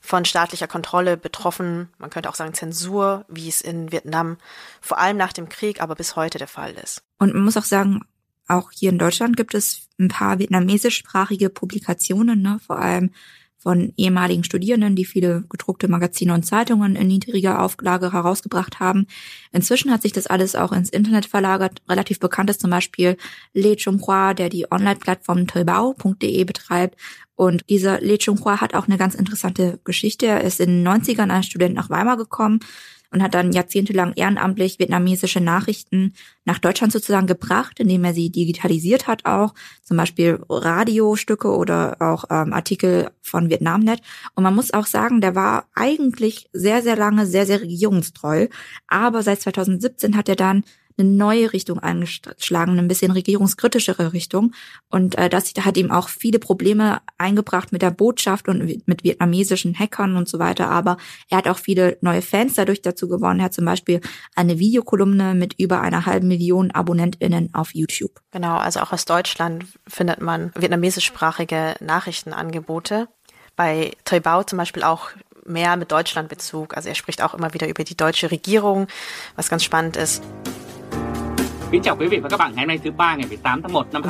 von 0.00 0.24
staatlicher 0.24 0.68
Kontrolle 0.68 1.16
betroffen, 1.16 1.90
man 1.98 2.10
könnte 2.10 2.28
auch 2.28 2.34
sagen 2.34 2.54
Zensur, 2.54 3.24
wie 3.28 3.48
es 3.48 3.60
in 3.60 3.92
Vietnam 3.92 4.38
vor 4.80 4.98
allem 4.98 5.16
nach 5.16 5.32
dem 5.32 5.48
Krieg, 5.48 5.80
aber 5.80 5.94
bis 5.94 6.16
heute 6.16 6.38
der 6.38 6.48
Fall 6.48 6.72
ist. 6.72 7.02
Und 7.18 7.34
man 7.34 7.44
muss 7.44 7.56
auch 7.56 7.64
sagen, 7.64 8.02
auch 8.48 8.70
hier 8.72 8.90
in 8.90 8.98
Deutschland 8.98 9.36
gibt 9.36 9.54
es 9.54 9.88
ein 9.98 10.08
paar 10.08 10.38
vietnamesischsprachige 10.38 11.50
Publikationen, 11.50 12.42
ne, 12.42 12.58
vor 12.66 12.78
allem 12.78 13.10
von 13.58 13.92
ehemaligen 13.96 14.44
Studierenden, 14.44 14.94
die 14.94 15.04
viele 15.04 15.44
gedruckte 15.48 15.88
Magazine 15.88 16.32
und 16.32 16.44
Zeitungen 16.44 16.94
in 16.94 17.08
niedriger 17.08 17.60
Auflage 17.60 18.12
herausgebracht 18.12 18.78
haben. 18.78 19.06
Inzwischen 19.52 19.90
hat 19.90 20.02
sich 20.02 20.12
das 20.12 20.28
alles 20.28 20.54
auch 20.54 20.72
ins 20.72 20.90
Internet 20.90 21.26
verlagert. 21.26 21.82
Relativ 21.88 22.20
bekannt 22.20 22.50
ist 22.50 22.60
zum 22.60 22.70
Beispiel 22.70 23.16
Le 23.54 23.74
Chunghua, 23.74 24.32
der 24.34 24.48
die 24.48 24.70
Online-Plattform 24.70 25.48
toibao.de 25.48 26.44
betreibt. 26.44 26.98
Und 27.34 27.68
dieser 27.68 28.00
Le 28.00 28.18
Chunghua 28.18 28.60
hat 28.60 28.74
auch 28.74 28.86
eine 28.86 28.96
ganz 28.96 29.16
interessante 29.16 29.80
Geschichte. 29.82 30.26
Er 30.26 30.44
ist 30.44 30.60
in 30.60 30.84
den 30.84 30.88
90ern 30.88 31.30
als 31.30 31.46
Student 31.46 31.74
nach 31.74 31.90
Weimar 31.90 32.16
gekommen, 32.16 32.60
und 33.10 33.22
hat 33.22 33.34
dann 33.34 33.52
jahrzehntelang 33.52 34.12
ehrenamtlich 34.16 34.78
vietnamesische 34.78 35.40
Nachrichten 35.40 36.14
nach 36.44 36.58
Deutschland 36.58 36.92
sozusagen 36.92 37.26
gebracht, 37.26 37.80
indem 37.80 38.04
er 38.04 38.14
sie 38.14 38.30
digitalisiert 38.30 39.06
hat 39.06 39.24
auch, 39.24 39.54
zum 39.82 39.96
Beispiel 39.96 40.40
Radiostücke 40.48 41.48
oder 41.48 41.96
auch 42.00 42.24
ähm, 42.30 42.52
Artikel 42.52 43.10
von 43.22 43.50
Vietnamnet. 43.50 44.00
Und 44.34 44.44
man 44.44 44.54
muss 44.54 44.72
auch 44.72 44.86
sagen, 44.86 45.20
der 45.20 45.34
war 45.34 45.66
eigentlich 45.74 46.48
sehr, 46.52 46.82
sehr 46.82 46.96
lange 46.96 47.26
sehr, 47.26 47.46
sehr 47.46 47.60
regierungstreu, 47.60 48.48
aber 48.86 49.22
seit 49.22 49.40
2017 49.40 50.16
hat 50.16 50.28
er 50.28 50.36
dann 50.36 50.64
eine 50.98 51.08
neue 51.08 51.52
Richtung 51.52 51.78
eingeschlagen, 51.78 52.78
ein 52.78 52.88
bisschen 52.88 53.10
regierungskritischere 53.10 54.12
Richtung. 54.12 54.52
Und 54.88 55.16
äh, 55.16 55.28
das 55.28 55.52
hat 55.60 55.76
ihm 55.76 55.90
auch 55.90 56.08
viele 56.08 56.38
Probleme 56.38 57.00
eingebracht 57.16 57.72
mit 57.72 57.82
der 57.82 57.90
Botschaft 57.90 58.48
und 58.48 58.86
mit 58.86 59.04
vietnamesischen 59.04 59.78
Hackern 59.78 60.16
und 60.16 60.28
so 60.28 60.38
weiter. 60.38 60.70
Aber 60.70 60.96
er 61.28 61.38
hat 61.38 61.48
auch 61.48 61.58
viele 61.58 61.98
neue 62.00 62.22
Fans 62.22 62.54
dadurch 62.54 62.82
dazu 62.82 63.08
gewonnen. 63.08 63.40
Er 63.40 63.46
hat 63.46 63.54
zum 63.54 63.64
Beispiel 63.64 64.00
eine 64.34 64.58
Videokolumne 64.58 65.34
mit 65.34 65.54
über 65.58 65.80
einer 65.80 66.06
halben 66.06 66.28
Million 66.28 66.70
AbonnentInnen 66.70 67.54
auf 67.54 67.74
YouTube. 67.74 68.20
Genau, 68.30 68.56
also 68.56 68.80
auch 68.80 68.92
aus 68.92 69.04
Deutschland 69.04 69.64
findet 69.86 70.20
man 70.20 70.52
vietnamesischsprachige 70.54 71.76
Nachrichtenangebote. 71.80 73.08
Bei 73.56 73.92
Thuy 74.04 74.20
Bao 74.20 74.44
zum 74.44 74.58
Beispiel 74.58 74.84
auch 74.84 75.10
mehr 75.48 75.76
mit 75.76 75.90
Deutschlandbezug. 75.90 76.76
Also 76.76 76.88
er 76.88 76.94
spricht 76.94 77.22
auch 77.22 77.34
immer 77.34 77.54
wieder 77.54 77.68
über 77.68 77.84
die 77.84 77.96
deutsche 77.96 78.30
Regierung, 78.30 78.86
was 79.34 79.48
ganz 79.48 79.64
spannend 79.64 79.96
ist. 79.96 80.22
Und 81.70 81.84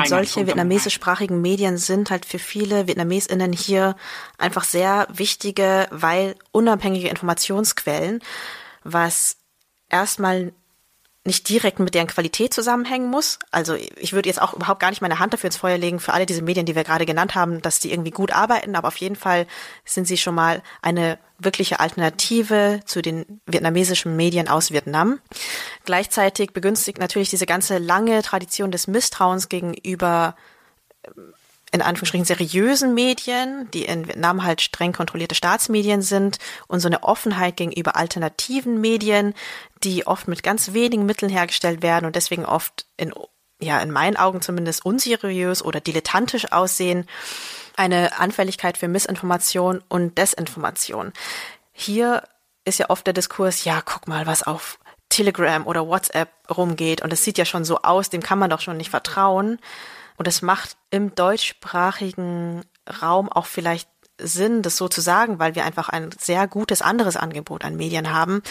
solche 0.06 0.46
vietnamesischsprachigen 0.46 1.40
Medien 1.40 1.76
sind 1.76 2.10
halt 2.10 2.24
für 2.24 2.38
viele 2.38 2.86
VietnamesInnen 2.86 3.52
hier 3.52 3.96
einfach 4.38 4.64
sehr 4.64 5.08
wichtige, 5.10 5.88
weil 5.90 6.36
unabhängige 6.52 7.08
Informationsquellen, 7.08 8.20
was 8.84 9.38
erstmal 9.88 10.52
nicht 11.28 11.48
direkt 11.48 11.78
mit 11.78 11.94
deren 11.94 12.06
Qualität 12.06 12.52
zusammenhängen 12.54 13.08
muss. 13.08 13.38
Also 13.50 13.74
ich 13.74 14.14
würde 14.14 14.28
jetzt 14.28 14.40
auch 14.40 14.54
überhaupt 14.54 14.80
gar 14.80 14.88
nicht 14.90 15.02
meine 15.02 15.18
Hand 15.18 15.34
dafür 15.34 15.48
ins 15.48 15.58
Feuer 15.58 15.76
legen 15.78 16.00
für 16.00 16.14
alle 16.14 16.26
diese 16.26 16.42
Medien, 16.42 16.66
die 16.66 16.74
wir 16.74 16.84
gerade 16.84 17.06
genannt 17.06 17.34
haben, 17.34 17.60
dass 17.62 17.78
die 17.78 17.92
irgendwie 17.92 18.10
gut 18.10 18.32
arbeiten, 18.32 18.74
aber 18.74 18.88
auf 18.88 18.96
jeden 18.96 19.14
Fall 19.14 19.46
sind 19.84 20.08
sie 20.08 20.16
schon 20.16 20.34
mal 20.34 20.62
eine 20.82 21.18
wirkliche 21.38 21.80
Alternative 21.80 22.80
zu 22.86 23.02
den 23.02 23.40
vietnamesischen 23.46 24.16
Medien 24.16 24.48
aus 24.48 24.72
Vietnam. 24.72 25.20
Gleichzeitig 25.84 26.52
begünstigt 26.52 26.98
natürlich 26.98 27.30
diese 27.30 27.46
ganze 27.46 27.78
lange 27.78 28.22
Tradition 28.22 28.72
des 28.72 28.86
Misstrauens 28.86 29.48
gegenüber 29.48 30.34
in 31.70 31.82
Anführungsstrichen 31.82 32.24
seriösen 32.24 32.94
Medien, 32.94 33.70
die 33.72 33.84
in 33.84 34.08
Vietnam 34.08 34.44
halt 34.44 34.62
streng 34.62 34.92
kontrollierte 34.92 35.34
Staatsmedien 35.34 36.02
sind 36.02 36.38
und 36.66 36.80
so 36.80 36.88
eine 36.88 37.02
Offenheit 37.02 37.56
gegenüber 37.56 37.96
alternativen 37.96 38.80
Medien, 38.80 39.34
die 39.84 40.06
oft 40.06 40.28
mit 40.28 40.42
ganz 40.42 40.72
wenigen 40.72 41.06
Mitteln 41.06 41.30
hergestellt 41.30 41.82
werden 41.82 42.06
und 42.06 42.16
deswegen 42.16 42.46
oft 42.46 42.86
in, 42.96 43.12
ja, 43.60 43.78
in 43.80 43.90
meinen 43.90 44.16
Augen 44.16 44.40
zumindest 44.40 44.84
unseriös 44.84 45.62
oder 45.62 45.80
dilettantisch 45.80 46.52
aussehen 46.52 47.06
eine 47.76 48.18
Anfälligkeit 48.18 48.76
für 48.76 48.88
Missinformation 48.88 49.82
und 49.88 50.18
Desinformation. 50.18 51.12
Hier 51.72 52.24
ist 52.64 52.78
ja 52.78 52.90
oft 52.90 53.06
der 53.06 53.14
Diskurs, 53.14 53.64
ja, 53.64 53.80
guck 53.84 54.08
mal, 54.08 54.26
was 54.26 54.42
auf 54.42 54.78
Telegram 55.08 55.66
oder 55.66 55.86
WhatsApp 55.86 56.28
rumgeht 56.54 57.02
und 57.02 57.12
es 57.12 57.24
sieht 57.24 57.38
ja 57.38 57.44
schon 57.44 57.64
so 57.64 57.78
aus, 57.78 58.10
dem 58.10 58.22
kann 58.22 58.38
man 58.38 58.50
doch 58.50 58.60
schon 58.60 58.76
nicht 58.76 58.90
vertrauen. 58.90 59.58
Und 60.18 60.28
es 60.28 60.42
macht 60.42 60.76
im 60.90 61.14
deutschsprachigen 61.14 62.64
Raum 63.02 63.30
auch 63.30 63.46
vielleicht 63.46 63.88
Sinn, 64.20 64.62
das 64.62 64.76
so 64.76 64.88
zu 64.88 65.00
sagen, 65.00 65.38
weil 65.38 65.54
wir 65.54 65.64
einfach 65.64 65.88
ein 65.88 66.10
sehr 66.18 66.48
gutes 66.48 66.82
anderes 66.82 67.16
Angebot 67.16 67.64
an 67.64 67.76
Medien 67.76 68.12
haben. 68.12 68.42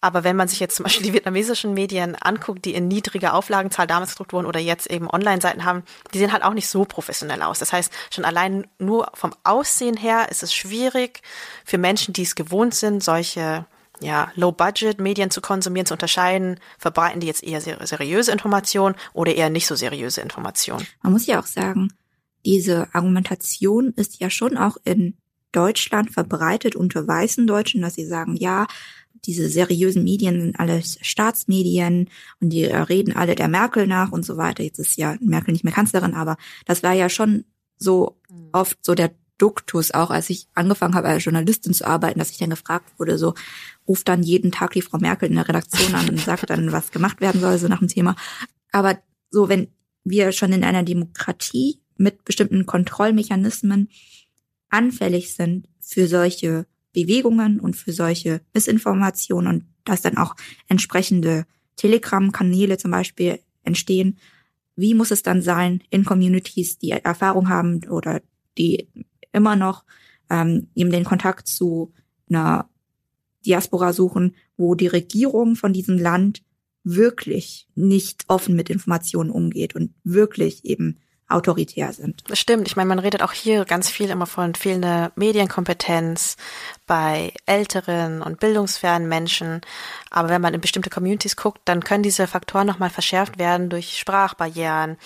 Aber 0.00 0.22
wenn 0.22 0.36
man 0.36 0.46
sich 0.46 0.60
jetzt 0.60 0.76
zum 0.76 0.84
Beispiel 0.84 1.06
die 1.06 1.12
vietnamesischen 1.12 1.74
Medien 1.74 2.14
anguckt, 2.14 2.64
die 2.64 2.74
in 2.74 2.86
niedriger 2.86 3.34
Auflagenzahl 3.34 3.88
damals 3.88 4.12
gedruckt 4.12 4.32
wurden 4.32 4.46
oder 4.46 4.60
jetzt 4.60 4.88
eben 4.88 5.10
Online-Seiten 5.10 5.64
haben, 5.64 5.82
die 6.12 6.18
sehen 6.18 6.32
halt 6.32 6.44
auch 6.44 6.54
nicht 6.54 6.68
so 6.68 6.84
professionell 6.84 7.42
aus. 7.42 7.58
Das 7.58 7.72
heißt, 7.72 7.92
schon 8.14 8.24
allein 8.24 8.68
nur 8.78 9.10
vom 9.14 9.34
Aussehen 9.42 9.96
her 9.96 10.28
ist 10.30 10.44
es 10.44 10.54
schwierig 10.54 11.22
für 11.64 11.78
Menschen, 11.78 12.14
die 12.14 12.22
es 12.22 12.36
gewohnt 12.36 12.74
sind, 12.74 13.02
solche 13.02 13.66
ja, 14.04 14.30
Low-Budget-Medien 14.34 15.30
zu 15.30 15.40
konsumieren, 15.40 15.86
zu 15.86 15.94
unterscheiden, 15.94 16.60
verbreiten 16.78 17.20
die 17.20 17.26
jetzt 17.26 17.42
eher 17.42 17.60
seriöse 17.60 18.32
Informationen 18.32 18.94
oder 19.12 19.34
eher 19.34 19.50
nicht 19.50 19.66
so 19.66 19.74
seriöse 19.74 20.20
Informationen. 20.20 20.86
Man 21.02 21.12
muss 21.12 21.26
ja 21.26 21.40
auch 21.40 21.46
sagen, 21.46 21.92
diese 22.44 22.94
Argumentation 22.94 23.94
ist 23.96 24.20
ja 24.20 24.28
schon 24.28 24.58
auch 24.58 24.76
in 24.84 25.16
Deutschland 25.52 26.10
verbreitet 26.10 26.76
unter 26.76 27.06
weißen 27.06 27.46
Deutschen, 27.46 27.80
dass 27.80 27.94
sie 27.94 28.04
sagen, 28.04 28.36
ja, 28.36 28.66
diese 29.24 29.48
seriösen 29.48 30.04
Medien 30.04 30.40
sind 30.40 30.60
alles 30.60 30.98
Staatsmedien 31.00 32.10
und 32.40 32.50
die 32.50 32.64
äh, 32.64 32.76
reden 32.76 33.16
alle 33.16 33.34
der 33.34 33.48
Merkel 33.48 33.86
nach 33.86 34.12
und 34.12 34.24
so 34.24 34.36
weiter. 34.36 34.62
Jetzt 34.62 34.78
ist 34.78 34.98
ja 34.98 35.16
Merkel 35.20 35.52
nicht 35.52 35.64
mehr 35.64 35.72
Kanzlerin, 35.72 36.12
aber 36.12 36.36
das 36.66 36.82
war 36.82 36.92
ja 36.92 37.08
schon 37.08 37.44
so 37.78 38.18
mhm. 38.28 38.48
oft 38.52 38.78
so 38.84 38.94
der 38.94 39.12
Duktus, 39.38 39.90
auch 39.90 40.10
als 40.10 40.30
ich 40.30 40.46
angefangen 40.54 40.94
habe, 40.94 41.08
als 41.08 41.24
Journalistin 41.24 41.74
zu 41.74 41.86
arbeiten, 41.86 42.18
dass 42.18 42.30
ich 42.30 42.38
dann 42.38 42.50
gefragt 42.50 42.92
wurde, 42.98 43.18
so 43.18 43.34
ruft 43.86 44.08
dann 44.08 44.22
jeden 44.22 44.52
Tag 44.52 44.72
die 44.72 44.82
Frau 44.82 44.98
Merkel 44.98 45.28
in 45.28 45.34
der 45.34 45.48
Redaktion 45.48 45.94
an 45.94 46.08
und 46.08 46.20
sagt 46.20 46.48
dann, 46.50 46.72
was 46.72 46.92
gemacht 46.92 47.20
werden 47.20 47.40
soll, 47.40 47.58
so 47.58 47.68
nach 47.68 47.80
dem 47.80 47.88
Thema. 47.88 48.16
Aber 48.72 48.98
so, 49.30 49.48
wenn 49.48 49.68
wir 50.04 50.32
schon 50.32 50.52
in 50.52 50.64
einer 50.64 50.82
Demokratie 50.82 51.80
mit 51.96 52.24
bestimmten 52.24 52.66
Kontrollmechanismen 52.66 53.88
anfällig 54.68 55.34
sind 55.34 55.68
für 55.80 56.06
solche 56.06 56.66
Bewegungen 56.92 57.60
und 57.60 57.74
für 57.76 57.92
solche 57.92 58.40
Missinformationen 58.52 59.48
und 59.48 59.64
dass 59.84 60.02
dann 60.02 60.16
auch 60.16 60.34
entsprechende 60.68 61.46
Telegram-Kanäle 61.76 62.78
zum 62.78 62.90
Beispiel 62.90 63.40
entstehen. 63.64 64.18
Wie 64.76 64.94
muss 64.94 65.10
es 65.10 65.22
dann 65.22 65.42
sein 65.42 65.82
in 65.90 66.04
Communities, 66.04 66.78
die 66.78 66.90
Erfahrung 66.90 67.48
haben 67.48 67.84
oder 67.88 68.22
die 68.56 68.88
immer 69.34 69.56
noch 69.56 69.84
ähm, 70.30 70.68
eben 70.74 70.90
den 70.90 71.04
Kontakt 71.04 71.48
zu 71.48 71.92
einer 72.28 72.68
Diaspora 73.44 73.92
suchen, 73.92 74.34
wo 74.56 74.74
die 74.74 74.86
Regierung 74.86 75.56
von 75.56 75.72
diesem 75.72 75.98
Land 75.98 76.42
wirklich 76.82 77.66
nicht 77.74 78.24
offen 78.28 78.54
mit 78.54 78.70
Informationen 78.70 79.30
umgeht 79.30 79.74
und 79.74 79.94
wirklich 80.04 80.64
eben 80.64 80.98
autoritär 81.28 81.92
sind. 81.92 82.22
Das 82.28 82.38
stimmt. 82.38 82.68
Ich 82.68 82.76
meine, 82.76 82.88
man 82.88 82.98
redet 82.98 83.22
auch 83.22 83.32
hier 83.32 83.64
ganz 83.64 83.88
viel 83.88 84.10
immer 84.10 84.26
von 84.26 84.54
fehlender 84.54 85.10
Medienkompetenz 85.16 86.36
bei 86.86 87.32
älteren 87.46 88.20
und 88.20 88.40
bildungsfernen 88.40 89.08
Menschen. 89.08 89.62
Aber 90.10 90.28
wenn 90.28 90.42
man 90.42 90.52
in 90.52 90.60
bestimmte 90.60 90.90
Communities 90.90 91.36
guckt, 91.36 91.62
dann 91.64 91.82
können 91.82 92.02
diese 92.02 92.26
Faktoren 92.26 92.66
nochmal 92.66 92.90
verschärft 92.90 93.38
werden 93.38 93.70
durch 93.70 93.98
Sprachbarrieren, 93.98 94.98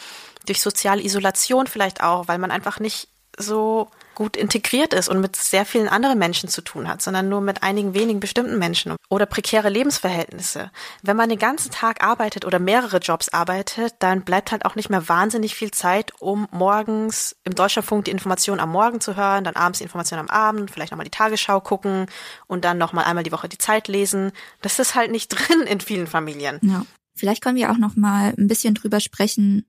durch 0.46 0.60
soziale 0.60 1.02
Isolation 1.02 1.68
vielleicht 1.68 2.02
auch, 2.02 2.26
weil 2.26 2.38
man 2.38 2.50
einfach 2.50 2.80
nicht 2.80 3.08
so 3.38 3.88
gut 4.18 4.36
integriert 4.36 4.94
ist 4.94 5.08
und 5.08 5.20
mit 5.20 5.36
sehr 5.36 5.64
vielen 5.64 5.86
anderen 5.86 6.18
Menschen 6.18 6.48
zu 6.48 6.60
tun 6.60 6.88
hat, 6.88 7.00
sondern 7.00 7.28
nur 7.28 7.40
mit 7.40 7.62
einigen 7.62 7.94
wenigen 7.94 8.18
bestimmten 8.18 8.58
Menschen 8.58 8.96
oder 9.08 9.26
prekäre 9.26 9.68
Lebensverhältnisse. 9.68 10.72
Wenn 11.02 11.16
man 11.16 11.28
den 11.28 11.38
ganzen 11.38 11.70
Tag 11.70 12.02
arbeitet 12.02 12.44
oder 12.44 12.58
mehrere 12.58 12.98
Jobs 12.98 13.28
arbeitet, 13.28 13.94
dann 14.00 14.22
bleibt 14.22 14.50
halt 14.50 14.64
auch 14.64 14.74
nicht 14.74 14.90
mehr 14.90 15.08
wahnsinnig 15.08 15.54
viel 15.54 15.70
Zeit, 15.70 16.12
um 16.18 16.48
morgens 16.50 17.36
im 17.44 17.54
Deutschlandfunk 17.54 18.06
die 18.06 18.10
Information 18.10 18.58
am 18.58 18.72
Morgen 18.72 19.00
zu 19.00 19.14
hören, 19.14 19.44
dann 19.44 19.54
abends 19.54 19.78
die 19.78 19.84
Information 19.84 20.18
am 20.18 20.28
Abend, 20.28 20.72
vielleicht 20.72 20.90
nochmal 20.90 21.04
die 21.04 21.12
Tagesschau 21.12 21.60
gucken 21.60 22.06
und 22.48 22.64
dann 22.64 22.76
nochmal 22.76 23.04
einmal 23.04 23.22
die 23.22 23.30
Woche 23.30 23.48
die 23.48 23.58
Zeit 23.58 23.86
lesen. 23.86 24.32
Das 24.62 24.80
ist 24.80 24.96
halt 24.96 25.12
nicht 25.12 25.28
drin 25.28 25.60
in 25.60 25.80
vielen 25.80 26.08
Familien. 26.08 26.58
Ja. 26.62 26.84
Vielleicht 27.14 27.40
können 27.40 27.56
wir 27.56 27.70
auch 27.70 27.78
noch 27.78 27.94
mal 27.94 28.34
ein 28.36 28.48
bisschen 28.48 28.74
drüber 28.74 28.98
sprechen, 28.98 29.64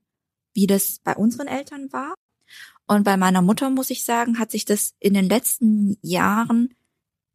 wie 0.54 0.66
das 0.66 0.98
bei 1.04 1.14
unseren 1.14 1.46
Eltern 1.46 1.92
war. 1.92 2.14
Und 2.90 3.04
bei 3.04 3.16
meiner 3.16 3.40
Mutter, 3.40 3.70
muss 3.70 3.90
ich 3.90 4.04
sagen, 4.04 4.40
hat 4.40 4.50
sich 4.50 4.64
das 4.64 4.96
in 4.98 5.14
den 5.14 5.28
letzten 5.28 5.96
Jahren 6.02 6.74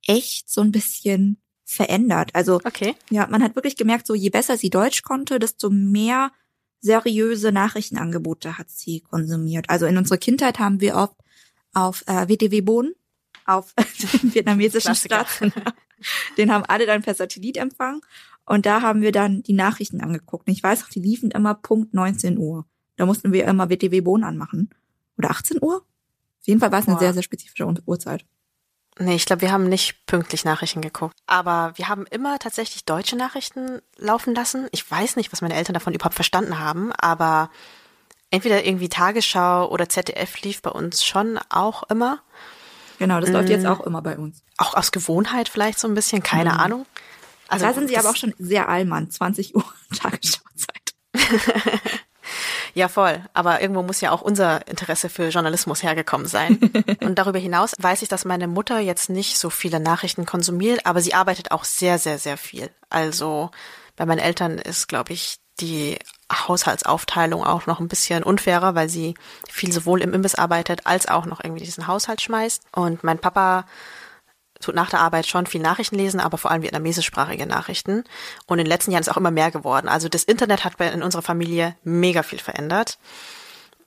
echt 0.05 0.49
so 0.49 0.59
ein 0.59 0.73
bisschen 0.73 1.37
verändert. 1.63 2.31
Also, 2.33 2.55
okay. 2.65 2.93
ja, 3.09 3.25
man 3.27 3.41
hat 3.41 3.55
wirklich 3.55 3.77
gemerkt, 3.77 4.05
so 4.05 4.15
je 4.15 4.29
besser 4.29 4.57
sie 4.57 4.69
Deutsch 4.69 5.03
konnte, 5.03 5.39
desto 5.39 5.69
mehr 5.69 6.33
seriöse 6.81 7.53
Nachrichtenangebote 7.53 8.57
hat 8.57 8.69
sie 8.69 8.99
konsumiert. 8.99 9.69
Also 9.69 9.85
in 9.85 9.97
unserer 9.97 10.17
Kindheit 10.17 10.59
haben 10.59 10.81
wir 10.81 10.95
oft 10.97 11.15
auf 11.71 12.03
äh, 12.07 12.27
WTW 12.27 12.59
Boden, 12.59 12.93
auf 13.45 13.73
den 14.21 14.33
vietnamesischen 14.33 14.93
Staatssender, 14.93 15.73
den 16.37 16.51
haben 16.51 16.65
alle 16.65 16.85
dann 16.85 17.01
per 17.01 17.15
Satellit 17.15 17.55
empfangen. 17.55 18.01
Und 18.45 18.65
da 18.65 18.81
haben 18.81 19.01
wir 19.01 19.13
dann 19.13 19.41
die 19.41 19.53
Nachrichten 19.53 20.01
angeguckt. 20.01 20.49
Ich 20.49 20.61
weiß 20.61 20.83
auch, 20.83 20.89
die 20.89 20.99
liefen 20.99 21.31
immer 21.31 21.53
Punkt 21.53 21.93
19 21.93 22.37
Uhr. 22.37 22.65
Da 22.97 23.05
mussten 23.05 23.31
wir 23.31 23.45
immer 23.45 23.69
WTW 23.69 24.01
Bohnen 24.01 24.25
anmachen 24.25 24.69
oder 25.17 25.31
18 25.31 25.61
Uhr. 25.61 25.77
Auf 25.77 26.47
jeden 26.47 26.59
Fall 26.59 26.71
war 26.71 26.79
es 26.79 26.87
eine 26.87 26.99
sehr, 26.99 27.13
sehr 27.13 27.23
spezifische 27.23 27.65
Uhrzeit. 27.85 28.25
Nee, 28.97 29.15
ich 29.15 29.25
glaube, 29.25 29.41
wir 29.41 29.51
haben 29.51 29.67
nicht 29.67 30.05
pünktlich 30.05 30.45
Nachrichten 30.45 30.81
geguckt. 30.81 31.15
Aber 31.27 31.73
wir 31.75 31.89
haben 31.89 32.05
immer 32.07 32.39
tatsächlich 32.39 32.85
deutsche 32.85 33.17
Nachrichten 33.17 33.81
laufen 33.97 34.33
lassen. 34.33 34.67
Ich 34.71 34.89
weiß 34.89 35.17
nicht, 35.17 35.33
was 35.33 35.41
meine 35.41 35.55
Eltern 35.55 35.73
davon 35.73 35.93
überhaupt 35.93 36.15
verstanden 36.15 36.59
haben, 36.59 36.93
aber 36.93 37.49
entweder 38.31 38.65
irgendwie 38.65 38.87
Tagesschau 38.87 39.69
oder 39.69 39.89
ZDF 39.89 40.41
lief 40.41 40.61
bei 40.61 40.71
uns 40.71 41.03
schon 41.03 41.37
auch 41.49 41.83
immer. 41.89 42.21
Genau, 42.97 43.19
das 43.19 43.31
mm. 43.31 43.33
läuft 43.33 43.49
jetzt 43.49 43.63
mm. 43.63 43.67
auch 43.67 43.81
immer 43.81 44.01
bei 44.01 44.17
uns. 44.17 44.43
Auch 44.57 44.75
aus 44.75 44.93
Gewohnheit 44.93 45.49
vielleicht 45.49 45.79
so 45.79 45.89
ein 45.89 45.93
bisschen, 45.93 46.23
keine 46.23 46.51
mm. 46.51 46.59
Ahnung. 46.59 46.85
Also 47.49 47.65
da 47.65 47.73
sind 47.73 47.89
sie 47.89 47.97
aber 47.97 48.11
auch 48.11 48.15
schon 48.15 48.33
sehr 48.39 48.69
allmann, 48.69 49.11
20 49.11 49.55
Uhr 49.55 49.65
Tagesschauzeit. 49.95 50.93
Ja, 52.75 52.89
voll. 52.89 53.21
Aber 53.33 53.61
irgendwo 53.61 53.83
muss 53.83 54.01
ja 54.01 54.11
auch 54.11 54.21
unser 54.21 54.67
Interesse 54.67 55.07
für 55.07 55.29
Journalismus 55.29 55.81
hergekommen 55.81 56.27
sein. 56.27 56.59
Und 57.01 57.17
darüber 57.17 57.39
hinaus 57.39 57.71
weiß 57.79 58.01
ich, 58.01 58.09
dass 58.09 58.25
meine 58.25 58.47
Mutter 58.47 58.79
jetzt 58.79 59.09
nicht 59.09 59.39
so 59.39 59.49
viele 59.49 59.79
Nachrichten 59.79 60.25
konsumiert, 60.25 60.85
aber 60.85 60.99
sie 60.99 61.13
arbeitet 61.13 61.51
auch 61.51 61.63
sehr, 61.63 61.97
sehr, 61.99 62.19
sehr 62.19 62.35
viel. 62.35 62.69
Also 62.89 63.49
bei 63.95 64.05
meinen 64.05 64.19
Eltern 64.19 64.57
ist, 64.57 64.89
glaube 64.89 65.13
ich, 65.13 65.37
die 65.61 65.97
Haushaltsaufteilung 66.29 67.45
auch 67.45 67.65
noch 67.65 67.79
ein 67.79 67.87
bisschen 67.87 68.23
unfairer, 68.23 68.75
weil 68.75 68.89
sie 68.89 69.13
viel 69.49 69.71
sowohl 69.71 70.01
im 70.01 70.13
Imbiss 70.13 70.35
arbeitet 70.35 70.85
als 70.85 71.07
auch 71.07 71.25
noch 71.25 71.41
irgendwie 71.41 71.63
diesen 71.63 71.87
Haushalt 71.87 72.21
schmeißt. 72.21 72.61
Und 72.73 73.05
mein 73.05 73.19
Papa 73.19 73.65
nach 74.73 74.89
der 74.89 75.01
Arbeit 75.01 75.27
schon 75.27 75.45
viel 75.45 75.61
Nachrichten 75.61 75.95
lesen, 75.95 76.19
aber 76.19 76.37
vor 76.37 76.51
allem 76.51 76.63
vietnamesischsprachige 76.63 77.45
Nachrichten. 77.45 78.03
Und 78.47 78.59
in 78.59 78.65
den 78.65 78.69
letzten 78.69 78.91
Jahren 78.91 79.01
ist 79.01 79.09
auch 79.09 79.17
immer 79.17 79.31
mehr 79.31 79.51
geworden. 79.51 79.87
Also 79.87 80.09
das 80.09 80.23
Internet 80.23 80.63
hat 80.63 80.79
in 80.79 81.03
unserer 81.03 81.21
Familie 81.21 81.75
mega 81.83 82.23
viel 82.23 82.39
verändert, 82.39 82.97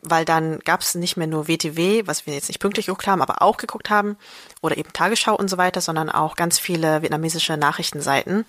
weil 0.02 0.24
dann 0.24 0.60
gab 0.60 0.80
es 0.80 0.94
nicht 0.94 1.16
mehr 1.16 1.26
nur 1.26 1.48
WTW, 1.48 2.06
was 2.06 2.26
wir 2.26 2.34
jetzt 2.34 2.48
nicht 2.48 2.60
pünktlich 2.60 2.86
geguckt 2.86 3.06
haben, 3.06 3.22
aber 3.22 3.42
auch 3.42 3.56
geguckt 3.56 3.90
haben, 3.90 4.16
oder 4.60 4.76
eben 4.76 4.92
Tagesschau 4.92 5.34
und 5.34 5.48
so 5.48 5.58
weiter, 5.58 5.80
sondern 5.80 6.10
auch 6.10 6.36
ganz 6.36 6.58
viele 6.58 7.02
vietnamesische 7.02 7.56
Nachrichtenseiten. 7.56 8.46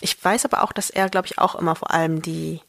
Ich 0.00 0.22
weiß 0.22 0.44
aber 0.44 0.62
auch, 0.62 0.72
dass 0.72 0.90
er, 0.90 1.08
glaube 1.08 1.26
ich, 1.26 1.38
auch 1.38 1.54
immer 1.54 1.74
vor 1.74 1.90
allem 1.90 2.22
die 2.22 2.60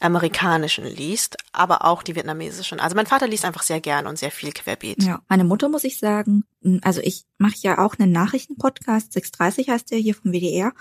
amerikanischen 0.00 0.84
liest, 0.84 1.36
aber 1.52 1.84
auch 1.84 2.02
die 2.02 2.14
vietnamesischen. 2.14 2.80
Also 2.80 2.96
mein 2.96 3.06
Vater 3.06 3.26
liest 3.26 3.44
einfach 3.44 3.62
sehr 3.62 3.80
gern 3.80 4.06
und 4.06 4.18
sehr 4.18 4.30
viel 4.30 4.52
querbeet. 4.52 5.02
Ja, 5.02 5.20
meine 5.28 5.44
Mutter 5.44 5.68
muss 5.68 5.84
ich 5.84 5.98
sagen, 5.98 6.44
also 6.82 7.00
ich 7.02 7.24
mache 7.38 7.56
ja 7.60 7.78
auch 7.78 7.96
einen 7.98 8.12
Nachrichtenpodcast, 8.12 9.12
630 9.12 9.70
heißt 9.70 9.90
der 9.90 9.98
hier 9.98 10.14
vom 10.14 10.32
WDR. 10.32 10.72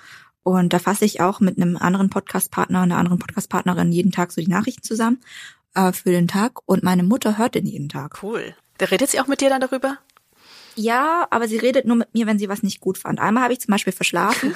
Und 0.44 0.72
da 0.72 0.80
fasse 0.80 1.04
ich 1.04 1.20
auch 1.20 1.42
mit 1.42 1.58
einem 1.58 1.76
anderen 1.76 2.10
Podcastpartner, 2.10 2.82
einer 2.82 2.98
anderen 2.98 3.20
Podcastpartnerin 3.20 3.92
jeden 3.92 4.14
Tag 4.14 4.32
so 4.32 4.40
die 4.40 4.48
Nachrichten 4.48 4.82
zusammen 4.84 5.20
äh, 5.74 5.92
für 5.92 6.12
den 6.12 6.30
Tag. 6.30 6.60
Und 6.66 6.84
meine 6.84 7.04
Mutter 7.04 7.38
hört 7.38 7.56
den 7.56 7.66
jeden 7.66 7.90
Tag. 7.90 8.24
Cool. 8.24 8.56
Der 8.80 8.90
redet 8.90 9.10
sie 9.10 9.20
auch 9.20 9.28
mit 9.28 9.42
dir 9.42 9.50
dann 9.50 9.60
darüber? 9.60 9.98
Ja, 10.78 11.28
aber 11.32 11.48
sie 11.48 11.58
redet 11.58 11.86
nur 11.86 11.96
mit 11.96 12.14
mir, 12.14 12.28
wenn 12.28 12.38
sie 12.38 12.50
was 12.50 12.62
nicht 12.62 12.82
gut 12.82 13.00
fand. 13.00 13.20
Einmal 13.20 13.44
habe 13.44 13.54
ich 13.54 13.60
zum 13.60 13.72
Beispiel 13.72 13.94
verschlafen. 13.94 14.54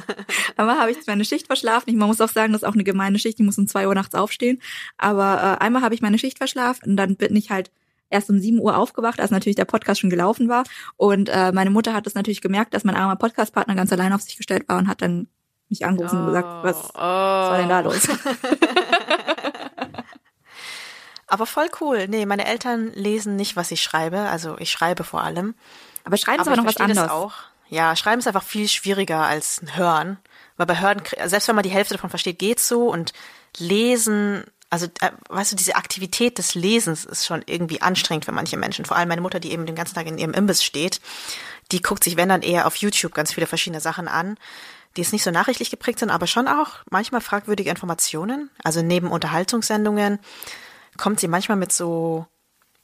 einmal 0.56 0.78
habe 0.78 0.92
ich 0.92 0.98
meine 1.08 1.24
Schicht 1.24 1.48
verschlafen. 1.48 1.90
Ich, 1.90 1.96
man 1.96 2.06
muss 2.06 2.20
auch 2.20 2.28
sagen, 2.28 2.52
das 2.52 2.62
ist 2.62 2.68
auch 2.68 2.74
eine 2.74 2.84
gemeine 2.84 3.18
Schicht. 3.18 3.40
Ich 3.40 3.44
muss 3.44 3.58
um 3.58 3.66
zwei 3.66 3.88
Uhr 3.88 3.94
nachts 3.94 4.14
aufstehen. 4.14 4.60
Aber 4.96 5.58
äh, 5.60 5.64
einmal 5.64 5.82
habe 5.82 5.94
ich 5.94 6.02
meine 6.02 6.18
Schicht 6.18 6.38
verschlafen 6.38 6.90
und 6.90 6.96
dann 6.96 7.16
bin 7.16 7.34
ich 7.34 7.50
halt 7.50 7.72
erst 8.10 8.30
um 8.30 8.38
sieben 8.38 8.60
Uhr 8.60 8.76
aufgewacht, 8.76 9.18
als 9.18 9.32
natürlich 9.32 9.56
der 9.56 9.64
Podcast 9.64 10.00
schon 10.00 10.10
gelaufen 10.10 10.48
war. 10.48 10.62
Und 10.96 11.28
äh, 11.28 11.50
meine 11.50 11.70
Mutter 11.70 11.94
hat 11.94 12.06
das 12.06 12.14
natürlich 12.14 12.40
gemerkt, 12.40 12.72
dass 12.72 12.84
mein 12.84 12.94
armer 12.94 13.16
Podcastpartner 13.16 13.74
ganz 13.74 13.92
allein 13.92 14.12
auf 14.12 14.22
sich 14.22 14.36
gestellt 14.36 14.68
war 14.68 14.78
und 14.78 14.86
hat 14.86 15.02
dann 15.02 15.26
mich 15.68 15.84
angerufen 15.84 16.18
oh, 16.18 16.20
und 16.20 16.26
gesagt, 16.26 16.48
was, 16.62 16.90
oh. 16.90 16.98
was 16.98 17.50
war 17.50 17.58
denn 17.58 17.68
da 17.68 17.80
los? 17.80 18.08
Aber 21.26 21.46
voll 21.46 21.68
cool. 21.80 22.06
Nee, 22.08 22.26
meine 22.26 22.46
Eltern 22.46 22.92
lesen 22.94 23.36
nicht, 23.36 23.56
was 23.56 23.70
ich 23.70 23.82
schreibe. 23.82 24.20
Also 24.20 24.56
ich 24.58 24.70
schreibe 24.70 25.04
vor 25.04 25.22
allem. 25.22 25.54
Aber 26.04 26.16
schreiben 26.16 26.40
ist 26.40 26.48
aber 26.48 26.56
noch 26.56 26.66
was 26.66 26.76
anderes. 26.76 27.10
auch. 27.10 27.34
Ja, 27.68 27.96
schreiben 27.96 28.20
ist 28.20 28.28
einfach 28.28 28.44
viel 28.44 28.68
schwieriger 28.68 29.22
als 29.22 29.60
hören. 29.74 30.18
Weil 30.56 30.66
bei 30.66 30.80
Hören, 30.80 31.02
selbst 31.24 31.48
wenn 31.48 31.56
man 31.56 31.64
die 31.64 31.70
Hälfte 31.70 31.94
davon 31.94 32.10
versteht, 32.10 32.38
geht's 32.38 32.68
so. 32.68 32.88
Und 32.88 33.12
lesen, 33.58 34.44
also 34.70 34.86
äh, 35.00 35.10
weißt 35.28 35.52
du, 35.52 35.56
diese 35.56 35.74
Aktivität 35.74 36.38
des 36.38 36.54
Lesens 36.54 37.04
ist 37.04 37.26
schon 37.26 37.42
irgendwie 37.46 37.82
anstrengend 37.82 38.24
für 38.24 38.32
manche 38.32 38.56
Menschen. 38.56 38.84
Vor 38.84 38.96
allem 38.96 39.08
meine 39.08 39.20
Mutter, 39.20 39.40
die 39.40 39.52
eben 39.52 39.66
den 39.66 39.74
ganzen 39.74 39.96
Tag 39.96 40.06
in 40.06 40.18
ihrem 40.18 40.32
Imbiss 40.32 40.62
steht, 40.62 41.00
die 41.72 41.82
guckt 41.82 42.04
sich, 42.04 42.16
wenn 42.16 42.28
dann 42.28 42.42
eher 42.42 42.68
auf 42.68 42.76
YouTube 42.76 43.14
ganz 43.14 43.32
viele 43.32 43.48
verschiedene 43.48 43.80
Sachen 43.80 44.06
an, 44.06 44.36
die 44.96 45.02
jetzt 45.02 45.12
nicht 45.12 45.24
so 45.24 45.32
nachrichtlich 45.32 45.70
geprägt 45.70 45.98
sind, 45.98 46.10
aber 46.10 46.28
schon 46.28 46.46
auch 46.46 46.76
manchmal 46.90 47.20
fragwürdige 47.20 47.70
Informationen. 47.70 48.50
Also 48.62 48.82
neben 48.82 49.08
Unterhaltungssendungen 49.10 50.20
kommt 50.96 51.20
sie 51.20 51.28
manchmal 51.28 51.56
mit 51.56 51.72
so, 51.72 52.26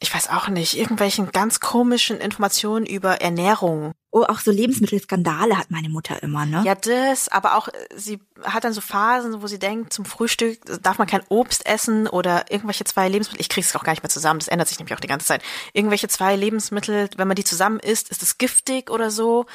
ich 0.00 0.12
weiß 0.12 0.30
auch 0.30 0.48
nicht, 0.48 0.76
irgendwelchen 0.76 1.30
ganz 1.30 1.60
komischen 1.60 2.18
Informationen 2.18 2.86
über 2.86 3.20
Ernährung. 3.20 3.92
Oh, 4.10 4.24
auch 4.24 4.40
so 4.40 4.50
Lebensmittelskandale 4.50 5.56
hat 5.56 5.70
meine 5.70 5.88
Mutter 5.88 6.22
immer, 6.22 6.44
ne? 6.44 6.62
Ja, 6.66 6.74
das, 6.74 7.28
aber 7.28 7.56
auch, 7.56 7.68
sie 7.94 8.20
hat 8.42 8.64
dann 8.64 8.74
so 8.74 8.82
Phasen, 8.82 9.40
wo 9.40 9.46
sie 9.46 9.58
denkt, 9.58 9.92
zum 9.92 10.04
Frühstück 10.04 10.58
darf 10.82 10.98
man 10.98 11.06
kein 11.06 11.22
Obst 11.28 11.64
essen 11.64 12.06
oder 12.08 12.50
irgendwelche 12.50 12.84
zwei 12.84 13.08
Lebensmittel, 13.08 13.40
ich 13.40 13.48
krieg's 13.48 13.74
auch 13.74 13.84
gar 13.84 13.92
nicht 13.92 14.02
mehr 14.02 14.10
zusammen, 14.10 14.40
das 14.40 14.48
ändert 14.48 14.68
sich 14.68 14.78
nämlich 14.78 14.94
auch 14.94 15.00
die 15.00 15.08
ganze 15.08 15.26
Zeit. 15.26 15.42
Irgendwelche 15.72 16.08
zwei 16.08 16.36
Lebensmittel, 16.36 17.08
wenn 17.16 17.28
man 17.28 17.36
die 17.36 17.44
zusammen 17.44 17.80
isst, 17.80 18.10
ist 18.10 18.22
es 18.22 18.36
giftig 18.36 18.90
oder 18.90 19.10
so 19.10 19.46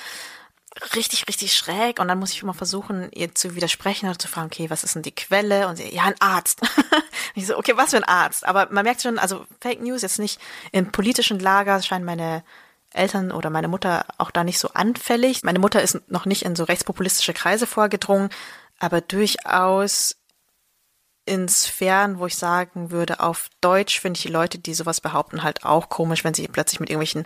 richtig, 0.95 1.27
richtig 1.27 1.55
schräg 1.55 1.99
und 1.99 2.07
dann 2.07 2.19
muss 2.19 2.31
ich 2.31 2.41
immer 2.41 2.53
versuchen, 2.53 3.09
ihr 3.11 3.33
zu 3.33 3.55
widersprechen 3.55 4.07
oder 4.09 4.19
zu 4.19 4.27
fragen, 4.27 4.47
okay, 4.47 4.69
was 4.69 4.83
ist 4.83 4.95
denn 4.95 5.01
die 5.01 5.15
Quelle? 5.15 5.67
Und 5.67 5.77
sie, 5.77 5.93
ja, 5.93 6.03
ein 6.03 6.19
Arzt. 6.19 6.61
ich 7.35 7.47
so, 7.47 7.57
okay, 7.57 7.73
was 7.75 7.91
für 7.91 7.97
ein 7.97 8.03
Arzt? 8.03 8.45
Aber 8.45 8.67
man 8.71 8.83
merkt 8.83 9.01
schon, 9.01 9.19
also 9.19 9.45
Fake 9.61 9.81
News 9.81 10.01
jetzt 10.01 10.19
nicht 10.19 10.39
im 10.71 10.91
politischen 10.91 11.39
Lager 11.39 11.81
scheinen 11.81 12.05
meine 12.05 12.43
Eltern 12.91 13.31
oder 13.31 13.49
meine 13.49 13.67
Mutter 13.67 14.05
auch 14.17 14.31
da 14.31 14.43
nicht 14.43 14.59
so 14.59 14.69
anfällig. 14.73 15.43
Meine 15.43 15.59
Mutter 15.59 15.81
ist 15.81 16.09
noch 16.09 16.25
nicht 16.25 16.43
in 16.43 16.55
so 16.55 16.63
rechtspopulistische 16.63 17.33
Kreise 17.33 17.67
vorgedrungen, 17.67 18.29
aber 18.79 19.01
durchaus 19.01 20.15
in 21.25 21.49
Sphären, 21.49 22.19
wo 22.19 22.25
ich 22.25 22.37
sagen 22.37 22.89
würde, 22.89 23.19
auf 23.19 23.49
Deutsch 23.59 23.99
finde 23.99 24.17
ich 24.17 24.23
die 24.23 24.31
Leute, 24.31 24.59
die 24.59 24.73
sowas 24.73 25.01
behaupten, 25.01 25.43
halt 25.43 25.65
auch 25.65 25.89
komisch, 25.89 26.23
wenn 26.23 26.33
sie 26.33 26.47
plötzlich 26.47 26.79
mit 26.79 26.89
irgendwelchen 26.89 27.25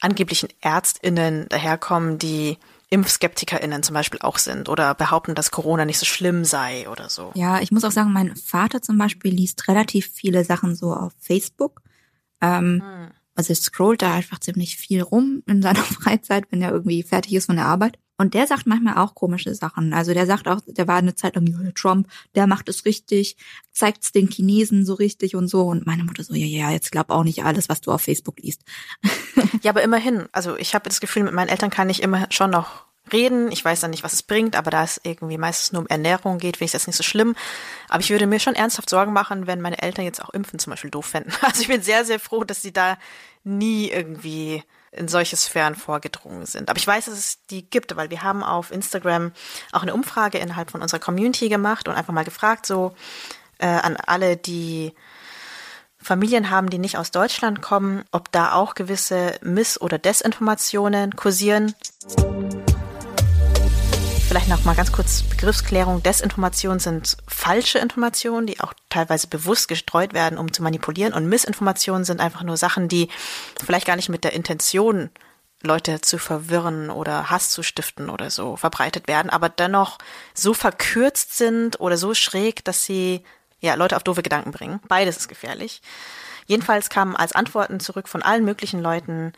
angeblichen 0.00 0.48
ÄrztInnen 0.60 1.48
daherkommen, 1.48 2.18
die 2.18 2.58
ImpfskeptikerInnen 2.92 3.82
zum 3.82 3.94
Beispiel 3.94 4.20
auch 4.20 4.36
sind 4.36 4.68
oder 4.68 4.94
behaupten, 4.94 5.34
dass 5.34 5.50
Corona 5.50 5.86
nicht 5.86 5.98
so 5.98 6.04
schlimm 6.04 6.44
sei 6.44 6.88
oder 6.90 7.08
so. 7.08 7.32
Ja, 7.34 7.60
ich 7.60 7.72
muss 7.72 7.84
auch 7.84 7.90
sagen, 7.90 8.12
mein 8.12 8.36
Vater 8.36 8.82
zum 8.82 8.98
Beispiel 8.98 9.32
liest 9.32 9.66
relativ 9.66 10.10
viele 10.12 10.44
Sachen 10.44 10.74
so 10.74 10.92
auf 10.92 11.12
Facebook. 11.18 11.80
Ähm, 12.42 12.82
hm. 12.84 13.10
Also 13.34 13.54
er 13.54 13.56
scrollt 13.56 14.02
da 14.02 14.12
einfach 14.12 14.40
ziemlich 14.40 14.76
viel 14.76 15.00
rum 15.00 15.42
in 15.46 15.62
seiner 15.62 15.80
Freizeit, 15.82 16.44
wenn 16.50 16.60
er 16.60 16.70
irgendwie 16.70 17.02
fertig 17.02 17.32
ist 17.32 17.46
von 17.46 17.56
der 17.56 17.64
Arbeit. 17.64 17.98
Und 18.22 18.34
der 18.34 18.46
sagt 18.46 18.68
manchmal 18.68 18.98
auch 18.98 19.16
komische 19.16 19.52
Sachen. 19.52 19.92
Also 19.92 20.14
der 20.14 20.26
sagt 20.26 20.46
auch, 20.46 20.60
der 20.64 20.86
war 20.86 20.94
eine 20.94 21.16
Zeit 21.16 21.34
lang, 21.34 21.72
Trump, 21.74 22.06
der 22.36 22.46
macht 22.46 22.68
es 22.68 22.84
richtig, 22.84 23.36
zeigt 23.72 24.04
es 24.04 24.12
den 24.12 24.28
Chinesen 24.28 24.86
so 24.86 24.94
richtig 24.94 25.34
und 25.34 25.48
so. 25.48 25.62
Und 25.62 25.86
meine 25.86 26.04
Mutter 26.04 26.22
so, 26.22 26.32
ja, 26.32 26.46
ja, 26.46 26.70
jetzt 26.70 26.92
glaub 26.92 27.10
auch 27.10 27.24
nicht 27.24 27.44
alles, 27.44 27.68
was 27.68 27.80
du 27.80 27.90
auf 27.90 28.02
Facebook 28.02 28.38
liest. 28.38 28.62
ja, 29.62 29.72
aber 29.72 29.82
immerhin. 29.82 30.28
Also 30.30 30.56
ich 30.56 30.72
habe 30.76 30.88
das 30.88 31.00
Gefühl, 31.00 31.24
mit 31.24 31.34
meinen 31.34 31.48
Eltern 31.48 31.70
kann 31.70 31.90
ich 31.90 32.00
immer 32.00 32.28
schon 32.30 32.50
noch 32.50 32.84
reden. 33.12 33.50
Ich 33.50 33.64
weiß 33.64 33.80
dann 33.80 33.90
nicht, 33.90 34.04
was 34.04 34.12
es 34.12 34.22
bringt, 34.22 34.54
aber 34.54 34.70
da 34.70 34.84
es 34.84 35.00
irgendwie 35.02 35.36
meistens 35.36 35.72
nur 35.72 35.82
um 35.82 35.88
Ernährung 35.88 36.38
geht, 36.38 36.58
finde 36.58 36.66
ich 36.66 36.72
das 36.72 36.86
nicht 36.86 36.94
so 36.94 37.02
schlimm. 37.02 37.34
Aber 37.88 38.02
ich 38.04 38.10
würde 38.10 38.28
mir 38.28 38.38
schon 38.38 38.54
ernsthaft 38.54 38.88
Sorgen 38.88 39.12
machen, 39.12 39.48
wenn 39.48 39.60
meine 39.60 39.82
Eltern 39.82 40.04
jetzt 40.04 40.22
auch 40.22 40.30
Impfen 40.30 40.60
zum 40.60 40.70
Beispiel 40.70 40.90
doof 40.90 41.06
fänden. 41.06 41.32
Also 41.42 41.62
ich 41.62 41.66
bin 41.66 41.82
sehr, 41.82 42.04
sehr 42.04 42.20
froh, 42.20 42.44
dass 42.44 42.62
sie 42.62 42.72
da 42.72 42.98
nie 43.42 43.90
irgendwie 43.90 44.62
in 44.92 45.08
solche 45.08 45.36
Sphären 45.36 45.74
vorgedrungen 45.74 46.46
sind. 46.46 46.68
Aber 46.68 46.78
ich 46.78 46.86
weiß, 46.86 47.06
dass 47.06 47.18
es 47.18 47.46
die 47.46 47.68
gibt, 47.68 47.96
weil 47.96 48.10
wir 48.10 48.22
haben 48.22 48.44
auf 48.44 48.70
Instagram 48.70 49.32
auch 49.72 49.82
eine 49.82 49.94
Umfrage 49.94 50.38
innerhalb 50.38 50.70
von 50.70 50.82
unserer 50.82 51.00
Community 51.00 51.48
gemacht 51.48 51.88
und 51.88 51.94
einfach 51.94 52.12
mal 52.12 52.24
gefragt, 52.24 52.66
so 52.66 52.94
äh, 53.58 53.66
an 53.66 53.96
alle, 53.96 54.36
die 54.36 54.92
Familien 55.98 56.50
haben, 56.50 56.68
die 56.68 56.78
nicht 56.78 56.98
aus 56.98 57.10
Deutschland 57.10 57.62
kommen, 57.62 58.04
ob 58.10 58.30
da 58.32 58.52
auch 58.52 58.74
gewisse 58.74 59.38
Miss- 59.42 59.80
oder 59.80 59.98
Desinformationen 59.98 61.16
kursieren. 61.16 61.74
Vielleicht 64.32 64.48
noch 64.48 64.64
mal 64.64 64.74
ganz 64.74 64.92
kurz 64.92 65.20
Begriffsklärung. 65.24 66.02
Desinformationen 66.02 66.78
sind 66.78 67.18
falsche 67.28 67.78
Informationen, 67.78 68.46
die 68.46 68.60
auch 68.60 68.72
teilweise 68.88 69.26
bewusst 69.26 69.68
gestreut 69.68 70.14
werden, 70.14 70.38
um 70.38 70.54
zu 70.54 70.62
manipulieren. 70.62 71.12
Und 71.12 71.28
Missinformationen 71.28 72.04
sind 72.06 72.18
einfach 72.18 72.42
nur 72.42 72.56
Sachen, 72.56 72.88
die 72.88 73.10
vielleicht 73.62 73.86
gar 73.86 73.96
nicht 73.96 74.08
mit 74.08 74.24
der 74.24 74.32
Intention 74.32 75.10
Leute 75.62 76.00
zu 76.00 76.16
verwirren 76.16 76.88
oder 76.88 77.28
Hass 77.28 77.50
zu 77.50 77.62
stiften 77.62 78.08
oder 78.08 78.30
so 78.30 78.56
verbreitet 78.56 79.06
werden, 79.06 79.28
aber 79.28 79.50
dennoch 79.50 79.98
so 80.32 80.54
verkürzt 80.54 81.36
sind 81.36 81.78
oder 81.78 81.98
so 81.98 82.14
schräg, 82.14 82.64
dass 82.64 82.86
sie 82.86 83.22
ja 83.60 83.74
Leute 83.74 83.96
auf 83.96 84.02
doofe 84.02 84.22
Gedanken 84.22 84.52
bringen. 84.52 84.80
Beides 84.88 85.18
ist 85.18 85.28
gefährlich. 85.28 85.82
Jedenfalls 86.46 86.88
kamen 86.88 87.16
als 87.16 87.32
Antworten 87.32 87.80
zurück 87.80 88.08
von 88.08 88.22
allen 88.22 88.46
möglichen 88.46 88.80
Leuten. 88.80 89.34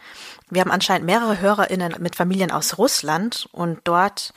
Wir 0.50 0.60
haben 0.60 0.70
anscheinend 0.70 1.04
mehrere 1.04 1.40
HörerInnen 1.40 1.96
mit 1.98 2.14
Familien 2.14 2.52
aus 2.52 2.78
Russland 2.78 3.48
und 3.50 3.80
dort 3.82 4.32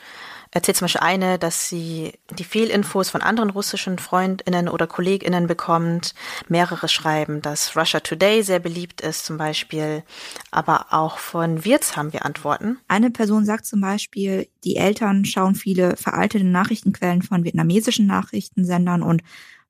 erzählt 0.58 0.78
zum 0.78 0.86
Beispiel 0.86 1.02
eine, 1.02 1.40
dass 1.40 1.70
sie 1.70 2.14
die 2.32 2.44
Fehlinfos 2.44 3.10
von 3.10 3.22
anderen 3.22 3.50
russischen 3.50 4.00
Freundinnen 4.00 4.68
oder 4.68 4.88
Kolleginnen 4.88 5.48
bekommt. 5.48 6.14
Mehrere 6.50 6.88
schreiben, 6.88 7.42
dass 7.42 7.76
Russia 7.78 8.00
Today 8.00 8.42
sehr 8.42 8.60
beliebt 8.60 9.02
ist 9.02 9.26
zum 9.26 9.38
Beispiel. 9.38 10.04
Aber 10.52 10.88
auch 10.92 11.20
von 11.20 11.64
Wirz 11.64 11.96
haben 11.96 12.12
wir 12.12 12.26
Antworten. 12.26 12.80
Eine 12.88 13.12
Person 13.12 13.46
sagt 13.46 13.66
zum 13.66 13.82
Beispiel, 13.82 14.48
die 14.64 14.78
Eltern 14.78 15.26
schauen 15.26 15.56
viele 15.56 15.96
veraltete 15.96 16.44
Nachrichtenquellen 16.46 17.22
von 17.22 17.44
vietnamesischen 17.44 18.08
Nachrichtensendern 18.08 19.04
und 19.04 19.22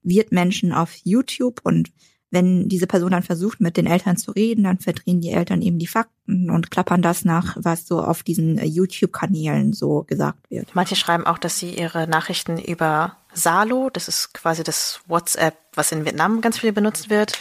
Wirtmenschen 0.04 0.72
auf 0.72 0.94
YouTube 1.04 1.60
und 1.64 1.92
wenn 2.30 2.68
diese 2.68 2.88
Person 2.88 3.12
dann 3.12 3.24
versucht, 3.24 3.62
mit 3.62 3.78
den 3.78 3.88
Eltern 3.88 4.18
zu 4.18 4.32
reden, 4.32 4.64
dann 4.64 4.80
verdrehen 4.80 5.22
die 5.22 5.32
Eltern 5.32 5.62
eben 5.62 5.80
die 5.80 5.88
Fakten 5.88 6.50
und 6.50 6.72
klappern 6.72 7.02
das 7.02 7.24
nach, 7.24 7.56
was 7.60 7.88
so 7.88 8.02
auf 8.02 8.24
diesen 8.24 8.58
YouTube-Kanälen 8.58 9.74
so 9.74 10.04
gesagt 10.04 10.40
wird. 10.50 10.70
Manche 10.74 10.96
schreiben 10.96 11.26
auch, 11.26 11.38
dass 11.38 11.58
sie 11.58 11.74
ihre 11.74 12.08
Nachrichten 12.08 12.58
über 12.58 13.16
Salo, 13.34 13.90
das 13.92 14.08
ist 14.08 14.34
quasi 14.34 14.64
das 14.64 15.00
WhatsApp, 15.08 15.56
was 15.74 15.92
in 15.92 16.06
Vietnam 16.06 16.42
ganz 16.42 16.60
viel 16.60 16.74
benutzt 16.74 17.10
wird, 17.10 17.40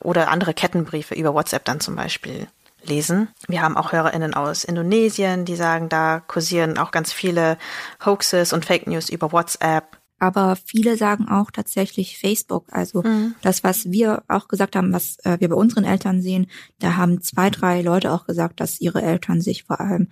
oder 0.00 0.28
andere 0.28 0.54
Kettenbriefe 0.54 1.14
über 1.14 1.34
WhatsApp 1.34 1.64
dann 1.64 1.80
zum 1.80 1.96
Beispiel 1.96 2.46
lesen. 2.84 3.28
Wir 3.48 3.62
haben 3.62 3.76
auch 3.76 3.92
HörerInnen 3.92 4.34
aus 4.34 4.64
Indonesien, 4.64 5.44
die 5.44 5.56
sagen, 5.56 5.88
da 5.88 6.20
kursieren 6.20 6.78
auch 6.78 6.92
ganz 6.92 7.12
viele 7.12 7.58
Hoaxes 8.04 8.52
und 8.52 8.64
Fake 8.64 8.86
News 8.86 9.08
über 9.08 9.32
WhatsApp. 9.32 9.97
Aber 10.18 10.56
viele 10.56 10.96
sagen 10.96 11.28
auch 11.28 11.50
tatsächlich 11.50 12.18
Facebook. 12.18 12.66
Also 12.70 13.02
mhm. 13.02 13.34
das, 13.42 13.64
was 13.64 13.90
wir 13.90 14.22
auch 14.28 14.48
gesagt 14.48 14.76
haben, 14.76 14.92
was 14.92 15.18
äh, 15.24 15.38
wir 15.40 15.48
bei 15.48 15.54
unseren 15.54 15.84
Eltern 15.84 16.22
sehen, 16.22 16.48
da 16.80 16.96
haben 16.96 17.22
zwei, 17.22 17.50
drei 17.50 17.82
Leute 17.82 18.12
auch 18.12 18.26
gesagt, 18.26 18.60
dass 18.60 18.80
ihre 18.80 19.02
Eltern 19.02 19.40
sich 19.40 19.64
vor 19.64 19.80
allem 19.80 20.08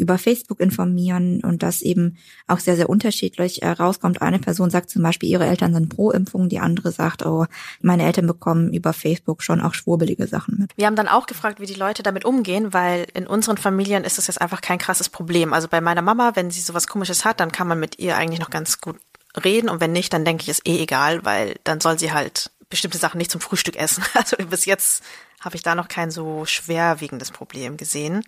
über 0.00 0.18
Facebook 0.18 0.60
informieren 0.60 1.44
und 1.44 1.62
das 1.62 1.82
eben 1.82 2.16
auch 2.46 2.58
sehr, 2.58 2.74
sehr 2.74 2.88
unterschiedlich 2.88 3.62
äh, 3.62 3.68
rauskommt. 3.68 4.22
Eine 4.22 4.38
Person 4.38 4.70
sagt 4.70 4.88
zum 4.88 5.02
Beispiel, 5.02 5.28
ihre 5.28 5.46
Eltern 5.46 5.74
sind 5.74 5.94
pro 5.94 6.10
Impfung, 6.10 6.48
die 6.48 6.58
andere 6.58 6.90
sagt, 6.90 7.24
oh, 7.26 7.46
meine 7.82 8.04
Eltern 8.04 8.26
bekommen 8.26 8.72
über 8.72 8.94
Facebook 8.94 9.42
schon 9.42 9.60
auch 9.60 9.74
schwurbelige 9.74 10.26
Sachen 10.26 10.56
mit. 10.58 10.72
Wir 10.76 10.86
haben 10.86 10.96
dann 10.96 11.08
auch 11.08 11.26
gefragt, 11.26 11.60
wie 11.60 11.66
die 11.66 11.74
Leute 11.74 12.02
damit 12.02 12.24
umgehen, 12.24 12.72
weil 12.72 13.06
in 13.12 13.26
unseren 13.26 13.58
Familien 13.58 14.04
ist 14.04 14.16
das 14.16 14.26
jetzt 14.26 14.40
einfach 14.40 14.62
kein 14.62 14.78
krasses 14.78 15.10
Problem. 15.10 15.52
Also 15.52 15.68
bei 15.68 15.82
meiner 15.82 16.02
Mama, 16.02 16.32
wenn 16.34 16.50
sie 16.50 16.62
sowas 16.62 16.86
komisches 16.86 17.26
hat, 17.26 17.40
dann 17.40 17.52
kann 17.52 17.68
man 17.68 17.78
mit 17.78 17.98
ihr 17.98 18.16
eigentlich 18.16 18.40
noch 18.40 18.50
ganz 18.50 18.80
gut 18.80 18.96
reden 19.44 19.68
und 19.68 19.80
wenn 19.80 19.92
nicht, 19.92 20.12
dann 20.12 20.24
denke 20.24 20.42
ich, 20.42 20.48
ist 20.48 20.66
eh 20.66 20.82
egal, 20.82 21.24
weil 21.24 21.56
dann 21.64 21.80
soll 21.80 21.98
sie 21.98 22.12
halt 22.12 22.50
bestimmte 22.68 22.98
Sachen 22.98 23.18
nicht 23.18 23.30
zum 23.30 23.40
Frühstück 23.40 23.76
essen. 23.76 24.04
Also 24.14 24.36
bis 24.36 24.64
jetzt 24.64 25.02
habe 25.40 25.56
ich 25.56 25.62
da 25.62 25.74
noch 25.74 25.88
kein 25.88 26.10
so 26.10 26.44
schwerwiegendes 26.44 27.30
Problem 27.30 27.76
gesehen. 27.76 28.24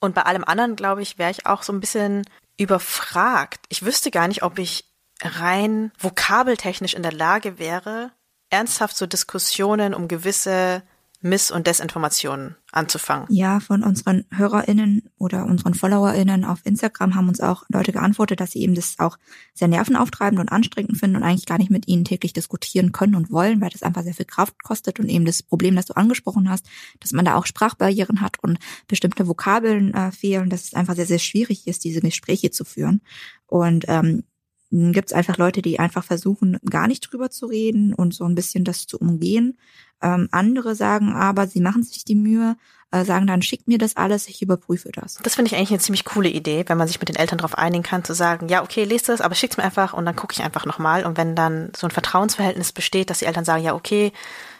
Und 0.00 0.14
bei 0.14 0.22
allem 0.22 0.44
anderen, 0.44 0.76
glaube 0.76 1.02
ich, 1.02 1.18
wäre 1.18 1.30
ich 1.30 1.46
auch 1.46 1.62
so 1.62 1.72
ein 1.72 1.80
bisschen 1.80 2.24
überfragt. 2.58 3.64
Ich 3.68 3.84
wüsste 3.84 4.10
gar 4.10 4.28
nicht, 4.28 4.42
ob 4.42 4.58
ich 4.58 4.84
rein 5.22 5.92
vokabeltechnisch 5.98 6.94
in 6.94 7.02
der 7.02 7.12
Lage 7.12 7.58
wäre, 7.58 8.12
ernsthaft 8.50 8.96
so 8.96 9.06
Diskussionen 9.06 9.94
um 9.94 10.08
gewisse 10.08 10.82
Miss- 11.20 11.50
und 11.50 11.66
Desinformationen 11.66 12.56
anzufangen. 12.72 13.26
Ja, 13.30 13.60
von 13.60 13.82
unseren 13.82 14.24
HörerInnen 14.30 15.10
oder 15.18 15.46
unseren 15.46 15.74
FollowerInnen 15.74 16.44
auf 16.44 16.60
Instagram 16.64 17.14
haben 17.14 17.28
uns 17.28 17.40
auch 17.40 17.64
Leute 17.68 17.92
geantwortet, 17.92 18.40
dass 18.40 18.52
sie 18.52 18.60
eben 18.60 18.74
das 18.74 18.96
auch 18.98 19.16
sehr 19.54 19.68
nervenaufreibend 19.68 20.40
und 20.40 20.50
anstrengend 20.50 20.98
finden 20.98 21.16
und 21.16 21.22
eigentlich 21.22 21.46
gar 21.46 21.58
nicht 21.58 21.70
mit 21.70 21.88
ihnen 21.88 22.04
täglich 22.04 22.32
diskutieren 22.32 22.92
können 22.92 23.14
und 23.14 23.30
wollen, 23.30 23.60
weil 23.60 23.70
das 23.70 23.82
einfach 23.82 24.02
sehr 24.02 24.14
viel 24.14 24.26
Kraft 24.26 24.62
kostet 24.62 25.00
und 25.00 25.08
eben 25.08 25.24
das 25.24 25.42
Problem, 25.42 25.74
das 25.76 25.86
du 25.86 25.96
angesprochen 25.96 26.50
hast, 26.50 26.66
dass 27.00 27.12
man 27.12 27.24
da 27.24 27.34
auch 27.36 27.46
Sprachbarrieren 27.46 28.20
hat 28.20 28.42
und 28.42 28.58
bestimmte 28.86 29.26
Vokabeln 29.26 29.94
äh, 29.94 30.12
fehlen, 30.12 30.50
dass 30.50 30.64
es 30.64 30.74
einfach 30.74 30.94
sehr, 30.94 31.06
sehr 31.06 31.18
schwierig 31.18 31.66
ist, 31.66 31.84
diese 31.84 32.00
Gespräche 32.00 32.50
zu 32.50 32.64
führen. 32.64 33.00
Und 33.46 33.84
ähm, 33.88 34.24
gibt 34.70 35.10
es 35.10 35.12
einfach 35.12 35.38
Leute, 35.38 35.62
die 35.62 35.78
einfach 35.78 36.04
versuchen, 36.04 36.58
gar 36.68 36.88
nicht 36.88 37.00
drüber 37.00 37.30
zu 37.30 37.46
reden 37.46 37.94
und 37.94 38.14
so 38.14 38.24
ein 38.24 38.34
bisschen 38.34 38.64
das 38.64 38.86
zu 38.86 38.98
umgehen. 38.98 39.58
Ähm, 40.02 40.28
andere 40.32 40.74
sagen 40.74 41.12
aber, 41.12 41.46
sie 41.46 41.60
machen 41.60 41.82
sich 41.82 42.04
die 42.04 42.16
Mühe, 42.16 42.56
äh, 42.90 43.04
sagen 43.04 43.26
dann, 43.26 43.42
schickt 43.42 43.68
mir 43.68 43.78
das 43.78 43.96
alles, 43.96 44.28
ich 44.28 44.42
überprüfe 44.42 44.90
das. 44.92 45.18
Das 45.22 45.34
finde 45.34 45.50
ich 45.50 45.56
eigentlich 45.56 45.70
eine 45.70 45.78
ziemlich 45.78 46.04
coole 46.04 46.28
Idee, 46.28 46.64
wenn 46.66 46.78
man 46.78 46.86
sich 46.86 47.00
mit 47.00 47.08
den 47.08 47.16
Eltern 47.16 47.38
darauf 47.38 47.56
einigen 47.56 47.82
kann, 47.82 48.04
zu 48.04 48.14
sagen, 48.14 48.48
ja, 48.48 48.62
okay, 48.62 48.84
lest 48.84 49.08
das, 49.08 49.20
aber 49.20 49.34
schickt's 49.34 49.56
mir 49.56 49.64
einfach 49.64 49.92
und 49.92 50.04
dann 50.04 50.16
gucke 50.16 50.34
ich 50.34 50.42
einfach 50.42 50.66
nochmal. 50.66 51.04
Und 51.04 51.16
wenn 51.16 51.34
dann 51.34 51.72
so 51.76 51.86
ein 51.86 51.90
Vertrauensverhältnis 51.90 52.72
besteht, 52.72 53.10
dass 53.10 53.20
die 53.20 53.26
Eltern 53.26 53.44
sagen, 53.44 53.64
ja, 53.64 53.74
okay, 53.74 54.12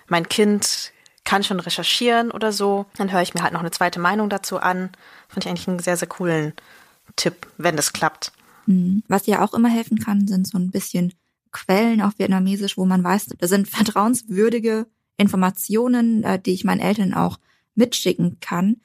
mein 0.09 0.29
Kind 0.29 0.93
kann 1.25 1.43
schon 1.43 1.61
recherchieren 1.61 2.31
oder 2.31 2.53
so, 2.53 2.87
dann 2.97 3.13
höre 3.13 3.23
ich 3.23 3.35
mir 3.35 3.43
halt 3.43 3.53
noch 3.53 3.61
eine 3.61 3.73
zweite 3.73 4.01
Meinung 4.01 4.31
dazu 4.31 4.59
an. 4.59 4.91
Finde 5.29 5.41
ich 5.41 5.49
eigentlich 5.49 5.69
einen 5.69 5.81
sehr, 5.81 5.97
sehr 5.97 6.09
coolen 6.09 6.55
Tipp, 7.17 7.49
wenn 7.59 7.77
das 7.77 7.93
klappt. 7.93 8.33
Mhm. 8.67 9.03
Was 9.09 9.27
ja 9.27 9.45
auch 9.45 9.55
immer 9.55 9.69
helfen 9.69 9.99
kann, 9.99 10.27
sind 10.29 10.47
so 10.47 10.59
ein 10.59 10.71
bisschen 10.71 11.12
Quellen 11.53 12.03
auf 12.03 12.19
Vietnamesisch, 12.19 12.77
wo 12.77 12.85
man 12.85 13.03
weiß, 13.03 13.29
da 13.39 13.49
sind 13.49 13.69
vertrauenswürdige 13.69 14.87
Informationen, 15.17 16.23
äh, 16.25 16.41
die 16.41 16.53
ich 16.53 16.64
meinen 16.64 16.81
Eltern 16.81 17.14
auch 17.14 17.39
mitschicken 17.75 18.39
kann. 18.41 18.77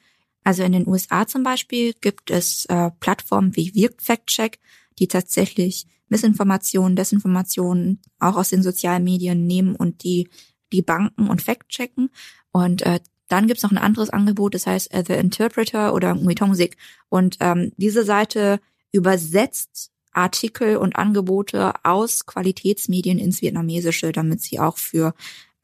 Also 0.44 0.62
in 0.62 0.72
den 0.72 0.88
USA 0.88 1.26
zum 1.26 1.42
Beispiel 1.42 1.94
gibt 2.00 2.30
es 2.30 2.64
äh, 2.66 2.90
Plattformen 3.00 3.54
wie 3.56 3.74
Wirkt 3.74 4.02
Fact 4.02 4.26
Check, 4.26 4.58
die 4.98 5.06
tatsächlich 5.06 5.86
Missinformationen, 6.08 6.96
Desinformationen 6.96 8.00
auch 8.18 8.36
aus 8.36 8.50
den 8.50 8.62
sozialen 8.62 9.04
Medien 9.04 9.46
nehmen 9.46 9.74
und 9.76 10.02
die 10.02 10.28
die 10.72 10.82
Banken 10.82 11.28
und 11.28 11.42
Fact 11.42 11.68
checken. 11.68 12.10
Und 12.50 12.82
äh, 12.82 13.00
dann 13.28 13.46
gibt's 13.46 13.62
noch 13.62 13.70
ein 13.70 13.78
anderes 13.78 14.10
Angebot, 14.10 14.54
das 14.54 14.66
heißt 14.66 14.92
äh, 14.92 15.04
The 15.06 15.14
Interpreter 15.14 15.94
oder 15.94 16.14
Muitong-Sik. 16.14 16.76
Und 17.08 17.36
ähm, 17.40 17.72
diese 17.76 18.04
Seite 18.04 18.60
übersetzt 18.92 19.90
Artikel 20.12 20.76
und 20.76 20.96
Angebote 20.96 21.72
aus 21.82 22.26
Qualitätsmedien 22.26 23.18
ins 23.18 23.40
Vietnamesische, 23.40 24.12
damit 24.12 24.42
sie 24.42 24.60
auch 24.60 24.76
für 24.78 25.14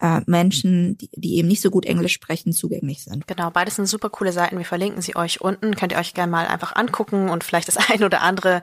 äh, 0.01 0.21
Menschen, 0.27 0.97
die, 0.97 1.11
die 1.15 1.37
eben 1.37 1.49
nicht 1.49 1.61
so 1.61 1.71
gut 1.71 1.85
Englisch 1.85 2.15
sprechen, 2.15 2.53
zugänglich 2.53 3.05
sind. 3.05 3.27
Genau, 3.27 3.51
beides 3.51 3.77
sind 3.77 3.87
super 3.87 4.11
coole 4.11 4.33
Seiten. 4.33 4.57
Wir 4.57 4.65
verlinken 4.65 5.03
sie 5.03 5.17
euch 5.17 5.41
unten. 5.41 5.77
Könnt 5.77 5.93
ihr 5.93 5.99
euch 5.99 6.15
gerne 6.15 6.31
mal 6.31 6.47
einfach 6.47 6.77
angucken 6.77 7.29
und 7.29 7.45
vielleicht 7.45 7.69
das 7.69 7.77
ein 7.91 8.05
oder 8.05 8.23
andere 8.23 8.63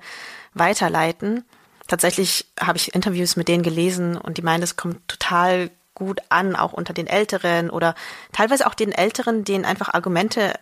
weiterleiten. 0.54 1.44
Tatsächlich 1.88 2.46
habe 2.60 2.78
ich 2.78 2.96
Interviews 2.96 3.36
mit 3.36 3.48
denen 3.48 3.64
gelesen 3.64 4.18
und 4.18 4.38
die 4.38 4.42
meinen, 4.42 4.64
es 4.64 4.76
kommt 4.76 5.08
total 5.08 5.70
gut 5.94 6.22
an, 6.30 6.56
auch 6.56 6.74
unter 6.74 6.94
den 6.94 7.08
Älteren 7.08 7.70
oder 7.70 7.96
teilweise 8.34 8.68
auch 8.68 8.74
den 8.74 8.92
Älteren, 8.92 9.44
denen 9.44 9.66
einfach 9.66 9.94
Argumente 9.94 10.54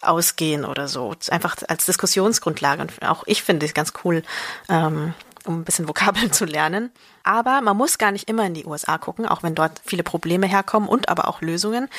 ausgehen 0.00 0.64
oder 0.64 0.88
so. 0.88 1.14
Einfach 1.30 1.56
als 1.68 1.86
Diskussionsgrundlage. 1.86 2.82
Und 2.82 3.02
auch 3.02 3.24
ich 3.26 3.42
finde 3.42 3.66
es 3.66 3.74
ganz 3.74 3.92
cool, 4.04 4.22
ähm, 4.68 5.14
um 5.44 5.60
ein 5.60 5.64
bisschen 5.64 5.88
Vokabeln 5.88 6.32
zu 6.32 6.44
lernen. 6.44 6.90
Aber 7.28 7.60
man 7.60 7.76
muss 7.76 7.98
gar 7.98 8.10
nicht 8.10 8.30
immer 8.30 8.46
in 8.46 8.54
die 8.54 8.64
USA 8.64 8.96
gucken, 8.96 9.26
auch 9.26 9.42
wenn 9.42 9.54
dort 9.54 9.82
viele 9.84 10.02
Probleme 10.02 10.46
herkommen 10.46 10.88
und 10.88 11.10
aber 11.10 11.28
auch 11.28 11.42
Lösungen. 11.42 11.90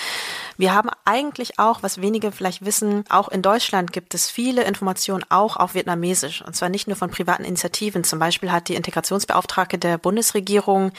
Wir 0.58 0.74
haben 0.74 0.90
eigentlich 1.06 1.60
auch, 1.60 1.84
was 1.84 2.02
wenige 2.02 2.32
vielleicht 2.32 2.66
wissen, 2.66 3.06
auch 3.10 3.30
in 3.30 3.44
Deutschland 3.44 3.94
gibt 3.94 4.16
es 4.16 4.32
viele 4.32 4.64
Informationen 4.64 5.24
auch 5.30 5.56
auf 5.56 5.76
Vietnamesisch. 5.76 6.42
Und 6.42 6.56
zwar 6.56 6.70
nicht 6.70 6.88
nur 6.88 6.98
von 6.98 7.12
privaten 7.12 7.44
Initiativen. 7.44 8.04
Zum 8.04 8.18
Beispiel 8.18 8.52
hat 8.52 8.70
die 8.70 8.76
Integrationsbeauftragte 8.76 9.78
der 9.78 10.00
Bundesregierung 10.00 10.94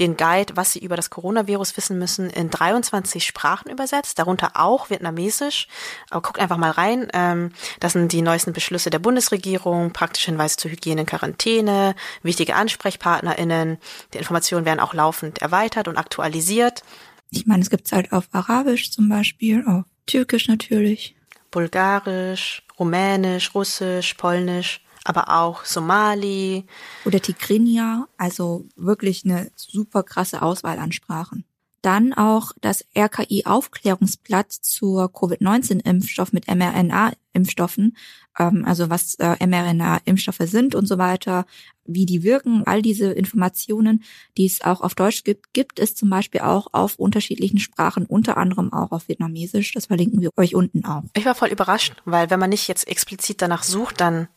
den 0.00 0.16
Guide, 0.16 0.56
was 0.56 0.72
sie 0.72 0.80
über 0.80 0.96
das 0.96 1.10
Coronavirus 1.10 1.76
wissen 1.76 1.96
müssen, 1.96 2.28
in 2.28 2.50
23 2.50 3.24
Sprachen 3.24 3.70
übersetzt, 3.70 4.18
darunter 4.18 4.50
auch 4.54 4.90
Vietnamesisch. 4.90 5.68
Aber 6.10 6.22
guckt 6.22 6.40
einfach 6.40 6.56
mal 6.56 6.72
rein. 6.72 7.08
Ähm, 7.12 7.52
das 7.78 7.92
sind 7.92 8.10
die 8.10 8.22
neuesten 8.22 8.52
Beschlüsse 8.52 8.90
der 8.90 8.98
Bundesregierung, 8.98 9.92
praktische 9.92 10.32
Hinweise 10.32 10.56
zur 10.56 10.72
Hygiene, 10.72 11.04
Quarantäne, 11.04 11.94
wichtige 12.24 12.56
AnsprechpartnerInnen, 12.56 13.75
die 14.12 14.18
Informationen 14.18 14.64
werden 14.64 14.80
auch 14.80 14.94
laufend 14.94 15.38
erweitert 15.40 15.88
und 15.88 15.96
aktualisiert. 15.96 16.82
Ich 17.30 17.46
meine, 17.46 17.62
es 17.62 17.70
gibt 17.70 17.86
es 17.86 17.92
halt 17.92 18.12
auf 18.12 18.28
Arabisch 18.32 18.90
zum 18.90 19.08
Beispiel, 19.08 19.64
auf 19.66 19.84
Türkisch 20.06 20.48
natürlich. 20.48 21.16
Bulgarisch, 21.50 22.62
Rumänisch, 22.78 23.54
Russisch, 23.54 24.14
Polnisch, 24.14 24.80
aber 25.04 25.30
auch 25.30 25.64
Somali. 25.64 26.64
Oder 27.04 27.20
Tigrinya, 27.20 28.08
also 28.16 28.66
wirklich 28.76 29.24
eine 29.24 29.50
super 29.54 30.02
krasse 30.02 30.42
Auswahl 30.42 30.78
an 30.78 30.92
Sprachen. 30.92 31.44
Dann 31.82 32.12
auch 32.12 32.52
das 32.60 32.84
RKI-Aufklärungsblatt 32.96 34.50
zur 34.50 35.12
Covid-19-Impfstoff 35.12 36.32
mit 36.32 36.48
mRNA-Impfstoffen, 36.48 37.96
ähm, 38.38 38.64
also 38.66 38.90
was 38.90 39.14
äh, 39.16 39.36
mRNA-Impfstoffe 39.46 40.40
sind 40.40 40.74
und 40.74 40.86
so 40.86 40.98
weiter, 40.98 41.46
wie 41.86 42.06
die 42.06 42.22
wirken, 42.22 42.62
all 42.66 42.82
diese 42.82 43.12
Informationen, 43.12 44.04
die 44.36 44.46
es 44.46 44.62
auch 44.62 44.80
auf 44.80 44.94
Deutsch 44.94 45.24
gibt, 45.24 45.52
gibt 45.52 45.78
es 45.78 45.94
zum 45.94 46.10
Beispiel 46.10 46.40
auch 46.40 46.68
auf 46.72 46.96
unterschiedlichen 46.96 47.58
Sprachen, 47.58 48.06
unter 48.06 48.36
anderem 48.36 48.72
auch 48.72 48.92
auf 48.92 49.08
Vietnamesisch. 49.08 49.72
Das 49.72 49.86
verlinken 49.86 50.20
wir 50.20 50.30
euch 50.36 50.54
unten 50.54 50.84
auch. 50.84 51.02
Ich 51.14 51.24
war 51.24 51.34
voll 51.34 51.48
überrascht, 51.48 51.94
weil 52.04 52.30
wenn 52.30 52.40
man 52.40 52.50
nicht 52.50 52.68
jetzt 52.68 52.86
explizit 52.88 53.42
danach 53.42 53.62
sucht, 53.62 54.00
dann 54.00 54.28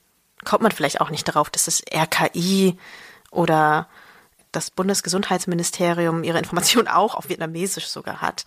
kommt 0.45 0.63
man 0.63 0.71
vielleicht 0.71 1.01
auch 1.01 1.09
nicht 1.09 1.27
darauf, 1.27 1.49
dass 1.49 1.67
es 1.67 1.83
RKI 1.93 2.77
oder 3.31 3.87
das 4.51 4.71
Bundesgesundheitsministerium 4.71 6.23
ihre 6.23 6.39
Informationen 6.39 6.87
auch 6.93 7.15
auf 7.15 7.29
Vietnamesisch 7.29 7.87
sogar 7.87 8.21
hat. 8.21 8.45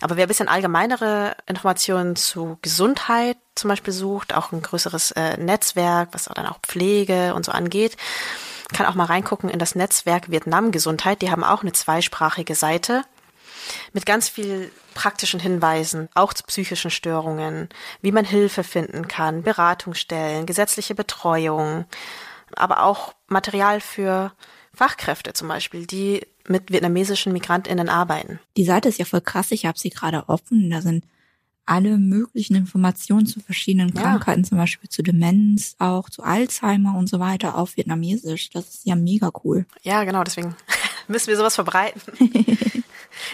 Aber 0.00 0.16
wer 0.16 0.26
ein 0.26 0.28
bisschen 0.28 0.48
allgemeinere 0.48 1.36
Informationen 1.46 2.14
zu 2.14 2.58
Gesundheit 2.62 3.36
zum 3.54 3.68
Beispiel 3.68 3.92
sucht, 3.92 4.34
auch 4.34 4.52
ein 4.52 4.62
größeres 4.62 5.10
äh, 5.12 5.36
Netzwerk, 5.36 6.10
was 6.12 6.28
auch 6.28 6.34
dann 6.34 6.46
auch 6.46 6.60
Pflege 6.60 7.34
und 7.34 7.44
so 7.44 7.52
angeht, 7.52 7.96
kann 8.72 8.86
auch 8.86 8.94
mal 8.94 9.06
reingucken 9.06 9.48
in 9.48 9.58
das 9.58 9.74
Netzwerk 9.74 10.30
Vietnam 10.30 10.70
Gesundheit. 10.70 11.22
Die 11.22 11.30
haben 11.30 11.42
auch 11.42 11.62
eine 11.62 11.72
zweisprachige 11.72 12.54
Seite 12.54 13.02
mit 13.92 14.06
ganz 14.06 14.28
viel 14.28 14.70
praktischen 14.94 15.40
Hinweisen, 15.40 16.08
auch 16.14 16.32
zu 16.32 16.44
psychischen 16.44 16.90
Störungen, 16.90 17.68
wie 18.00 18.12
man 18.12 18.24
Hilfe 18.24 18.64
finden 18.64 19.08
kann, 19.08 19.42
Beratungsstellen, 19.42 20.46
gesetzliche 20.46 20.94
Betreuung, 20.94 21.86
aber 22.56 22.82
auch 22.84 23.14
Material 23.26 23.80
für 23.80 24.32
Fachkräfte 24.78 25.32
zum 25.32 25.48
Beispiel, 25.48 25.86
die 25.86 26.20
mit 26.46 26.70
vietnamesischen 26.70 27.32
MigrantInnen 27.32 27.88
arbeiten. 27.88 28.38
Die 28.56 28.64
Seite 28.64 28.88
ist 28.88 28.98
ja 28.98 29.04
voll 29.04 29.20
krass, 29.20 29.50
ich 29.50 29.66
habe 29.66 29.76
sie 29.76 29.90
gerade 29.90 30.28
offen. 30.28 30.70
Da 30.70 30.80
sind 30.82 31.04
alle 31.66 31.98
möglichen 31.98 32.54
Informationen 32.54 33.26
zu 33.26 33.40
verschiedenen 33.40 33.92
Ja. 33.94 34.02
Krankheiten, 34.02 34.44
zum 34.44 34.56
Beispiel 34.56 34.88
zu 34.88 35.02
Demenz, 35.02 35.74
auch 35.80 36.08
zu 36.08 36.22
Alzheimer 36.22 36.96
und 36.96 37.08
so 37.08 37.18
weiter 37.18 37.58
auf 37.58 37.76
Vietnamesisch. 37.76 38.50
Das 38.50 38.68
ist 38.68 38.86
ja 38.86 38.94
mega 38.94 39.32
cool. 39.42 39.66
Ja, 39.82 40.04
genau, 40.04 40.22
deswegen 40.22 40.54
müssen 41.08 41.26
wir 41.26 41.36
sowas 41.36 41.56
verbreiten. 41.56 42.00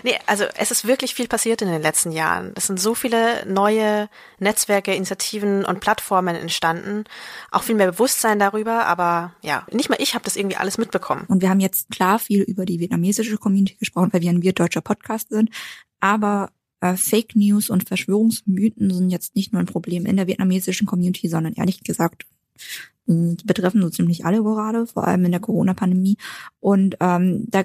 nee, 0.02 0.14
also 0.26 0.44
es 0.56 0.70
ist 0.70 0.86
wirklich 0.86 1.14
viel 1.14 1.28
passiert 1.28 1.62
in 1.62 1.68
den 1.68 1.82
letzten 1.82 2.12
Jahren. 2.12 2.52
Es 2.54 2.66
sind 2.66 2.80
so 2.80 2.94
viele 2.94 3.46
neue 3.46 4.08
Netzwerke, 4.38 4.94
Initiativen 4.94 5.64
und 5.64 5.80
Plattformen 5.80 6.36
entstanden. 6.36 7.04
Auch 7.50 7.62
viel 7.62 7.74
mehr 7.74 7.90
Bewusstsein 7.90 8.38
darüber, 8.38 8.86
aber 8.86 9.34
ja, 9.42 9.66
nicht 9.72 9.88
mal 9.88 10.00
ich 10.00 10.14
habe 10.14 10.24
das 10.24 10.36
irgendwie 10.36 10.56
alles 10.56 10.78
mitbekommen. 10.78 11.24
Und 11.28 11.42
wir 11.42 11.50
haben 11.50 11.60
jetzt 11.60 11.90
klar 11.90 12.18
viel 12.18 12.42
über 12.42 12.64
die 12.64 12.80
vietnamesische 12.80 13.38
Community 13.38 13.76
gesprochen, 13.76 14.12
weil 14.12 14.22
wir 14.22 14.30
ein 14.30 14.42
wir-deutscher 14.42 14.80
Podcast 14.80 15.30
sind. 15.30 15.50
Aber 16.00 16.50
äh, 16.80 16.96
Fake 16.96 17.36
News 17.36 17.70
und 17.70 17.88
Verschwörungsmythen 17.88 18.92
sind 18.92 19.10
jetzt 19.10 19.34
nicht 19.36 19.52
nur 19.52 19.60
ein 19.60 19.66
Problem 19.66 20.06
in 20.06 20.16
der 20.16 20.26
vietnamesischen 20.26 20.86
Community, 20.86 21.28
sondern 21.28 21.54
ehrlich 21.54 21.82
gesagt 21.82 22.24
die 23.06 23.44
betreffen 23.44 23.82
so 23.82 23.90
ziemlich 23.90 24.24
alle 24.24 24.42
gerade, 24.42 24.86
vor 24.86 25.06
allem 25.06 25.24
in 25.24 25.30
der 25.30 25.40
Corona-Pandemie. 25.40 26.16
Und 26.60 26.96
ähm, 27.00 27.44
da 27.48 27.64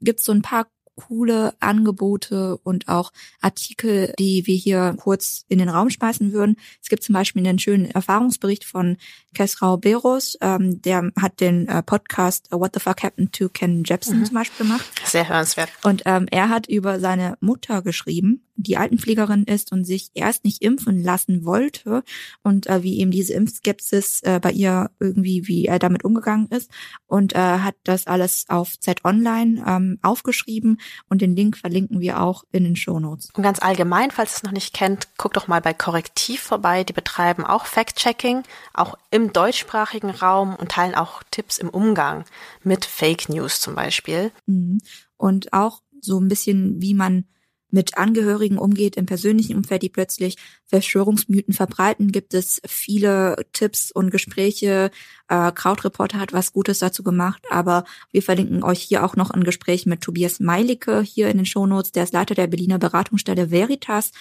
gibt's 0.00 0.24
so 0.24 0.32
ein 0.32 0.42
paar 0.42 0.66
coole 0.94 1.54
Angebote 1.60 2.58
und 2.58 2.88
auch 2.88 3.12
Artikel, 3.40 4.12
die 4.18 4.46
wir 4.46 4.56
hier 4.56 4.94
kurz 4.98 5.44
in 5.48 5.58
den 5.58 5.68
Raum 5.68 5.90
schmeißen 5.90 6.32
würden. 6.32 6.56
Es 6.82 6.88
gibt 6.88 7.02
zum 7.02 7.14
Beispiel 7.14 7.46
einen 7.46 7.58
schönen 7.58 7.90
Erfahrungsbericht 7.90 8.64
von 8.64 8.96
Kesrau 9.34 9.76
Beros, 9.76 10.36
ähm, 10.40 10.80
der 10.82 11.10
hat 11.20 11.40
den 11.40 11.68
äh, 11.68 11.82
Podcast 11.82 12.48
What 12.50 12.72
the 12.74 12.80
Fuck 12.80 13.02
Happened 13.02 13.32
to 13.32 13.48
Ken 13.48 13.84
Jepsen 13.84 14.20
Mhm. 14.20 14.24
zum 14.26 14.34
Beispiel 14.34 14.66
gemacht. 14.66 14.84
Sehr 15.04 15.28
hörenswert. 15.28 15.70
Und 15.84 16.02
ähm, 16.04 16.26
er 16.30 16.48
hat 16.48 16.68
über 16.68 17.00
seine 17.00 17.36
Mutter 17.40 17.82
geschrieben, 17.82 18.44
die 18.56 18.76
Altenpflegerin 18.76 19.44
ist 19.44 19.72
und 19.72 19.84
sich 19.84 20.10
erst 20.14 20.44
nicht 20.44 20.60
impfen 20.62 21.02
lassen 21.02 21.46
wollte 21.46 22.02
und 22.42 22.66
äh, 22.66 22.82
wie 22.82 22.98
eben 23.00 23.10
diese 23.10 23.32
Impfskepsis 23.32 24.22
äh, 24.22 24.38
bei 24.42 24.50
ihr 24.52 24.90
irgendwie, 24.98 25.46
wie 25.48 25.64
er 25.64 25.78
damit 25.78 26.04
umgegangen 26.04 26.48
ist 26.48 26.70
und 27.06 27.34
äh, 27.34 27.38
hat 27.38 27.76
das 27.84 28.06
alles 28.06 28.44
auf 28.48 28.78
Z 28.78 29.04
Online 29.04 29.64
ähm, 29.66 29.98
aufgeschrieben 30.02 30.78
und 31.08 31.22
den 31.22 31.34
Link 31.34 31.56
verlinken 31.56 32.00
wir 32.00 32.20
auch 32.20 32.44
in 32.52 32.64
den 32.64 32.76
Show 32.76 33.00
Notes. 33.00 33.30
Und 33.34 33.42
ganz 33.42 33.60
allgemein, 33.62 34.10
falls 34.10 34.32
ihr 34.32 34.36
es 34.36 34.42
noch 34.42 34.52
nicht 34.52 34.74
kennt, 34.74 35.08
guckt 35.16 35.36
doch 35.36 35.48
mal 35.48 35.60
bei 35.62 35.72
Korrektiv 35.72 36.40
vorbei. 36.42 36.84
Die 36.84 36.92
betreiben 36.92 37.44
auch 37.44 37.64
Fact-Checking, 37.64 38.42
auch 38.74 38.98
im 39.10 39.19
deutschsprachigen 39.28 40.10
Raum 40.10 40.56
und 40.56 40.72
teilen 40.72 40.94
auch 40.94 41.22
Tipps 41.30 41.58
im 41.58 41.68
Umgang 41.68 42.24
mit 42.62 42.84
Fake 42.84 43.28
News 43.28 43.60
zum 43.60 43.74
Beispiel. 43.74 44.32
Mhm. 44.46 44.80
Und 45.16 45.52
auch 45.52 45.82
so 46.00 46.18
ein 46.18 46.28
bisschen, 46.28 46.80
wie 46.80 46.94
man 46.94 47.24
mit 47.70 47.96
Angehörigen 47.96 48.58
umgeht 48.58 48.96
im 48.96 49.06
persönlichen 49.06 49.56
Umfeld, 49.56 49.82
die 49.82 49.88
plötzlich 49.88 50.36
Verschwörungsmythen 50.66 51.54
verbreiten, 51.54 52.12
gibt 52.12 52.34
es 52.34 52.60
viele 52.66 53.36
Tipps 53.52 53.92
und 53.92 54.10
Gespräche. 54.10 54.90
Äh, 55.28 55.52
Krautreporter 55.52 56.18
hat 56.18 56.32
was 56.32 56.52
Gutes 56.52 56.80
dazu 56.80 57.02
gemacht, 57.02 57.42
aber 57.50 57.84
wir 58.10 58.22
verlinken 58.22 58.62
euch 58.62 58.80
hier 58.80 59.04
auch 59.04 59.16
noch 59.16 59.30
ein 59.30 59.44
Gespräch 59.44 59.86
mit 59.86 60.00
Tobias 60.00 60.40
Meilicke 60.40 61.00
hier 61.00 61.30
in 61.30 61.38
den 61.38 61.46
Shownotes. 61.46 61.92
Der 61.92 62.04
ist 62.04 62.12
Leiter 62.12 62.34
der 62.34 62.48
Berliner 62.48 62.78
Beratungsstelle 62.78 63.50
Veritas. 63.50 64.12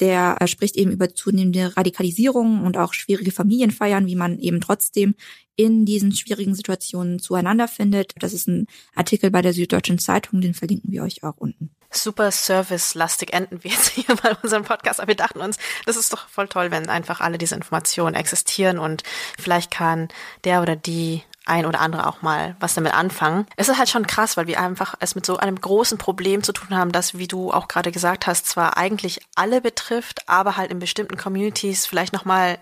Der 0.00 0.36
äh, 0.40 0.46
spricht 0.46 0.76
eben 0.76 0.90
über 0.90 1.14
zunehmende 1.14 1.76
Radikalisierung 1.76 2.64
und 2.64 2.76
auch 2.76 2.92
schwierige 2.94 3.32
Familienfeiern, 3.32 4.06
wie 4.06 4.16
man 4.16 4.38
eben 4.38 4.60
trotzdem 4.60 5.14
in 5.56 5.84
diesen 5.84 6.12
schwierigen 6.12 6.54
Situationen 6.54 7.18
zueinander 7.18 7.66
findet. 7.66 8.12
Das 8.20 8.32
ist 8.32 8.46
ein 8.46 8.66
Artikel 8.94 9.30
bei 9.30 9.42
der 9.42 9.52
Süddeutschen 9.52 9.98
Zeitung, 9.98 10.40
den 10.40 10.54
verlinken 10.54 10.92
wir 10.92 11.02
euch 11.02 11.24
auch 11.24 11.36
unten. 11.36 11.70
Super 11.90 12.30
service-lastig 12.30 13.32
enden 13.32 13.64
wir 13.64 13.70
jetzt 13.70 13.88
hier 13.90 14.14
mal 14.22 14.36
unseren 14.42 14.64
Podcast, 14.64 15.00
aber 15.00 15.08
wir 15.08 15.16
dachten 15.16 15.40
uns, 15.40 15.56
das 15.86 15.96
ist 15.96 16.12
doch 16.12 16.28
voll 16.28 16.48
toll, 16.48 16.70
wenn 16.70 16.88
einfach 16.88 17.20
alle 17.20 17.38
diese 17.38 17.54
Informationen 17.54 18.14
existieren 18.14 18.78
und 18.78 19.02
vielleicht 19.38 19.70
kann 19.70 20.08
der 20.44 20.60
oder 20.60 20.76
die 20.76 21.22
ein 21.48 21.66
oder 21.66 21.80
andere 21.80 22.06
auch 22.06 22.22
mal 22.22 22.56
was 22.60 22.74
damit 22.74 22.92
anfangen. 22.94 23.46
Es 23.56 23.68
ist 23.68 23.78
halt 23.78 23.88
schon 23.88 24.06
krass, 24.06 24.36
weil 24.36 24.46
wir 24.46 24.60
einfach 24.60 24.94
es 25.00 25.14
mit 25.14 25.24
so 25.24 25.38
einem 25.38 25.60
großen 25.60 25.98
Problem 25.98 26.42
zu 26.42 26.52
tun 26.52 26.76
haben, 26.76 26.92
das, 26.92 27.16
wie 27.16 27.26
du 27.26 27.52
auch 27.52 27.68
gerade 27.68 27.90
gesagt 27.90 28.26
hast, 28.26 28.46
zwar 28.46 28.76
eigentlich 28.76 29.20
alle 29.34 29.60
betrifft, 29.60 30.28
aber 30.28 30.56
halt 30.56 30.70
in 30.70 30.78
bestimmten 30.78 31.16
Communities 31.16 31.86
vielleicht 31.86 32.12
nochmal 32.12 32.58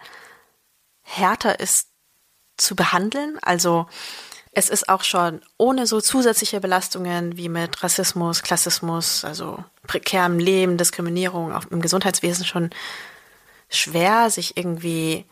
härter 1.02 1.60
ist 1.60 1.88
zu 2.56 2.76
behandeln. 2.76 3.38
Also 3.42 3.86
es 4.56 4.70
ist 4.70 4.88
auch 4.88 5.04
schon 5.04 5.42
ohne 5.58 5.86
so 5.86 6.00
zusätzliche 6.00 6.60
Belastungen 6.60 7.36
wie 7.36 7.50
mit 7.50 7.82
Rassismus, 7.82 8.42
Klassismus, 8.42 9.22
also 9.22 9.62
prekärem 9.86 10.38
Leben, 10.38 10.78
Diskriminierung 10.78 11.52
auch 11.52 11.66
im 11.66 11.82
Gesundheitswesen 11.82 12.46
schon 12.46 12.70
schwer, 13.68 14.30
sich 14.30 14.56
irgendwie 14.56 15.26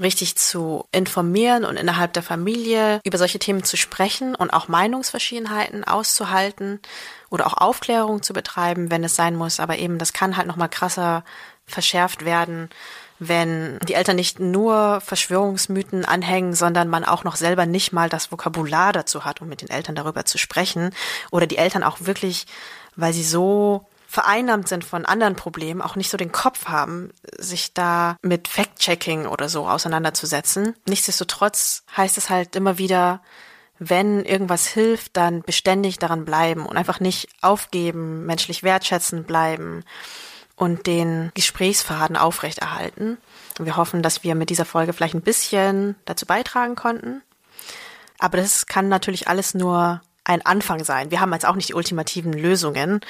richtig 0.00 0.36
zu 0.36 0.86
informieren 0.92 1.66
und 1.66 1.76
innerhalb 1.76 2.14
der 2.14 2.22
Familie 2.22 3.00
über 3.04 3.18
solche 3.18 3.38
Themen 3.38 3.64
zu 3.64 3.76
sprechen 3.76 4.34
und 4.34 4.48
auch 4.48 4.66
Meinungsverschiedenheiten 4.66 5.84
auszuhalten 5.84 6.80
oder 7.28 7.46
auch 7.46 7.58
Aufklärung 7.58 8.22
zu 8.22 8.32
betreiben, 8.32 8.90
wenn 8.90 9.04
es 9.04 9.14
sein 9.14 9.36
muss. 9.36 9.60
Aber 9.60 9.76
eben, 9.76 9.98
das 9.98 10.14
kann 10.14 10.38
halt 10.38 10.46
nochmal 10.46 10.70
krasser 10.70 11.22
verschärft 11.66 12.24
werden, 12.24 12.70
wenn 13.28 13.78
die 13.80 13.94
Eltern 13.94 14.16
nicht 14.16 14.40
nur 14.40 15.00
Verschwörungsmythen 15.00 16.04
anhängen, 16.04 16.54
sondern 16.54 16.88
man 16.88 17.04
auch 17.04 17.24
noch 17.24 17.36
selber 17.36 17.66
nicht 17.66 17.92
mal 17.92 18.08
das 18.08 18.32
Vokabular 18.32 18.92
dazu 18.92 19.24
hat, 19.24 19.40
um 19.40 19.48
mit 19.48 19.62
den 19.62 19.70
Eltern 19.70 19.94
darüber 19.94 20.24
zu 20.24 20.38
sprechen. 20.38 20.90
Oder 21.30 21.46
die 21.46 21.58
Eltern 21.58 21.82
auch 21.82 21.98
wirklich, 22.00 22.46
weil 22.96 23.12
sie 23.12 23.24
so 23.24 23.86
vereinnahmt 24.06 24.68
sind 24.68 24.84
von 24.84 25.04
anderen 25.04 25.34
Problemen, 25.34 25.82
auch 25.82 25.96
nicht 25.96 26.08
so 26.08 26.16
den 26.16 26.30
Kopf 26.30 26.66
haben, 26.66 27.10
sich 27.36 27.74
da 27.74 28.16
mit 28.22 28.46
Fact-Checking 28.46 29.26
oder 29.26 29.48
so 29.48 29.66
auseinanderzusetzen. 29.66 30.76
Nichtsdestotrotz 30.86 31.82
heißt 31.96 32.16
es 32.16 32.30
halt 32.30 32.54
immer 32.54 32.78
wieder, 32.78 33.22
wenn 33.80 34.24
irgendwas 34.24 34.68
hilft, 34.68 35.16
dann 35.16 35.42
beständig 35.42 35.98
daran 35.98 36.24
bleiben 36.24 36.64
und 36.64 36.76
einfach 36.76 37.00
nicht 37.00 37.28
aufgeben, 37.42 38.24
menschlich 38.24 38.62
wertschätzend 38.62 39.26
bleiben 39.26 39.84
und 40.56 40.86
den 40.86 41.30
Gesprächsfaden 41.34 42.16
aufrechterhalten. 42.16 43.18
Und 43.58 43.64
wir 43.64 43.76
hoffen, 43.76 44.02
dass 44.02 44.24
wir 44.24 44.34
mit 44.34 44.50
dieser 44.50 44.64
Folge 44.64 44.92
vielleicht 44.92 45.14
ein 45.14 45.22
bisschen 45.22 45.96
dazu 46.04 46.26
beitragen 46.26 46.76
konnten. 46.76 47.22
Aber 48.18 48.38
das 48.38 48.66
kann 48.66 48.88
natürlich 48.88 49.28
alles 49.28 49.54
nur 49.54 50.00
ein 50.24 50.44
Anfang 50.46 50.82
sein. 50.84 51.10
Wir 51.10 51.20
haben 51.20 51.32
jetzt 51.32 51.46
auch 51.46 51.56
nicht 51.56 51.68
die 51.68 51.74
ultimativen 51.74 52.32
Lösungen, 52.32 53.00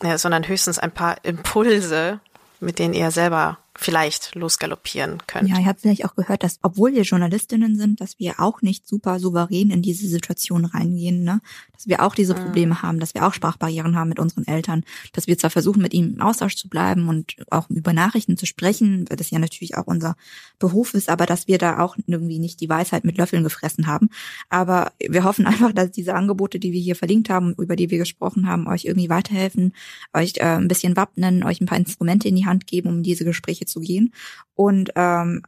äh, 0.00 0.18
sondern 0.18 0.48
höchstens 0.48 0.78
ein 0.78 0.90
paar 0.90 1.24
Impulse, 1.24 2.20
mit 2.60 2.78
denen 2.78 2.94
ihr 2.94 3.10
selber 3.10 3.58
vielleicht 3.78 4.34
losgaloppieren 4.34 5.18
könnt. 5.26 5.48
Ja, 5.48 5.58
ihr 5.58 5.66
habt 5.66 5.80
vielleicht 5.80 6.04
auch 6.04 6.14
gehört, 6.14 6.42
dass 6.42 6.58
obwohl 6.62 6.94
wir 6.94 7.02
Journalistinnen 7.02 7.76
sind, 7.76 8.00
dass 8.00 8.18
wir 8.18 8.40
auch 8.40 8.62
nicht 8.62 8.88
super 8.88 9.18
souverän 9.20 9.70
in 9.70 9.82
diese 9.82 10.08
Situation 10.08 10.64
reingehen, 10.64 11.24
ne? 11.24 11.40
Dass 11.72 11.86
wir 11.86 12.02
auch 12.02 12.14
diese 12.14 12.32
Mhm. 12.34 12.38
Probleme 12.38 12.82
haben, 12.82 13.00
dass 13.00 13.14
wir 13.14 13.26
auch 13.26 13.34
Sprachbarrieren 13.34 13.96
haben 13.96 14.08
mit 14.08 14.18
unseren 14.18 14.46
Eltern, 14.46 14.84
dass 15.12 15.26
wir 15.26 15.36
zwar 15.36 15.50
versuchen, 15.50 15.82
mit 15.82 15.92
ihnen 15.92 16.14
im 16.14 16.20
Austausch 16.22 16.56
zu 16.56 16.68
bleiben 16.68 17.08
und 17.08 17.36
auch 17.50 17.68
über 17.68 17.92
Nachrichten 17.92 18.36
zu 18.38 18.46
sprechen, 18.46 19.04
weil 19.08 19.16
das 19.16 19.30
ja 19.30 19.38
natürlich 19.38 19.76
auch 19.76 19.86
unser 19.86 20.16
Beruf 20.58 20.94
ist, 20.94 21.10
aber 21.10 21.26
dass 21.26 21.48
wir 21.48 21.58
da 21.58 21.80
auch 21.80 21.96
irgendwie 22.06 22.38
nicht 22.38 22.60
die 22.60 22.68
Weisheit 22.68 23.04
mit 23.04 23.18
Löffeln 23.18 23.44
gefressen 23.44 23.86
haben. 23.86 24.08
Aber 24.48 24.92
wir 24.98 25.24
hoffen 25.24 25.46
einfach, 25.46 25.72
dass 25.72 25.90
diese 25.90 26.14
Angebote, 26.14 26.58
die 26.58 26.72
wir 26.72 26.80
hier 26.80 26.96
verlinkt 26.96 27.28
haben, 27.28 27.54
über 27.58 27.76
die 27.76 27.90
wir 27.90 27.98
gesprochen 27.98 28.48
haben, 28.48 28.66
euch 28.66 28.86
irgendwie 28.86 29.10
weiterhelfen, 29.10 29.74
euch 30.14 30.34
äh, 30.38 30.44
ein 30.44 30.68
bisschen 30.68 30.96
wappnen, 30.96 31.44
euch 31.44 31.60
ein 31.60 31.66
paar 31.66 31.78
Instrumente 31.78 32.28
in 32.28 32.36
die 32.36 32.46
Hand 32.46 32.66
geben, 32.66 32.88
um 32.88 33.02
diese 33.02 33.24
Gespräche 33.24 33.65
zu 33.66 33.80
gehen. 33.80 34.14
Und 34.54 34.90
ähm, 34.96 35.42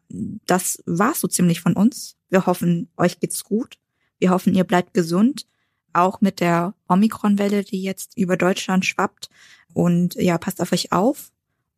das 0.47 0.83
war's 0.87 1.21
so 1.21 1.29
ziemlich 1.29 1.61
von 1.61 1.75
uns. 1.75 2.17
Wir 2.29 2.47
hoffen, 2.47 2.89
euch 2.97 3.21
geht's 3.21 3.45
gut. 3.45 3.79
Wir 4.19 4.31
hoffen, 4.31 4.55
ihr 4.55 4.65
bleibt 4.65 4.95
gesund, 4.95 5.47
auch 5.93 6.21
mit 6.21 6.41
der 6.41 6.75
Omikron-Welle, 6.89 7.65
die 7.65 7.83
jetzt 7.83 8.17
über 8.17 8.37
Deutschland 8.37 8.85
schwappt. 8.85 9.31
Und 9.73 10.15
ja, 10.15 10.39
passt 10.39 10.61
auf 10.61 10.73
euch 10.73 10.93
auf 10.93 11.31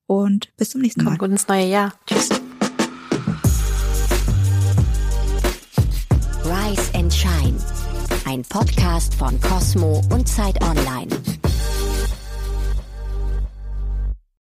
und 0.07 0.55
bis 0.57 0.71
zum 0.71 0.81
nächsten 0.81 1.05
Mal. 1.05 1.11
Kommt 1.11 1.21
gut 1.21 1.31
ins 1.31 1.49
neue 1.49 1.67
Jahr. 1.67 1.95
Tschüss. 2.07 2.31
Rise 6.45 6.95
and 6.95 7.13
Shine, 7.13 7.57
ein 8.25 8.43
Podcast 8.43 9.15
von 9.15 9.41
Cosmo 9.41 10.03
und 10.11 10.29
Zeit 10.29 10.61
Online. 10.63 11.09